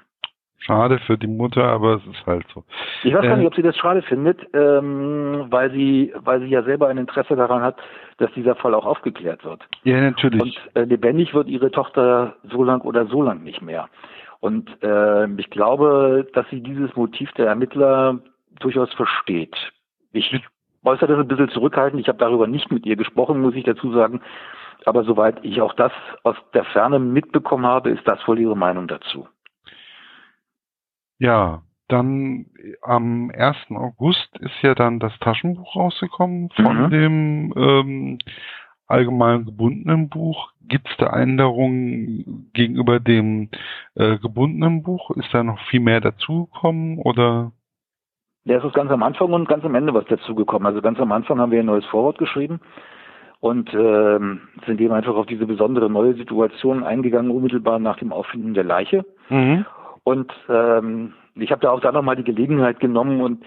Schade 0.58 0.98
für 1.00 1.18
die 1.18 1.26
Mutter, 1.26 1.64
aber 1.64 1.96
es 1.96 2.06
ist 2.06 2.26
halt 2.26 2.46
so. 2.54 2.64
Ich 3.02 3.12
weiß 3.12 3.22
gar 3.22 3.36
nicht, 3.36 3.44
äh, 3.44 3.48
ob 3.48 3.54
sie 3.54 3.62
das 3.62 3.76
schade 3.76 4.00
findet, 4.00 4.40
ähm, 4.54 5.46
weil 5.50 5.70
sie, 5.72 6.12
weil 6.16 6.40
sie 6.40 6.46
ja 6.46 6.62
selber 6.62 6.88
ein 6.88 6.96
Interesse 6.96 7.36
daran 7.36 7.60
hat, 7.60 7.76
dass 8.16 8.32
dieser 8.32 8.54
Fall 8.54 8.72
auch 8.72 8.86
aufgeklärt 8.86 9.44
wird. 9.44 9.60
Ja, 9.82 10.00
natürlich. 10.00 10.58
Und 10.74 10.76
äh, 10.76 10.84
lebendig 10.84 11.34
wird 11.34 11.48
ihre 11.48 11.70
Tochter 11.70 12.36
so 12.50 12.64
lang 12.64 12.80
oder 12.80 13.06
so 13.06 13.22
lang 13.22 13.42
nicht 13.42 13.60
mehr. 13.60 13.90
Und 14.40 14.70
äh, 14.82 15.26
ich 15.36 15.50
glaube, 15.50 16.26
dass 16.32 16.48
sie 16.48 16.62
dieses 16.62 16.96
Motiv 16.96 17.30
der 17.32 17.46
Ermittler 17.46 18.20
durchaus 18.58 18.92
versteht. 18.94 19.56
Ich 20.12 20.32
äußere 20.84 21.08
das 21.08 21.18
ein 21.18 21.28
bisschen 21.28 21.50
zurückhaltend. 21.50 22.00
Ich 22.00 22.08
habe 22.08 22.18
darüber 22.18 22.46
nicht 22.46 22.70
mit 22.70 22.86
ihr 22.86 22.96
gesprochen, 22.96 23.40
muss 23.40 23.54
ich 23.54 23.64
dazu 23.64 23.92
sagen. 23.92 24.20
Aber 24.84 25.04
soweit 25.04 25.44
ich 25.44 25.60
auch 25.60 25.74
das 25.74 25.92
aus 26.22 26.36
der 26.52 26.64
Ferne 26.64 26.98
mitbekommen 26.98 27.66
habe, 27.66 27.90
ist 27.90 28.06
das 28.06 28.26
wohl 28.28 28.38
ihre 28.38 28.56
Meinung 28.56 28.86
dazu. 28.86 29.26
Ja, 31.18 31.62
dann 31.88 32.46
am 32.82 33.30
1. 33.34 33.56
August 33.70 34.36
ist 34.40 34.62
ja 34.62 34.74
dann 34.74 35.00
das 35.00 35.18
Taschenbuch 35.20 35.76
rausgekommen 35.76 36.50
von 36.50 36.84
mhm. 36.84 36.90
dem 36.90 37.54
ähm, 37.56 38.18
allgemein 38.86 39.44
gebundenen 39.44 40.08
Buch. 40.08 40.52
Gibt 40.66 40.88
es 40.88 40.96
da 40.96 41.14
Änderungen 41.14 42.50
gegenüber 42.52 43.00
dem 43.00 43.50
äh, 43.94 44.18
gebundenen 44.18 44.82
Buch? 44.82 45.10
Ist 45.12 45.32
da 45.32 45.42
noch 45.42 45.60
viel 45.68 45.80
mehr 45.80 46.00
dazugekommen 46.00 46.98
oder? 46.98 47.52
Es 48.46 48.62
ist 48.62 48.74
ganz 48.74 48.90
am 48.90 49.02
Anfang 49.02 49.32
und 49.32 49.48
ganz 49.48 49.64
am 49.64 49.74
Ende 49.74 49.94
was 49.94 50.04
dazugekommen. 50.04 50.66
Also 50.66 50.82
ganz 50.82 51.00
am 51.00 51.12
Anfang 51.12 51.38
haben 51.40 51.50
wir 51.50 51.60
ein 51.60 51.66
neues 51.66 51.86
Vorwort 51.86 52.18
geschrieben 52.18 52.60
und 53.40 53.72
ähm, 53.72 54.42
sind 54.66 54.80
eben 54.80 54.92
einfach 54.92 55.14
auf 55.14 55.26
diese 55.26 55.46
besondere 55.46 55.88
neue 55.88 56.14
Situation 56.14 56.84
eingegangen, 56.84 57.30
unmittelbar 57.30 57.78
nach 57.78 57.98
dem 57.98 58.12
Auffinden 58.12 58.54
der 58.54 58.64
Leiche. 58.64 59.04
Mhm. 59.30 59.64
Und 60.02 60.32
ähm, 60.48 61.14
ich 61.36 61.50
habe 61.50 61.62
da 61.62 61.70
auch 61.70 61.80
da 61.80 61.90
nochmal 61.90 62.16
die 62.16 62.24
Gelegenheit 62.24 62.80
genommen 62.80 63.22
und 63.22 63.42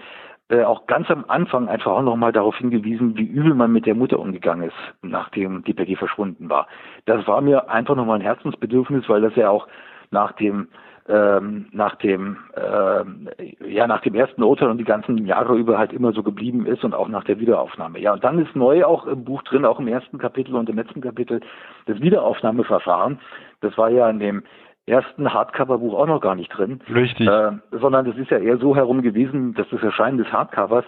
äh, 0.50 0.64
auch 0.64 0.86
ganz 0.86 1.10
am 1.10 1.24
Anfang 1.28 1.68
einfach 1.68 1.92
auch 1.92 2.02
nochmal 2.02 2.32
darauf 2.32 2.56
hingewiesen, 2.56 3.16
wie 3.16 3.26
übel 3.26 3.54
man 3.54 3.72
mit 3.72 3.86
der 3.86 3.94
Mutter 3.94 4.18
umgegangen 4.18 4.68
ist, 4.68 4.76
nachdem 5.02 5.62
die 5.64 5.74
Peggy 5.74 5.94
verschwunden 5.94 6.50
war. 6.50 6.66
Das 7.04 7.26
war 7.28 7.40
mir 7.40 7.70
einfach 7.70 7.94
nochmal 7.94 8.18
ein 8.18 8.22
Herzensbedürfnis, 8.22 9.08
weil 9.08 9.20
das 9.20 9.36
ja 9.36 9.50
auch 9.50 9.68
nach 10.10 10.32
dem 10.32 10.68
ähm, 11.08 11.66
nach 11.72 11.96
dem 11.96 12.36
ähm, 12.54 13.28
ja 13.66 13.86
nach 13.86 14.02
dem 14.02 14.14
ersten 14.14 14.42
Urteil 14.42 14.68
und 14.68 14.78
die 14.78 14.84
ganzen 14.84 15.26
Jahre 15.26 15.56
über 15.56 15.78
halt 15.78 15.92
immer 15.92 16.12
so 16.12 16.22
geblieben 16.22 16.66
ist 16.66 16.84
und 16.84 16.94
auch 16.94 17.08
nach 17.08 17.24
der 17.24 17.40
Wiederaufnahme. 17.40 17.98
Ja, 17.98 18.12
und 18.12 18.24
dann 18.24 18.38
ist 18.38 18.54
neu 18.54 18.84
auch 18.84 19.06
im 19.06 19.24
Buch 19.24 19.42
drin, 19.42 19.64
auch 19.64 19.80
im 19.80 19.88
ersten 19.88 20.18
Kapitel 20.18 20.54
und 20.54 20.68
im 20.68 20.76
letzten 20.76 21.00
Kapitel 21.00 21.40
das 21.86 22.00
Wiederaufnahmeverfahren. 22.00 23.18
Das 23.60 23.76
war 23.78 23.88
ja 23.90 24.08
in 24.10 24.18
dem 24.18 24.42
ersten 24.86 25.32
Hardcover-Buch 25.32 25.94
auch 25.94 26.06
noch 26.06 26.20
gar 26.20 26.34
nicht 26.34 26.50
drin. 26.50 26.80
Richtig. 26.92 27.26
Äh, 27.26 27.52
sondern 27.72 28.04
das 28.04 28.16
ist 28.16 28.30
ja 28.30 28.38
eher 28.38 28.58
so 28.58 28.76
herum 28.76 29.02
gewesen, 29.02 29.54
dass 29.54 29.68
das 29.70 29.82
Erscheinen 29.82 30.18
des 30.18 30.32
Hardcovers 30.32 30.84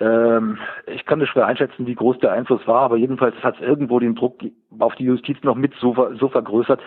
ähm, 0.00 0.56
ich 0.86 1.04
kann 1.04 1.20
das 1.20 1.28
schwer 1.28 1.46
einschätzen, 1.46 1.86
wie 1.86 1.94
groß 1.94 2.18
der 2.20 2.32
Einfluss 2.32 2.66
war, 2.66 2.80
aber 2.80 2.96
jedenfalls 2.96 3.36
hat 3.42 3.56
es 3.56 3.60
irgendwo 3.60 4.00
den 4.00 4.14
Druck 4.14 4.40
auf 4.78 4.94
die 4.94 5.04
Justiz 5.04 5.36
noch 5.42 5.56
mit 5.56 5.74
so, 5.74 5.94
so 6.18 6.28
vergrößert 6.28 6.80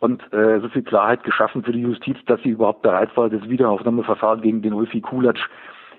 und 0.00 0.22
äh, 0.32 0.60
so 0.60 0.68
viel 0.68 0.82
Klarheit 0.82 1.24
geschaffen 1.24 1.62
für 1.62 1.72
die 1.72 1.80
Justiz, 1.80 2.16
dass 2.26 2.40
sie 2.42 2.50
überhaupt 2.50 2.82
bereit 2.82 3.16
war, 3.16 3.30
das 3.30 3.48
Wiederaufnahmeverfahren 3.48 4.42
gegen 4.42 4.62
den 4.62 4.72
Ulfi 4.72 5.00
Kulatsch 5.00 5.48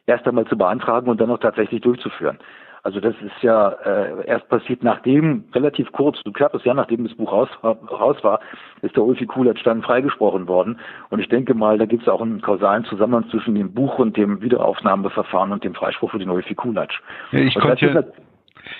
erst 0.05 0.27
einmal 0.27 0.45
zu 0.45 0.57
beantragen 0.57 1.09
und 1.09 1.19
dann 1.19 1.31
auch 1.31 1.39
tatsächlich 1.39 1.81
durchzuführen. 1.81 2.37
Also 2.83 3.01
das 3.01 3.15
ist 3.21 3.41
ja 3.41 3.69
äh, 3.83 4.25
erst 4.27 4.47
passiert, 4.47 4.81
nachdem, 4.81 5.43
relativ 5.53 5.91
kurz, 5.91 6.19
ein 6.25 6.31
knappes 6.31 6.63
Jahr 6.63 6.75
nachdem 6.75 7.03
das 7.03 7.13
Buch 7.15 7.33
raus, 7.33 7.49
raus 7.61 8.15
war, 8.21 8.39
ist 8.81 8.95
der 8.95 9.03
Ulfi 9.03 9.25
Kulatsch 9.25 9.61
dann 9.65 9.81
freigesprochen 9.81 10.47
worden. 10.47 10.79
Und 11.09 11.19
ich 11.19 11.27
denke 11.27 11.53
mal, 11.53 11.77
da 11.77 11.85
gibt 11.85 12.03
es 12.03 12.07
auch 12.07 12.21
einen 12.21 12.39
kausalen 12.39 12.85
Zusammenhang 12.85 13.29
zwischen 13.29 13.55
dem 13.55 13.73
Buch 13.73 13.99
und 13.99 14.15
dem 14.15 14.41
Wiederaufnahmeverfahren 14.41 15.51
und 15.51 15.65
dem 15.65 15.73
Freispruch 15.73 16.11
für 16.11 16.19
den 16.19 16.29
Ulfi 16.29 16.55
Kulatsch. 16.55 17.01
Ja, 17.31 17.39
ich, 17.39 17.55
konnte 17.55 18.13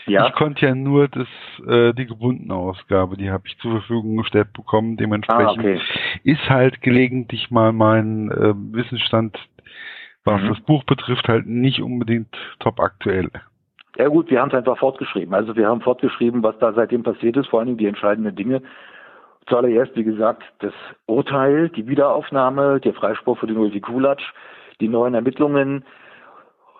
ja, 0.05 0.27
ich 0.27 0.33
konnte 0.33 0.65
ja 0.65 0.75
nur 0.75 1.07
das, 1.07 1.27
äh, 1.67 1.93
die 1.93 2.05
gebundene 2.05 2.53
Ausgabe, 2.53 3.17
die 3.17 3.29
habe 3.29 3.43
ich 3.47 3.57
zur 3.59 3.71
Verfügung 3.71 4.17
gestellt 4.17 4.53
bekommen. 4.53 4.97
Dementsprechend 4.97 5.59
ah, 5.59 5.59
okay. 5.59 5.81
ist 6.23 6.49
halt 6.49 6.81
gelegentlich 6.81 7.51
mal 7.51 7.71
mein 7.73 8.31
äh, 8.31 8.53
Wissensstand, 8.73 9.38
was 10.23 10.41
mhm. 10.41 10.49
das 10.49 10.59
Buch 10.61 10.83
betrifft, 10.83 11.27
halt 11.27 11.47
nicht 11.47 11.81
unbedingt 11.81 12.35
top 12.59 12.79
aktuell. 12.79 13.29
Ja 13.97 14.09
gut, 14.09 14.29
wir 14.29 14.39
haben 14.39 14.49
es 14.49 14.55
einfach 14.55 14.77
fortgeschrieben. 14.77 15.33
Also 15.33 15.55
wir 15.55 15.67
haben 15.67 15.81
fortgeschrieben, 15.81 16.43
was 16.43 16.57
da 16.59 16.71
seitdem 16.73 17.03
passiert 17.03 17.35
ist, 17.35 17.47
vor 17.47 17.59
allen 17.59 17.67
Dingen 17.67 17.79
die 17.79 17.88
entscheidenden 17.88 18.35
Dinge. 18.35 18.61
Zuallererst, 19.47 19.95
wie 19.95 20.03
gesagt, 20.03 20.43
das 20.59 20.73
Urteil, 21.07 21.69
die 21.69 21.88
Wiederaufnahme, 21.88 22.79
der 22.79 22.93
Freispruch 22.93 23.39
für 23.39 23.47
den 23.47 23.57
Ulfi 23.57 23.79
Kulatsch, 23.79 24.23
die 24.81 24.88
neuen 24.88 25.15
Ermittlungen. 25.15 25.83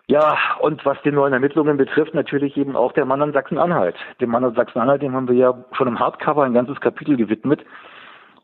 Ja, 0.09 0.37
und 0.61 0.85
was 0.85 0.97
die 1.03 1.11
neuen 1.11 1.33
Ermittlungen 1.33 1.75
betrifft, 1.75 2.13
natürlich 2.13 2.55
eben 2.55 2.77
auch 2.77 2.93
der 2.93 3.05
Mann 3.05 3.21
an 3.21 3.33
Sachsen-Anhalt. 3.33 3.95
Dem 4.21 4.29
Mann 4.29 4.45
an 4.45 4.55
Sachsen-Anhalt, 4.55 5.01
dem 5.01 5.13
haben 5.13 5.27
wir 5.27 5.35
ja 5.35 5.65
schon 5.73 5.89
im 5.89 5.99
Hardcover 5.99 6.43
ein 6.43 6.53
ganzes 6.53 6.79
Kapitel 6.79 7.17
gewidmet. 7.17 7.65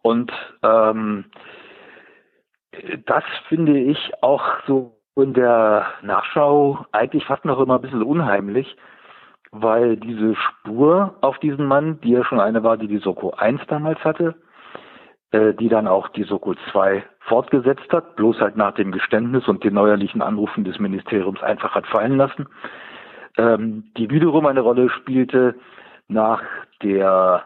Und 0.01 0.33
ähm, 0.61 1.25
das 3.05 3.23
finde 3.47 3.79
ich 3.79 4.11
auch 4.21 4.43
so 4.67 4.97
in 5.15 5.33
der 5.33 5.85
Nachschau 6.01 6.85
eigentlich 6.91 7.25
fast 7.25 7.45
noch 7.45 7.59
immer 7.59 7.75
ein 7.75 7.81
bisschen 7.81 8.03
unheimlich, 8.03 8.75
weil 9.51 9.95
diese 9.95 10.35
Spur 10.35 11.15
auf 11.21 11.37
diesen 11.39 11.65
Mann, 11.65 12.01
die 12.01 12.11
ja 12.11 12.25
schon 12.25 12.41
eine 12.41 12.63
war, 12.63 12.75
die 12.75 12.87
die 12.87 12.97
Soko 12.97 13.31
1 13.31 13.61
damals 13.67 14.03
hatte, 14.03 14.35
die 15.33 15.67
dann 15.67 15.87
auch 15.87 16.09
die 16.09 16.23
Soko 16.23 16.53
2 16.71 17.03
fortgesetzt 17.21 17.91
hat, 17.91 18.15
bloß 18.15 18.39
halt 18.39 18.55
nach 18.55 18.73
dem 18.75 18.91
Geständnis 18.91 19.47
und 19.47 19.63
den 19.63 19.73
neuerlichen 19.73 20.21
Anrufen 20.21 20.63
des 20.63 20.79
Ministeriums 20.79 21.41
einfach 21.41 21.73
hat 21.73 21.87
fallen 21.87 22.17
lassen, 22.17 22.47
ähm, 23.37 23.85
die 23.97 24.09
wiederum 24.09 24.45
eine 24.45 24.61
Rolle 24.61 24.89
spielte 24.89 25.55
nach 26.07 26.43
der 26.83 27.45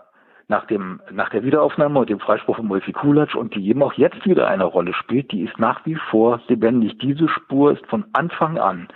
nach 0.50 0.66
dem, 0.66 1.02
nach 1.12 1.30
der 1.30 1.44
Wiederaufnahme 1.44 2.00
und 2.00 2.10
dem 2.10 2.22
Freispruch 2.22 2.56
von 2.56 2.68
Molfi 2.68 2.94
Kulatsch 2.94 3.36
und 3.36 3.54
die 3.54 3.68
eben 3.68 3.84
auch 3.84 3.94
jetzt 3.94 4.26
wieder 4.26 4.48
eine 4.48 4.64
Rolle 4.64 4.94
spielt, 4.94 5.32
die 5.34 5.42
ist 5.42 5.60
nach 5.60 5.86
wie 5.86 5.96
vor 5.96 6.40
lebendig. 6.48 6.98
Diese 7.00 7.28
Spur 7.28 7.74
ist 7.74 7.86
von 7.88 8.06
Anfang 8.14 8.58
an 8.58 8.88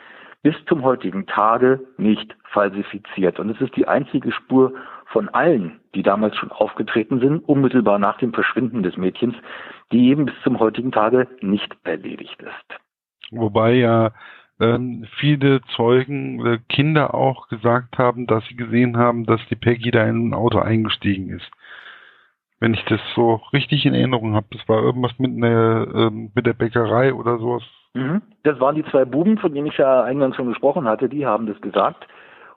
bis 0.44 0.56
zum 0.68 0.84
heutigen 0.84 1.28
Tage 1.28 1.82
nicht 1.98 2.36
falsifiziert. 2.46 3.38
Und 3.38 3.50
es 3.50 3.60
ist 3.60 3.76
die 3.76 3.88
einzige 3.88 4.32
Spur 4.32 4.74
von 5.12 5.30
allen, 5.30 5.80
die 5.93 6.03
damals 6.03 6.36
schon 6.38 6.51
aufgetreten 6.51 7.20
sind, 7.20 7.39
unmittelbar 7.47 7.99
nach 7.99 8.18
dem 8.18 8.34
Verschwinden 8.34 8.84
des 8.84 8.97
Mädchens, 8.97 9.36
die 9.91 10.09
eben 10.09 10.26
bis 10.26 10.36
zum 10.43 10.59
heutigen 10.59 10.91
Tage 10.91 11.28
nicht 11.41 11.76
erledigt 11.84 12.41
ist. 12.41 12.80
Wobei 13.32 13.74
ja 13.74 14.12
ähm, 14.59 15.05
viele 15.18 15.62
Zeugen 15.76 16.39
oder 16.39 16.57
Kinder 16.57 17.14
auch 17.14 17.47
gesagt 17.47 17.97
haben, 17.97 18.28
dass 18.28 18.45
sie 18.47 18.55
gesehen 18.55 18.97
haben, 18.97 19.26
dass 19.26 19.41
die 19.49 19.55
Peggy 19.55 19.91
da 19.91 20.05
in 20.05 20.30
ein 20.30 20.34
Auto 20.34 20.59
eingestiegen 20.59 21.30
ist. 21.30 21.49
Wenn 22.59 22.76
ich 22.76 22.86
das 22.86 23.01
so 23.16 23.41
richtig 23.53 23.86
in 23.86 23.95
Erinnerung 23.95 24.36
habe, 24.36 24.45
das 24.51 24.68
war 24.70 24.84
irgendwas 24.84 25.18
mit, 25.18 25.32
einer, 25.32 25.88
ähm, 25.95 26.32
mit 26.36 26.45
der 26.45 26.53
Bäckerei 26.53 27.14
oder 27.14 27.39
sowas. 27.39 27.64
Mhm. 27.93 28.22
Das 28.43 28.59
waren 28.59 28.76
die 28.76 28.86
zwei 28.86 29.03
Buben, 29.03 29.39
von 29.39 29.53
denen 29.53 29.68
ich 29.68 29.78
ja 29.78 30.03
eingangs 30.03 30.36
schon 30.36 30.47
gesprochen 30.47 30.88
hatte, 30.88 31.09
die 31.09 31.26
haben 31.26 31.47
das 31.47 31.59
gesagt. 31.62 32.07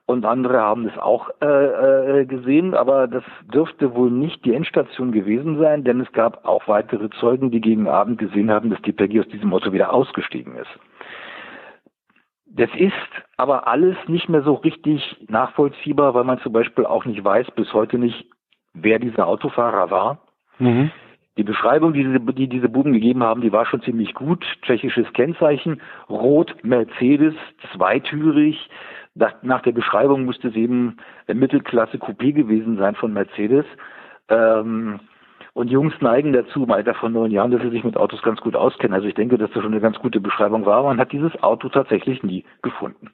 Und 0.07 0.26
andere 0.26 0.61
haben 0.61 0.84
das 0.84 0.98
auch 0.98 1.30
äh, 1.40 2.20
äh, 2.20 2.26
gesehen, 2.26 2.74
aber 2.74 3.09
das 3.09 3.24
dürfte 3.52 3.94
wohl 3.94 4.11
nicht 4.11 4.44
die 4.44 4.52
Endstation 4.52 5.12
gewesen 5.12 5.59
sein, 5.59 5.82
denn 5.82 6.00
es 6.00 6.12
gab 6.12 6.44
auch 6.44 6.68
weitere 6.68 7.09
Zeugen, 7.20 7.50
die 7.50 7.62
gegen 7.62 7.88
Abend 7.88 8.18
gesehen 8.18 8.50
haben, 8.50 8.68
dass 8.68 8.82
die 8.82 8.92
Peggy 8.92 9.20
aus 9.20 9.28
diesem 9.28 9.52
Auto 9.55 9.72
wieder 9.72 9.94
ausgestiegen 9.94 10.57
ist. 10.57 10.78
Das 12.46 12.68
ist 12.76 12.92
aber 13.38 13.66
alles 13.66 13.96
nicht 14.07 14.28
mehr 14.28 14.42
so 14.42 14.55
richtig 14.55 15.24
nachvollziehbar, 15.28 16.14
weil 16.14 16.24
man 16.24 16.38
zum 16.40 16.52
Beispiel 16.52 16.84
auch 16.84 17.07
nicht 17.07 17.24
weiß, 17.24 17.50
bis 17.57 17.72
heute 17.72 17.98
nicht, 17.98 18.26
wer 18.74 18.98
dieser 18.98 19.26
Autofahrer 19.26 19.90
war. 19.90 20.18
Mhm. 20.59 20.90
Die 21.36 21.42
Beschreibung, 21.42 21.94
die 21.94 22.05
diese, 22.05 22.20
die 22.20 22.48
diese 22.48 22.68
Buben 22.68 22.92
gegeben 22.92 23.24
haben, 23.24 23.40
die 23.40 23.50
war 23.50 23.66
schon 23.66 23.82
ziemlich 23.82 24.14
gut. 24.14 24.44
Tschechisches 24.62 25.12
Kennzeichen, 25.14 25.80
rot, 26.09 26.55
Mercedes, 26.62 27.34
zweitürig. 27.72 28.68
Nach, 29.14 29.62
der 29.62 29.72
Beschreibung 29.72 30.24
musste 30.24 30.48
es 30.48 30.56
eben 30.56 30.96
Mittelklasse 31.32 31.98
Coupé 31.98 32.32
gewesen 32.32 32.76
sein 32.78 32.96
von 32.96 33.12
Mercedes. 33.12 33.64
Ähm, 34.28 35.00
und 35.52 35.70
Jungs 35.70 35.94
neigen 36.00 36.32
dazu, 36.32 36.64
im 36.64 36.72
Alter 36.72 36.94
von 36.94 37.12
neun 37.12 37.30
Jahren, 37.30 37.52
dass 37.52 37.62
sie 37.62 37.70
sich 37.70 37.84
mit 37.84 37.96
Autos 37.96 38.22
ganz 38.22 38.40
gut 38.40 38.56
auskennen. 38.56 38.92
Also 38.92 39.06
ich 39.06 39.14
denke, 39.14 39.38
dass 39.38 39.50
das 39.52 39.62
schon 39.62 39.72
eine 39.72 39.80
ganz 39.80 39.98
gute 40.00 40.20
Beschreibung 40.20 40.66
war. 40.66 40.82
Man 40.82 40.98
hat 40.98 41.12
dieses 41.12 41.40
Auto 41.44 41.68
tatsächlich 41.68 42.24
nie 42.24 42.44
gefunden. 42.62 43.12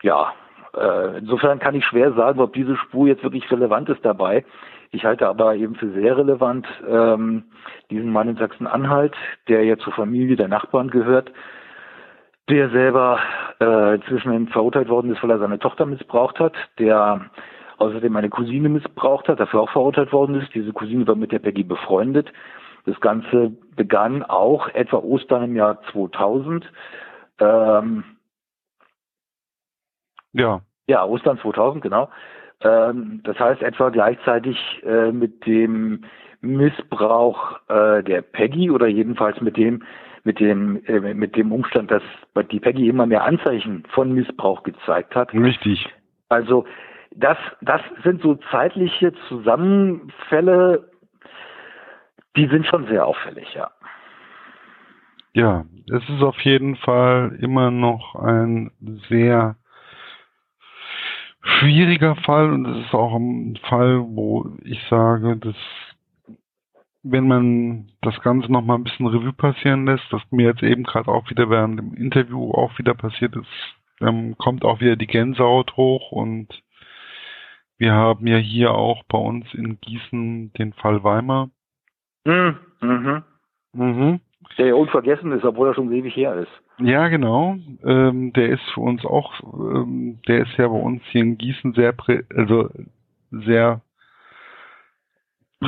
Ja, 0.00 0.32
äh, 0.74 1.18
insofern 1.18 1.58
kann 1.58 1.74
ich 1.74 1.84
schwer 1.84 2.12
sagen, 2.14 2.40
ob 2.40 2.54
diese 2.54 2.76
Spur 2.76 3.08
jetzt 3.08 3.22
wirklich 3.22 3.50
relevant 3.50 3.90
ist 3.90 4.02
dabei. 4.04 4.44
Ich 4.90 5.04
halte 5.04 5.28
aber 5.28 5.54
eben 5.54 5.74
für 5.74 5.90
sehr 5.92 6.16
relevant 6.16 6.66
ähm, 6.88 7.44
diesen 7.90 8.10
Mann 8.10 8.28
in 8.28 8.36
Sachsen-Anhalt, 8.36 9.14
der 9.48 9.64
ja 9.64 9.76
zur 9.76 9.92
Familie 9.92 10.36
der 10.36 10.48
Nachbarn 10.48 10.88
gehört, 10.88 11.30
der 12.48 12.70
selber 12.70 13.20
äh, 13.60 13.94
inzwischen 13.94 14.48
verurteilt 14.48 14.88
worden 14.88 15.12
ist, 15.12 15.22
weil 15.22 15.30
er 15.30 15.38
seine 15.38 15.58
Tochter 15.58 15.86
missbraucht 15.86 16.38
hat, 16.40 16.54
der 16.78 17.30
außerdem 17.78 18.14
eine 18.16 18.30
Cousine 18.30 18.68
missbraucht 18.68 19.28
hat, 19.28 19.40
dafür 19.40 19.60
auch 19.60 19.70
verurteilt 19.70 20.12
worden 20.12 20.40
ist. 20.40 20.54
Diese 20.54 20.72
Cousine 20.72 21.06
war 21.06 21.14
mit 21.14 21.32
der 21.32 21.38
Peggy 21.38 21.64
befreundet. 21.64 22.32
Das 22.84 23.00
Ganze 23.00 23.52
begann 23.76 24.22
auch 24.22 24.68
etwa 24.68 24.98
Ostern 24.98 25.44
im 25.44 25.56
Jahr 25.56 25.80
2000. 25.92 26.70
Ähm, 27.38 28.04
ja. 30.32 30.60
Ja, 30.88 31.04
Ostern 31.04 31.38
2000, 31.38 31.82
genau. 31.82 32.08
Ähm, 32.60 33.20
das 33.24 33.38
heißt 33.38 33.62
etwa 33.62 33.90
gleichzeitig 33.90 34.56
äh, 34.84 35.12
mit 35.12 35.46
dem 35.46 36.04
Missbrauch 36.40 37.60
äh, 37.68 38.02
der 38.02 38.22
Peggy 38.22 38.70
oder 38.70 38.88
jedenfalls 38.88 39.40
mit 39.40 39.56
dem, 39.56 39.84
mit 40.24 40.40
dem, 40.40 40.84
äh, 40.86 41.14
mit 41.14 41.36
dem 41.36 41.52
Umstand, 41.52 41.90
dass 41.90 42.02
die 42.50 42.60
Peggy 42.60 42.88
immer 42.88 43.06
mehr 43.06 43.24
Anzeichen 43.24 43.84
von 43.90 44.12
Missbrauch 44.12 44.62
gezeigt 44.62 45.14
hat. 45.14 45.32
Richtig. 45.34 45.88
Also 46.28 46.64
das, 47.10 47.36
das 47.60 47.80
sind 48.04 48.22
so 48.22 48.36
zeitliche 48.50 49.12
Zusammenfälle, 49.28 50.90
die 52.36 52.46
sind 52.48 52.66
schon 52.66 52.86
sehr 52.86 53.06
auffällig, 53.06 53.52
ja. 53.54 53.70
Ja, 55.34 55.64
es 55.90 56.08
ist 56.08 56.22
auf 56.22 56.38
jeden 56.40 56.76
Fall 56.76 57.38
immer 57.40 57.70
noch 57.70 58.14
ein 58.16 58.70
sehr 59.08 59.56
schwieriger 61.42 62.16
Fall 62.16 62.52
und 62.52 62.66
es 62.66 62.86
ist 62.86 62.94
auch 62.94 63.14
ein 63.14 63.58
Fall, 63.68 64.00
wo 64.08 64.50
ich 64.62 64.80
sage, 64.88 65.36
dass 65.36 65.56
wenn 67.02 67.26
man 67.26 67.90
das 68.00 68.20
Ganze 68.20 68.50
noch 68.50 68.62
mal 68.62 68.76
ein 68.76 68.84
bisschen 68.84 69.06
Revue 69.06 69.32
passieren 69.32 69.86
lässt, 69.86 70.04
was 70.12 70.22
mir 70.30 70.46
jetzt 70.46 70.62
eben 70.62 70.84
gerade 70.84 71.10
auch 71.10 71.28
wieder 71.30 71.50
während 71.50 71.78
dem 71.78 71.94
Interview 71.94 72.52
auch 72.52 72.78
wieder 72.78 72.94
passiert 72.94 73.34
ist, 73.36 73.46
ähm, 74.00 74.36
kommt 74.38 74.64
auch 74.64 74.80
wieder 74.80 74.96
die 74.96 75.06
Gänsehaut 75.06 75.76
hoch 75.76 76.12
und 76.12 76.62
wir 77.78 77.92
haben 77.92 78.26
ja 78.26 78.36
hier 78.36 78.72
auch 78.72 79.02
bei 79.08 79.18
uns 79.18 79.52
in 79.54 79.80
Gießen 79.80 80.52
den 80.52 80.72
Fall 80.74 81.02
Weimar. 81.02 81.50
Mhm. 82.24 82.56
Mhm. 82.80 83.22
Mhm. 83.72 84.20
Der 84.58 84.66
ja 84.66 84.74
unvergessen 84.74 85.32
ist, 85.32 85.44
obwohl 85.44 85.68
er 85.68 85.74
schon 85.74 85.92
ewig 85.92 86.14
her 86.14 86.34
ist. 86.34 86.50
Ja, 86.78 87.08
genau. 87.08 87.56
Ähm, 87.84 88.32
der 88.32 88.50
ist 88.50 88.62
für 88.74 88.80
uns 88.80 89.04
auch, 89.04 89.32
ähm, 89.42 90.20
der 90.28 90.42
ist 90.42 90.56
ja 90.56 90.68
bei 90.68 90.78
uns 90.78 91.02
hier 91.10 91.22
in 91.22 91.38
Gießen 91.38 91.74
sehr, 91.74 91.92
prä 91.92 92.22
also 92.34 92.70
sehr 93.30 93.80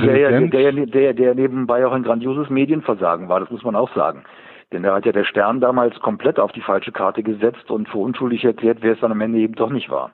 der, 0.00 0.18
ja, 0.18 0.40
der, 0.40 0.86
der, 0.86 1.14
der 1.14 1.34
nebenbei 1.34 1.86
auch 1.86 1.92
ein 1.92 2.02
grandioses 2.02 2.50
Medienversagen 2.50 3.28
war, 3.28 3.40
das 3.40 3.50
muss 3.50 3.64
man 3.64 3.76
auch 3.76 3.94
sagen. 3.94 4.24
Denn 4.72 4.82
da 4.82 4.94
hat 4.94 5.06
ja 5.06 5.12
der 5.12 5.24
Stern 5.24 5.60
damals 5.60 5.98
komplett 6.00 6.40
auf 6.40 6.52
die 6.52 6.60
falsche 6.60 6.92
Karte 6.92 7.22
gesetzt 7.22 7.70
und 7.70 7.88
für 7.88 7.98
unschuldig 7.98 8.44
erklärt, 8.44 8.78
wer 8.80 8.94
es 8.94 9.00
dann 9.00 9.12
am 9.12 9.20
Ende 9.20 9.38
eben 9.38 9.54
doch 9.54 9.70
nicht 9.70 9.90
war. 9.90 10.12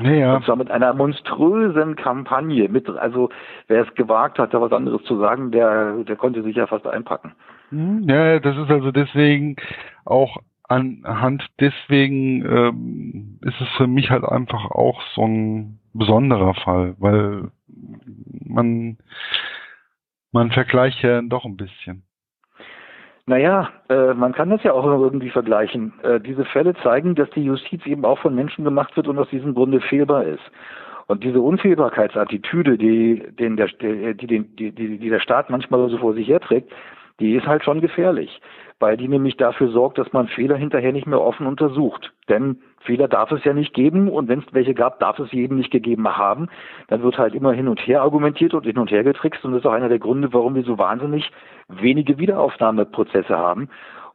Ja. 0.00 0.36
Und 0.36 0.44
zwar 0.44 0.56
mit 0.56 0.70
einer 0.70 0.94
monströsen 0.94 1.96
Kampagne. 1.96 2.68
Mit, 2.68 2.88
also 2.88 3.28
wer 3.68 3.82
es 3.82 3.94
gewagt 3.94 4.38
hat, 4.38 4.54
da 4.54 4.60
was 4.60 4.72
anderes 4.72 5.02
zu 5.04 5.18
sagen, 5.18 5.50
der, 5.50 6.04
der 6.04 6.16
konnte 6.16 6.42
sich 6.42 6.56
ja 6.56 6.66
fast 6.66 6.86
einpacken. 6.86 7.32
Hm, 7.70 8.06
ja, 8.08 8.38
das 8.38 8.56
ist 8.56 8.70
also 8.70 8.90
deswegen 8.90 9.56
auch 10.04 10.38
anhand 10.68 11.46
deswegen 11.60 12.44
ähm, 12.46 13.38
ist 13.42 13.60
es 13.60 13.68
für 13.76 13.86
mich 13.86 14.10
halt 14.10 14.24
einfach 14.24 14.70
auch 14.70 15.02
so 15.14 15.22
ein 15.26 15.78
besonderer 15.92 16.54
Fall, 16.54 16.94
weil 16.98 17.50
man 18.52 18.98
man 20.32 20.50
vergleicht 20.50 21.02
ja 21.02 21.20
doch 21.22 21.44
ein 21.44 21.56
bisschen. 21.56 22.04
Naja, 23.26 23.70
äh, 23.88 24.14
man 24.14 24.32
kann 24.32 24.50
das 24.50 24.62
ja 24.64 24.72
auch 24.72 24.84
irgendwie 24.84 25.30
vergleichen. 25.30 25.92
Äh, 26.02 26.20
diese 26.20 26.44
Fälle 26.44 26.74
zeigen, 26.82 27.14
dass 27.14 27.30
die 27.30 27.44
Justiz 27.44 27.86
eben 27.86 28.04
auch 28.04 28.18
von 28.18 28.34
Menschen 28.34 28.64
gemacht 28.64 28.96
wird 28.96 29.06
und 29.06 29.18
aus 29.18 29.28
diesem 29.28 29.54
Grunde 29.54 29.80
fehlbar 29.80 30.24
ist. 30.24 30.42
Und 31.06 31.22
diese 31.22 31.40
Unfehlbarkeitsattitüde, 31.40 32.78
die, 32.78 33.22
den 33.38 33.56
der, 33.56 33.68
die, 33.68 34.14
die, 34.26 34.40
die, 34.40 34.98
die 34.98 35.08
der 35.08 35.20
Staat 35.20 35.50
manchmal 35.50 35.88
so 35.88 35.98
vor 35.98 36.14
sich 36.14 36.26
herträgt, 36.26 36.72
die 37.20 37.34
ist 37.34 37.46
halt 37.46 37.62
schon 37.64 37.80
gefährlich, 37.80 38.40
weil 38.82 38.96
die 38.96 39.06
nämlich 39.06 39.36
dafür 39.36 39.68
sorgt, 39.68 39.96
dass 39.98 40.12
man 40.12 40.26
Fehler 40.26 40.56
hinterher 40.56 40.92
nicht 40.92 41.06
mehr 41.06 41.20
offen 41.20 41.46
untersucht. 41.46 42.12
Denn 42.28 42.56
Fehler 42.80 43.06
darf 43.06 43.30
es 43.30 43.44
ja 43.44 43.52
nicht 43.52 43.74
geben 43.74 44.08
und 44.08 44.26
wenn 44.26 44.40
es 44.40 44.44
welche 44.50 44.74
gab, 44.74 44.98
darf 44.98 45.20
es 45.20 45.32
eben 45.32 45.56
nicht 45.56 45.70
gegeben 45.70 46.16
haben. 46.16 46.48
Dann 46.88 47.00
wird 47.00 47.16
halt 47.16 47.36
immer 47.36 47.52
hin 47.52 47.68
und 47.68 47.78
her 47.86 48.02
argumentiert 48.02 48.54
und 48.54 48.64
hin 48.66 48.78
und 48.78 48.90
her 48.90 49.04
getrickst 49.04 49.44
und 49.44 49.52
das 49.52 49.60
ist 49.60 49.66
auch 49.66 49.72
einer 49.72 49.88
der 49.88 50.00
Gründe, 50.00 50.32
warum 50.32 50.56
wir 50.56 50.64
so 50.64 50.78
wahnsinnig 50.78 51.30
wenige 51.68 52.18
Wiederaufnahmeprozesse 52.18 53.38
haben. 53.38 53.68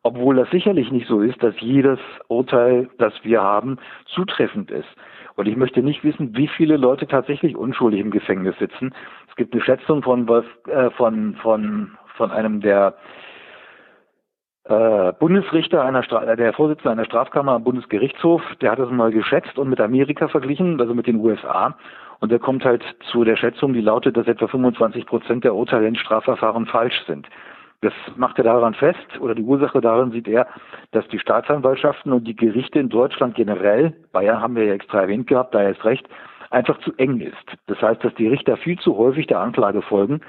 Obwohl 0.04 0.36
das 0.36 0.50
sicherlich 0.50 0.92
nicht 0.92 1.08
so 1.08 1.22
ist, 1.22 1.42
dass 1.42 1.58
jedes 1.62 2.00
Urteil, 2.28 2.90
das 2.98 3.14
wir 3.24 3.42
haben, 3.42 3.78
zutreffend 4.06 4.70
ist. 4.70 4.90
Und 5.36 5.48
ich 5.48 5.56
möchte 5.56 5.82
nicht 5.82 6.04
wissen, 6.04 6.36
wie 6.36 6.50
viele 6.50 6.76
Leute 6.76 7.08
tatsächlich 7.08 7.56
unschuldig 7.56 8.02
im 8.02 8.12
Gefängnis 8.12 8.58
sitzen. 8.60 8.94
Es 9.30 9.36
gibt 9.38 9.54
eine 9.54 9.64
Schätzung 9.64 10.04
von, 10.04 10.28
äh, 10.28 10.90
von, 10.90 11.36
von, 11.36 11.92
von 12.18 12.32
einem 12.32 12.60
der 12.60 12.96
äh, 14.70 15.14
Bundesrichter 15.14 15.84
einer 15.84 16.04
Stra 16.04 16.36
der 16.36 16.54
Vorsitzende 16.54 16.92
einer 16.92 17.06
Strafkammer 17.06 17.54
am 17.54 17.64
Bundesgerichtshof, 17.64 18.42
der 18.62 18.72
hat 18.72 18.80
das 18.80 18.92
mal 18.92 19.12
geschätzt 19.12 19.58
und 19.58 19.70
mit 19.70 19.80
Amerika 19.80 20.28
verglichen, 20.28 20.80
also 20.80 20.94
mit 20.94 21.08
den 21.08 21.18
USA. 21.18 21.78
Und 22.20 22.32
der 22.32 22.40
kommt 22.40 22.66
halt 22.66 22.84
zu 23.12 23.24
der 23.24 23.38
Schätzung, 23.38 23.74
die 23.74 23.82
lautet, 23.82 24.18
dass 24.18 24.28
etwa 24.28 24.48
25 24.48 25.06
Prozent 25.06 25.44
der 25.44 25.56
Urteile 25.56 25.88
in 25.88 25.96
Strafverfahren 25.96 26.66
falsch 26.66 27.02
sind. 27.06 27.28
Das 27.82 27.94
macht 28.16 28.40
er 28.40 28.44
daran 28.44 28.74
fest, 28.74 29.20
oder 29.20 29.36
die 29.36 29.44
Ursache 29.44 29.82
darin 29.82 30.12
sieht 30.12 30.28
er, 30.28 30.48
dass 30.92 31.08
die 31.10 31.20
Staatsanwaltschaften 31.20 32.12
und 32.12 32.24
die 32.24 32.36
Gerichte 32.36 32.80
in 32.80 32.90
Deutschland 32.90 33.36
generell, 33.36 33.94
Bayern 34.12 34.42
haben 34.42 34.56
wir 34.56 34.66
ja 34.66 34.74
extra 34.74 35.02
erwähnt 35.02 35.28
gehabt, 35.28 35.54
da 35.54 35.62
ist 35.62 35.86
recht, 35.86 36.10
einfach 36.50 36.80
zu 36.80 36.92
eng 36.98 37.20
ist. 37.20 37.36
Das 37.68 37.80
heißt, 37.82 38.04
dass 38.04 38.16
die 38.16 38.28
Richter 38.28 38.58
viel 38.58 38.80
zu 38.80 38.98
häufig 38.98 39.28
der 39.28 39.40
Anklage 39.40 39.84
folgen 39.84 40.22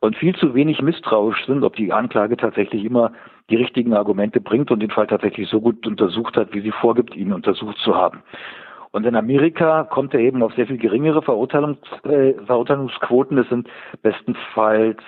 und 0.00 0.16
viel 0.16 0.34
zu 0.36 0.54
wenig 0.54 0.80
misstrauisch 0.80 1.44
sind, 1.46 1.64
ob 1.64 1.76
die 1.76 1.92
Anklage 1.92 2.36
tatsächlich 2.36 2.84
immer 2.84 3.12
die 3.50 3.56
richtigen 3.56 3.94
Argumente 3.94 4.40
bringt 4.40 4.70
und 4.70 4.80
den 4.80 4.90
Fall 4.90 5.06
tatsächlich 5.06 5.48
so 5.48 5.60
gut 5.60 5.86
untersucht 5.86 6.36
hat, 6.36 6.52
wie 6.52 6.60
sie 6.60 6.70
vorgibt, 6.70 7.16
ihn 7.16 7.32
untersucht 7.32 7.78
zu 7.78 7.96
haben. 7.96 8.22
Und 8.90 9.04
in 9.04 9.16
Amerika 9.16 9.84
kommt 9.84 10.14
er 10.14 10.20
eben 10.20 10.42
auf 10.42 10.54
sehr 10.54 10.66
viel 10.66 10.78
geringere 10.78 11.22
Verurteilungs, 11.22 11.78
äh, 12.04 12.34
Verurteilungsquoten. 12.46 13.36
Das 13.36 13.48
sind 13.48 13.68
bestenfalls, 14.02 14.98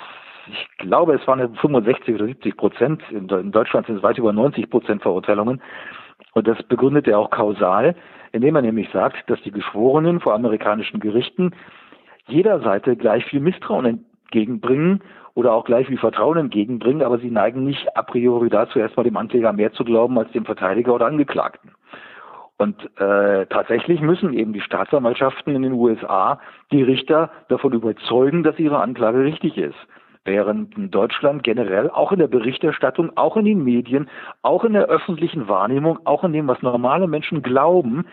ich 0.48 0.68
glaube, 0.78 1.14
es 1.14 1.26
waren 1.26 1.54
65 1.56 2.14
oder 2.14 2.26
70 2.26 2.56
Prozent. 2.56 3.02
In, 3.10 3.28
in 3.28 3.52
Deutschland 3.52 3.86
sind 3.86 3.96
es 3.96 4.02
weit 4.02 4.18
über 4.18 4.32
90 4.32 4.68
Prozent 4.68 5.02
Verurteilungen. 5.02 5.62
Und 6.34 6.46
das 6.46 6.62
begründet 6.64 7.08
er 7.08 7.18
auch 7.18 7.30
kausal, 7.30 7.94
indem 8.32 8.56
er 8.56 8.62
nämlich 8.62 8.90
sagt, 8.90 9.28
dass 9.30 9.40
die 9.42 9.50
Geschworenen 9.50 10.20
vor 10.20 10.34
amerikanischen 10.34 11.00
Gerichten 11.00 11.52
jeder 12.26 12.60
Seite 12.60 12.96
gleich 12.96 13.24
viel 13.24 13.40
Misstrauen 13.40 14.04
entgegenbringen 14.30 15.02
oder 15.34 15.52
auch 15.52 15.64
gleich 15.64 15.90
wie 15.90 15.96
Vertrauen 15.96 16.38
entgegenbringen, 16.38 17.02
aber 17.02 17.18
sie 17.18 17.30
neigen 17.30 17.64
nicht 17.64 17.96
a 17.96 18.02
priori 18.02 18.48
dazu, 18.48 18.78
erstmal 18.78 19.04
dem 19.04 19.16
Ankläger 19.16 19.52
mehr 19.52 19.72
zu 19.72 19.84
glauben 19.84 20.18
als 20.18 20.30
dem 20.32 20.44
Verteidiger 20.44 20.94
oder 20.94 21.06
Angeklagten. 21.06 21.72
Und 22.58 22.90
äh, 23.00 23.46
tatsächlich 23.46 24.00
müssen 24.02 24.34
eben 24.34 24.52
die 24.52 24.60
Staatsanwaltschaften 24.60 25.54
in 25.54 25.62
den 25.62 25.72
USA 25.72 26.40
die 26.70 26.82
Richter 26.82 27.30
davon 27.48 27.72
überzeugen, 27.72 28.42
dass 28.42 28.58
ihre 28.58 28.80
Anklage 28.80 29.24
richtig 29.24 29.56
ist. 29.56 29.78
Während 30.26 30.76
in 30.76 30.90
Deutschland 30.90 31.42
generell, 31.42 31.88
auch 31.88 32.12
in 32.12 32.18
der 32.18 32.26
Berichterstattung, 32.28 33.16
auch 33.16 33.38
in 33.38 33.46
den 33.46 33.64
Medien, 33.64 34.10
auch 34.42 34.64
in 34.64 34.74
der 34.74 34.84
öffentlichen 34.84 35.48
Wahrnehmung, 35.48 36.00
auch 36.04 36.22
in 36.22 36.34
dem, 36.34 36.46
was 36.48 36.60
normale 36.60 37.08
Menschen 37.08 37.42
glauben, 37.42 38.04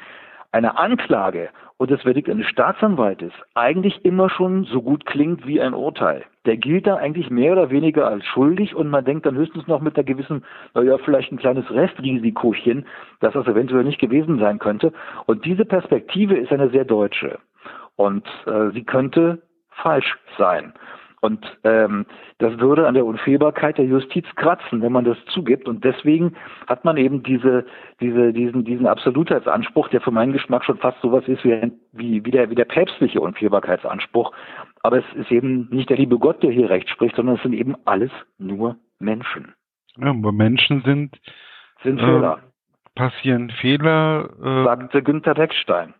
eine 0.54 0.78
Anklage 0.78 1.50
und 1.78 1.92
das 1.92 2.02
Verdikt 2.02 2.30
eines 2.30 2.48
Staatsanwaltes 2.48 3.32
eigentlich 3.54 4.04
immer 4.04 4.30
schon 4.30 4.66
so 4.66 4.82
gut 4.82 5.06
klingt 5.06 5.46
wie 5.46 5.62
ein 5.62 5.74
Urteil. 5.74 6.26
Der 6.46 6.58
gilt 6.58 6.88
da 6.88 6.96
eigentlich 6.96 7.30
mehr 7.30 7.52
oder 7.52 7.70
weniger 7.70 8.08
als 8.08 8.26
schuldig 8.26 8.76
und 8.76 8.90
man 8.90 9.06
denkt 9.06 9.26
dann 9.26 9.36
höchstens 9.36 9.68
noch 9.68 9.82
mit 9.82 9.96
einer 9.96 10.04
gewissen, 10.04 10.44
naja, 10.74 10.98
vielleicht 10.98 11.32
ein 11.32 11.38
kleines 11.38 11.70
Restrisikochen, 11.70 12.86
dass 13.20 13.34
das 13.34 13.48
eventuell 13.48 13.84
nicht 13.84 14.00
gewesen 14.00 14.40
sein 14.40 14.60
könnte. 14.60 14.92
Und 15.26 15.46
diese 15.46 15.66
Perspektive 15.66 16.36
ist 16.36 16.52
eine 16.52 16.70
sehr 16.70 16.86
deutsche. 16.86 17.40
Und 17.96 18.26
äh, 18.46 18.72
sie 18.72 18.84
könnte 18.84 19.42
falsch 19.70 20.18
sein. 20.38 20.74
Und 21.28 21.46
ähm, 21.66 22.06
das 22.38 22.58
würde 22.58 22.88
an 22.88 22.94
der 22.94 23.06
Unfehlbarkeit 23.06 23.78
der 23.78 23.84
Justiz 23.84 24.26
kratzen, 24.38 24.82
wenn 24.82 24.94
man 24.94 25.04
das 25.04 25.18
zugibt. 25.26 25.68
Und 25.68 25.84
deswegen 25.84 26.38
hat 26.68 26.86
man 26.86 26.96
eben 26.96 27.22
diese, 27.22 27.66
diese, 28.00 28.32
diesen, 28.32 28.64
diesen 28.64 28.88
Absolutheitsanspruch, 28.88 29.90
der 29.90 30.00
für 30.00 30.12
meinen 30.12 30.32
Geschmack 30.32 30.64
schon 30.64 30.78
fast 30.78 31.02
sowas 31.02 31.28
ist 31.28 31.44
wie, 31.44 31.70
wie, 31.92 32.24
wie, 32.24 32.32
der, 32.32 32.50
wie 32.50 32.56
der 32.56 32.64
päpstliche 32.64 33.20
Unfehlbarkeitsanspruch. 33.20 34.32
Aber 34.84 35.00
es 35.00 35.06
ist 35.16 35.30
eben 35.30 35.68
nicht 35.70 35.90
der 35.90 35.98
liebe 35.98 36.18
Gott, 36.18 36.42
der 36.44 36.52
hier 36.52 36.70
recht 36.70 36.90
spricht, 36.90 37.18
sondern 37.18 37.36
es 37.36 37.44
sind 37.44 37.54
eben 37.54 37.76
alles 37.84 38.12
nur 38.38 38.78
Menschen. 39.00 39.54
Ja, 39.98 40.12
aber 40.12 40.32
Menschen 40.32 40.82
sind, 40.84 41.20
sind 41.84 42.00
Fehler. 42.00 42.38
Äh, 42.38 42.96
passieren 42.96 43.50
Fehler. 43.50 44.30
Äh, 44.42 44.64
sagte 44.64 45.04
Günther 45.04 45.34
Deckstein. 45.34 45.94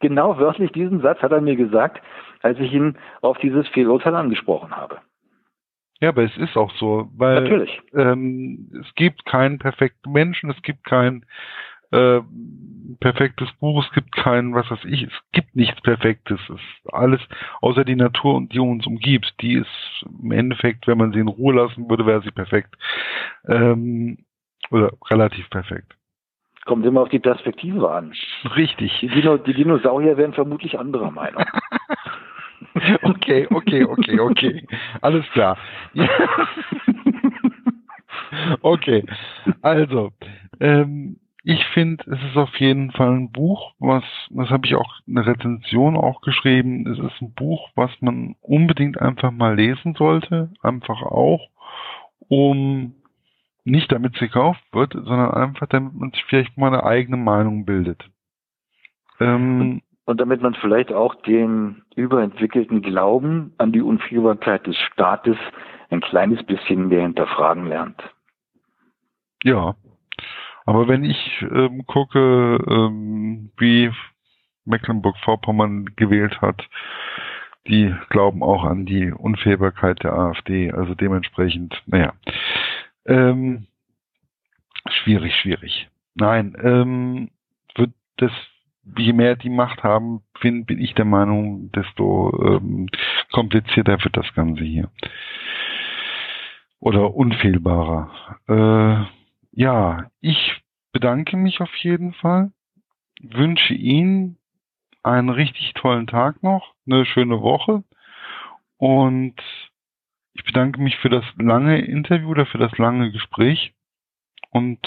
Genau 0.00 0.38
wörtlich 0.38 0.72
diesen 0.72 1.02
Satz 1.02 1.22
hat 1.22 1.30
er 1.30 1.40
mir 1.40 1.54
gesagt, 1.54 2.02
als 2.42 2.58
ich 2.58 2.72
ihn 2.72 2.96
auf 3.20 3.38
dieses 3.38 3.66
Fehlurteil 3.68 4.14
angesprochen 4.14 4.76
habe. 4.76 5.00
Ja, 6.00 6.08
aber 6.08 6.24
es 6.24 6.36
ist 6.36 6.56
auch 6.56 6.72
so, 6.76 7.08
weil 7.16 7.42
Natürlich. 7.42 7.80
Ähm, 7.94 8.70
es 8.80 8.92
gibt 8.96 9.24
keinen 9.24 9.58
perfekten 9.58 10.10
Menschen, 10.10 10.50
es 10.50 10.60
gibt 10.62 10.84
kein 10.84 11.24
äh, 11.92 12.20
perfektes 12.98 13.52
Buch, 13.60 13.84
es 13.84 13.92
gibt 13.92 14.12
kein, 14.12 14.54
was 14.54 14.68
weiß 14.70 14.84
ich, 14.84 15.04
es 15.04 15.12
gibt 15.32 15.54
nichts 15.54 15.80
Perfektes. 15.82 16.40
Es 16.48 16.56
ist 16.56 16.92
alles 16.92 17.20
außer 17.60 17.84
die 17.84 17.94
Natur 17.94 18.34
und 18.34 18.52
die 18.52 18.58
uns 18.58 18.86
umgibt. 18.86 19.34
Die 19.40 19.54
ist 19.54 20.04
im 20.22 20.32
Endeffekt, 20.32 20.86
wenn 20.86 20.98
man 20.98 21.12
sie 21.12 21.20
in 21.20 21.28
Ruhe 21.28 21.54
lassen 21.54 21.88
würde, 21.88 22.06
wäre 22.06 22.22
sie 22.22 22.30
perfekt. 22.30 22.74
Ähm, 23.46 24.24
oder 24.70 24.92
relativ 25.10 25.48
perfekt. 25.50 25.94
Kommt 26.64 26.86
immer 26.86 27.02
auf 27.02 27.08
die 27.08 27.18
Perspektive 27.18 27.90
an. 27.90 28.12
Richtig. 28.56 28.98
Die, 29.00 29.08
Dino 29.08 29.36
die 29.36 29.54
Dinosaurier 29.54 30.16
wären 30.16 30.32
vermutlich 30.32 30.78
anderer 30.78 31.10
Meinung. 31.10 31.44
okay, 33.02 33.46
okay, 33.50 33.84
okay, 33.84 34.20
okay. 34.20 34.66
Alles 35.00 35.24
klar. 35.32 35.56
okay, 38.62 39.04
also 39.60 40.12
ähm, 40.60 41.16
ich 41.44 41.64
finde, 41.74 42.04
es 42.10 42.22
ist 42.30 42.36
auf 42.36 42.54
jeden 42.56 42.92
Fall 42.92 43.12
ein 43.12 43.32
Buch, 43.32 43.74
was, 43.78 44.04
das 44.30 44.50
habe 44.50 44.66
ich 44.66 44.74
auch 44.74 45.00
eine 45.08 45.26
Rezension 45.26 45.96
auch 45.96 46.20
geschrieben. 46.20 46.86
Es 46.86 46.98
ist 46.98 47.20
ein 47.20 47.34
Buch, 47.34 47.70
was 47.74 47.90
man 48.00 48.36
unbedingt 48.40 49.00
einfach 49.00 49.32
mal 49.32 49.56
lesen 49.56 49.94
sollte, 49.94 50.50
einfach 50.62 51.02
auch, 51.02 51.48
um 52.28 52.94
nicht 53.64 53.90
damit 53.92 54.14
es 54.14 54.20
gekauft 54.20 54.62
wird, 54.72 54.92
sondern 54.92 55.32
einfach 55.32 55.66
damit 55.68 55.94
man 55.94 56.10
sich 56.12 56.24
vielleicht 56.24 56.56
mal 56.56 56.68
eine 56.68 56.84
eigene 56.84 57.16
Meinung 57.16 57.64
bildet. 57.64 58.08
Ähm, 59.20 59.82
und 60.04 60.20
damit 60.20 60.42
man 60.42 60.54
vielleicht 60.54 60.92
auch 60.92 61.14
den 61.22 61.82
überentwickelten 61.94 62.82
Glauben 62.82 63.54
an 63.58 63.72
die 63.72 63.82
Unfehlbarkeit 63.82 64.66
des 64.66 64.76
Staates 64.76 65.36
ein 65.90 66.00
kleines 66.00 66.42
bisschen 66.44 66.88
mehr 66.88 67.02
hinterfragen 67.02 67.66
lernt. 67.66 68.02
Ja, 69.44 69.74
aber 70.64 70.88
wenn 70.88 71.04
ich 71.04 71.42
ähm, 71.42 71.84
gucke, 71.86 72.58
ähm, 72.68 73.50
wie 73.56 73.90
Mecklenburg-Vorpommern 74.64 75.96
gewählt 75.96 76.40
hat, 76.40 76.68
die 77.66 77.94
glauben 78.10 78.42
auch 78.42 78.64
an 78.64 78.86
die 78.86 79.12
Unfehlbarkeit 79.12 80.02
der 80.02 80.14
AfD. 80.14 80.72
Also 80.72 80.94
dementsprechend, 80.94 81.80
naja, 81.86 82.12
ähm, 83.06 83.66
schwierig, 84.88 85.34
schwierig. 85.36 85.88
Nein, 86.14 86.56
ähm, 86.62 87.30
wird 87.76 87.90
das, 88.16 88.32
je 88.96 89.12
mehr 89.12 89.36
die 89.36 89.50
Macht 89.50 89.82
haben, 89.82 90.22
bin, 90.40 90.64
bin 90.64 90.78
ich 90.78 90.94
der 90.94 91.04
Meinung, 91.04 91.70
desto 91.72 92.56
ähm, 92.56 92.88
komplizierter 93.30 94.02
wird 94.02 94.16
das 94.16 94.32
Ganze 94.34 94.64
hier. 94.64 94.90
Oder 96.80 97.14
unfehlbarer. 97.14 98.10
Äh, 98.48 99.06
ja, 99.52 100.10
ich 100.20 100.62
bedanke 100.92 101.36
mich 101.36 101.60
auf 101.60 101.74
jeden 101.76 102.12
Fall, 102.14 102.52
wünsche 103.20 103.74
Ihnen 103.74 104.38
einen 105.02 105.30
richtig 105.30 105.74
tollen 105.74 106.06
Tag 106.06 106.42
noch, 106.42 106.74
eine 106.86 107.04
schöne 107.06 107.40
Woche 107.40 107.84
und 108.78 109.34
ich 110.34 110.44
bedanke 110.44 110.80
mich 110.80 110.96
für 110.96 111.08
das 111.08 111.24
lange 111.36 111.78
Interview 111.80 112.28
oder 112.30 112.46
für 112.46 112.58
das 112.58 112.76
lange 112.78 113.12
Gespräch 113.12 113.74
und 114.50 114.80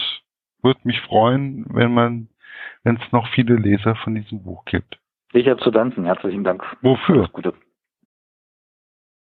würde 0.61 0.81
mich 0.83 0.99
freuen, 1.01 1.65
wenn 1.69 1.93
man, 1.93 2.29
wenn 2.83 2.97
es 2.97 3.11
noch 3.11 3.27
viele 3.29 3.55
Leser 3.55 3.95
von 3.95 4.15
diesem 4.15 4.43
Buch 4.43 4.65
gibt. 4.65 4.97
Ich 5.33 5.47
habe 5.47 5.59
zu 5.59 5.71
danken. 5.71 6.05
Herzlichen 6.05 6.43
Dank. 6.43 6.63
Wofür? 6.81 7.17
Alles 7.17 7.33
Gute. 7.33 7.53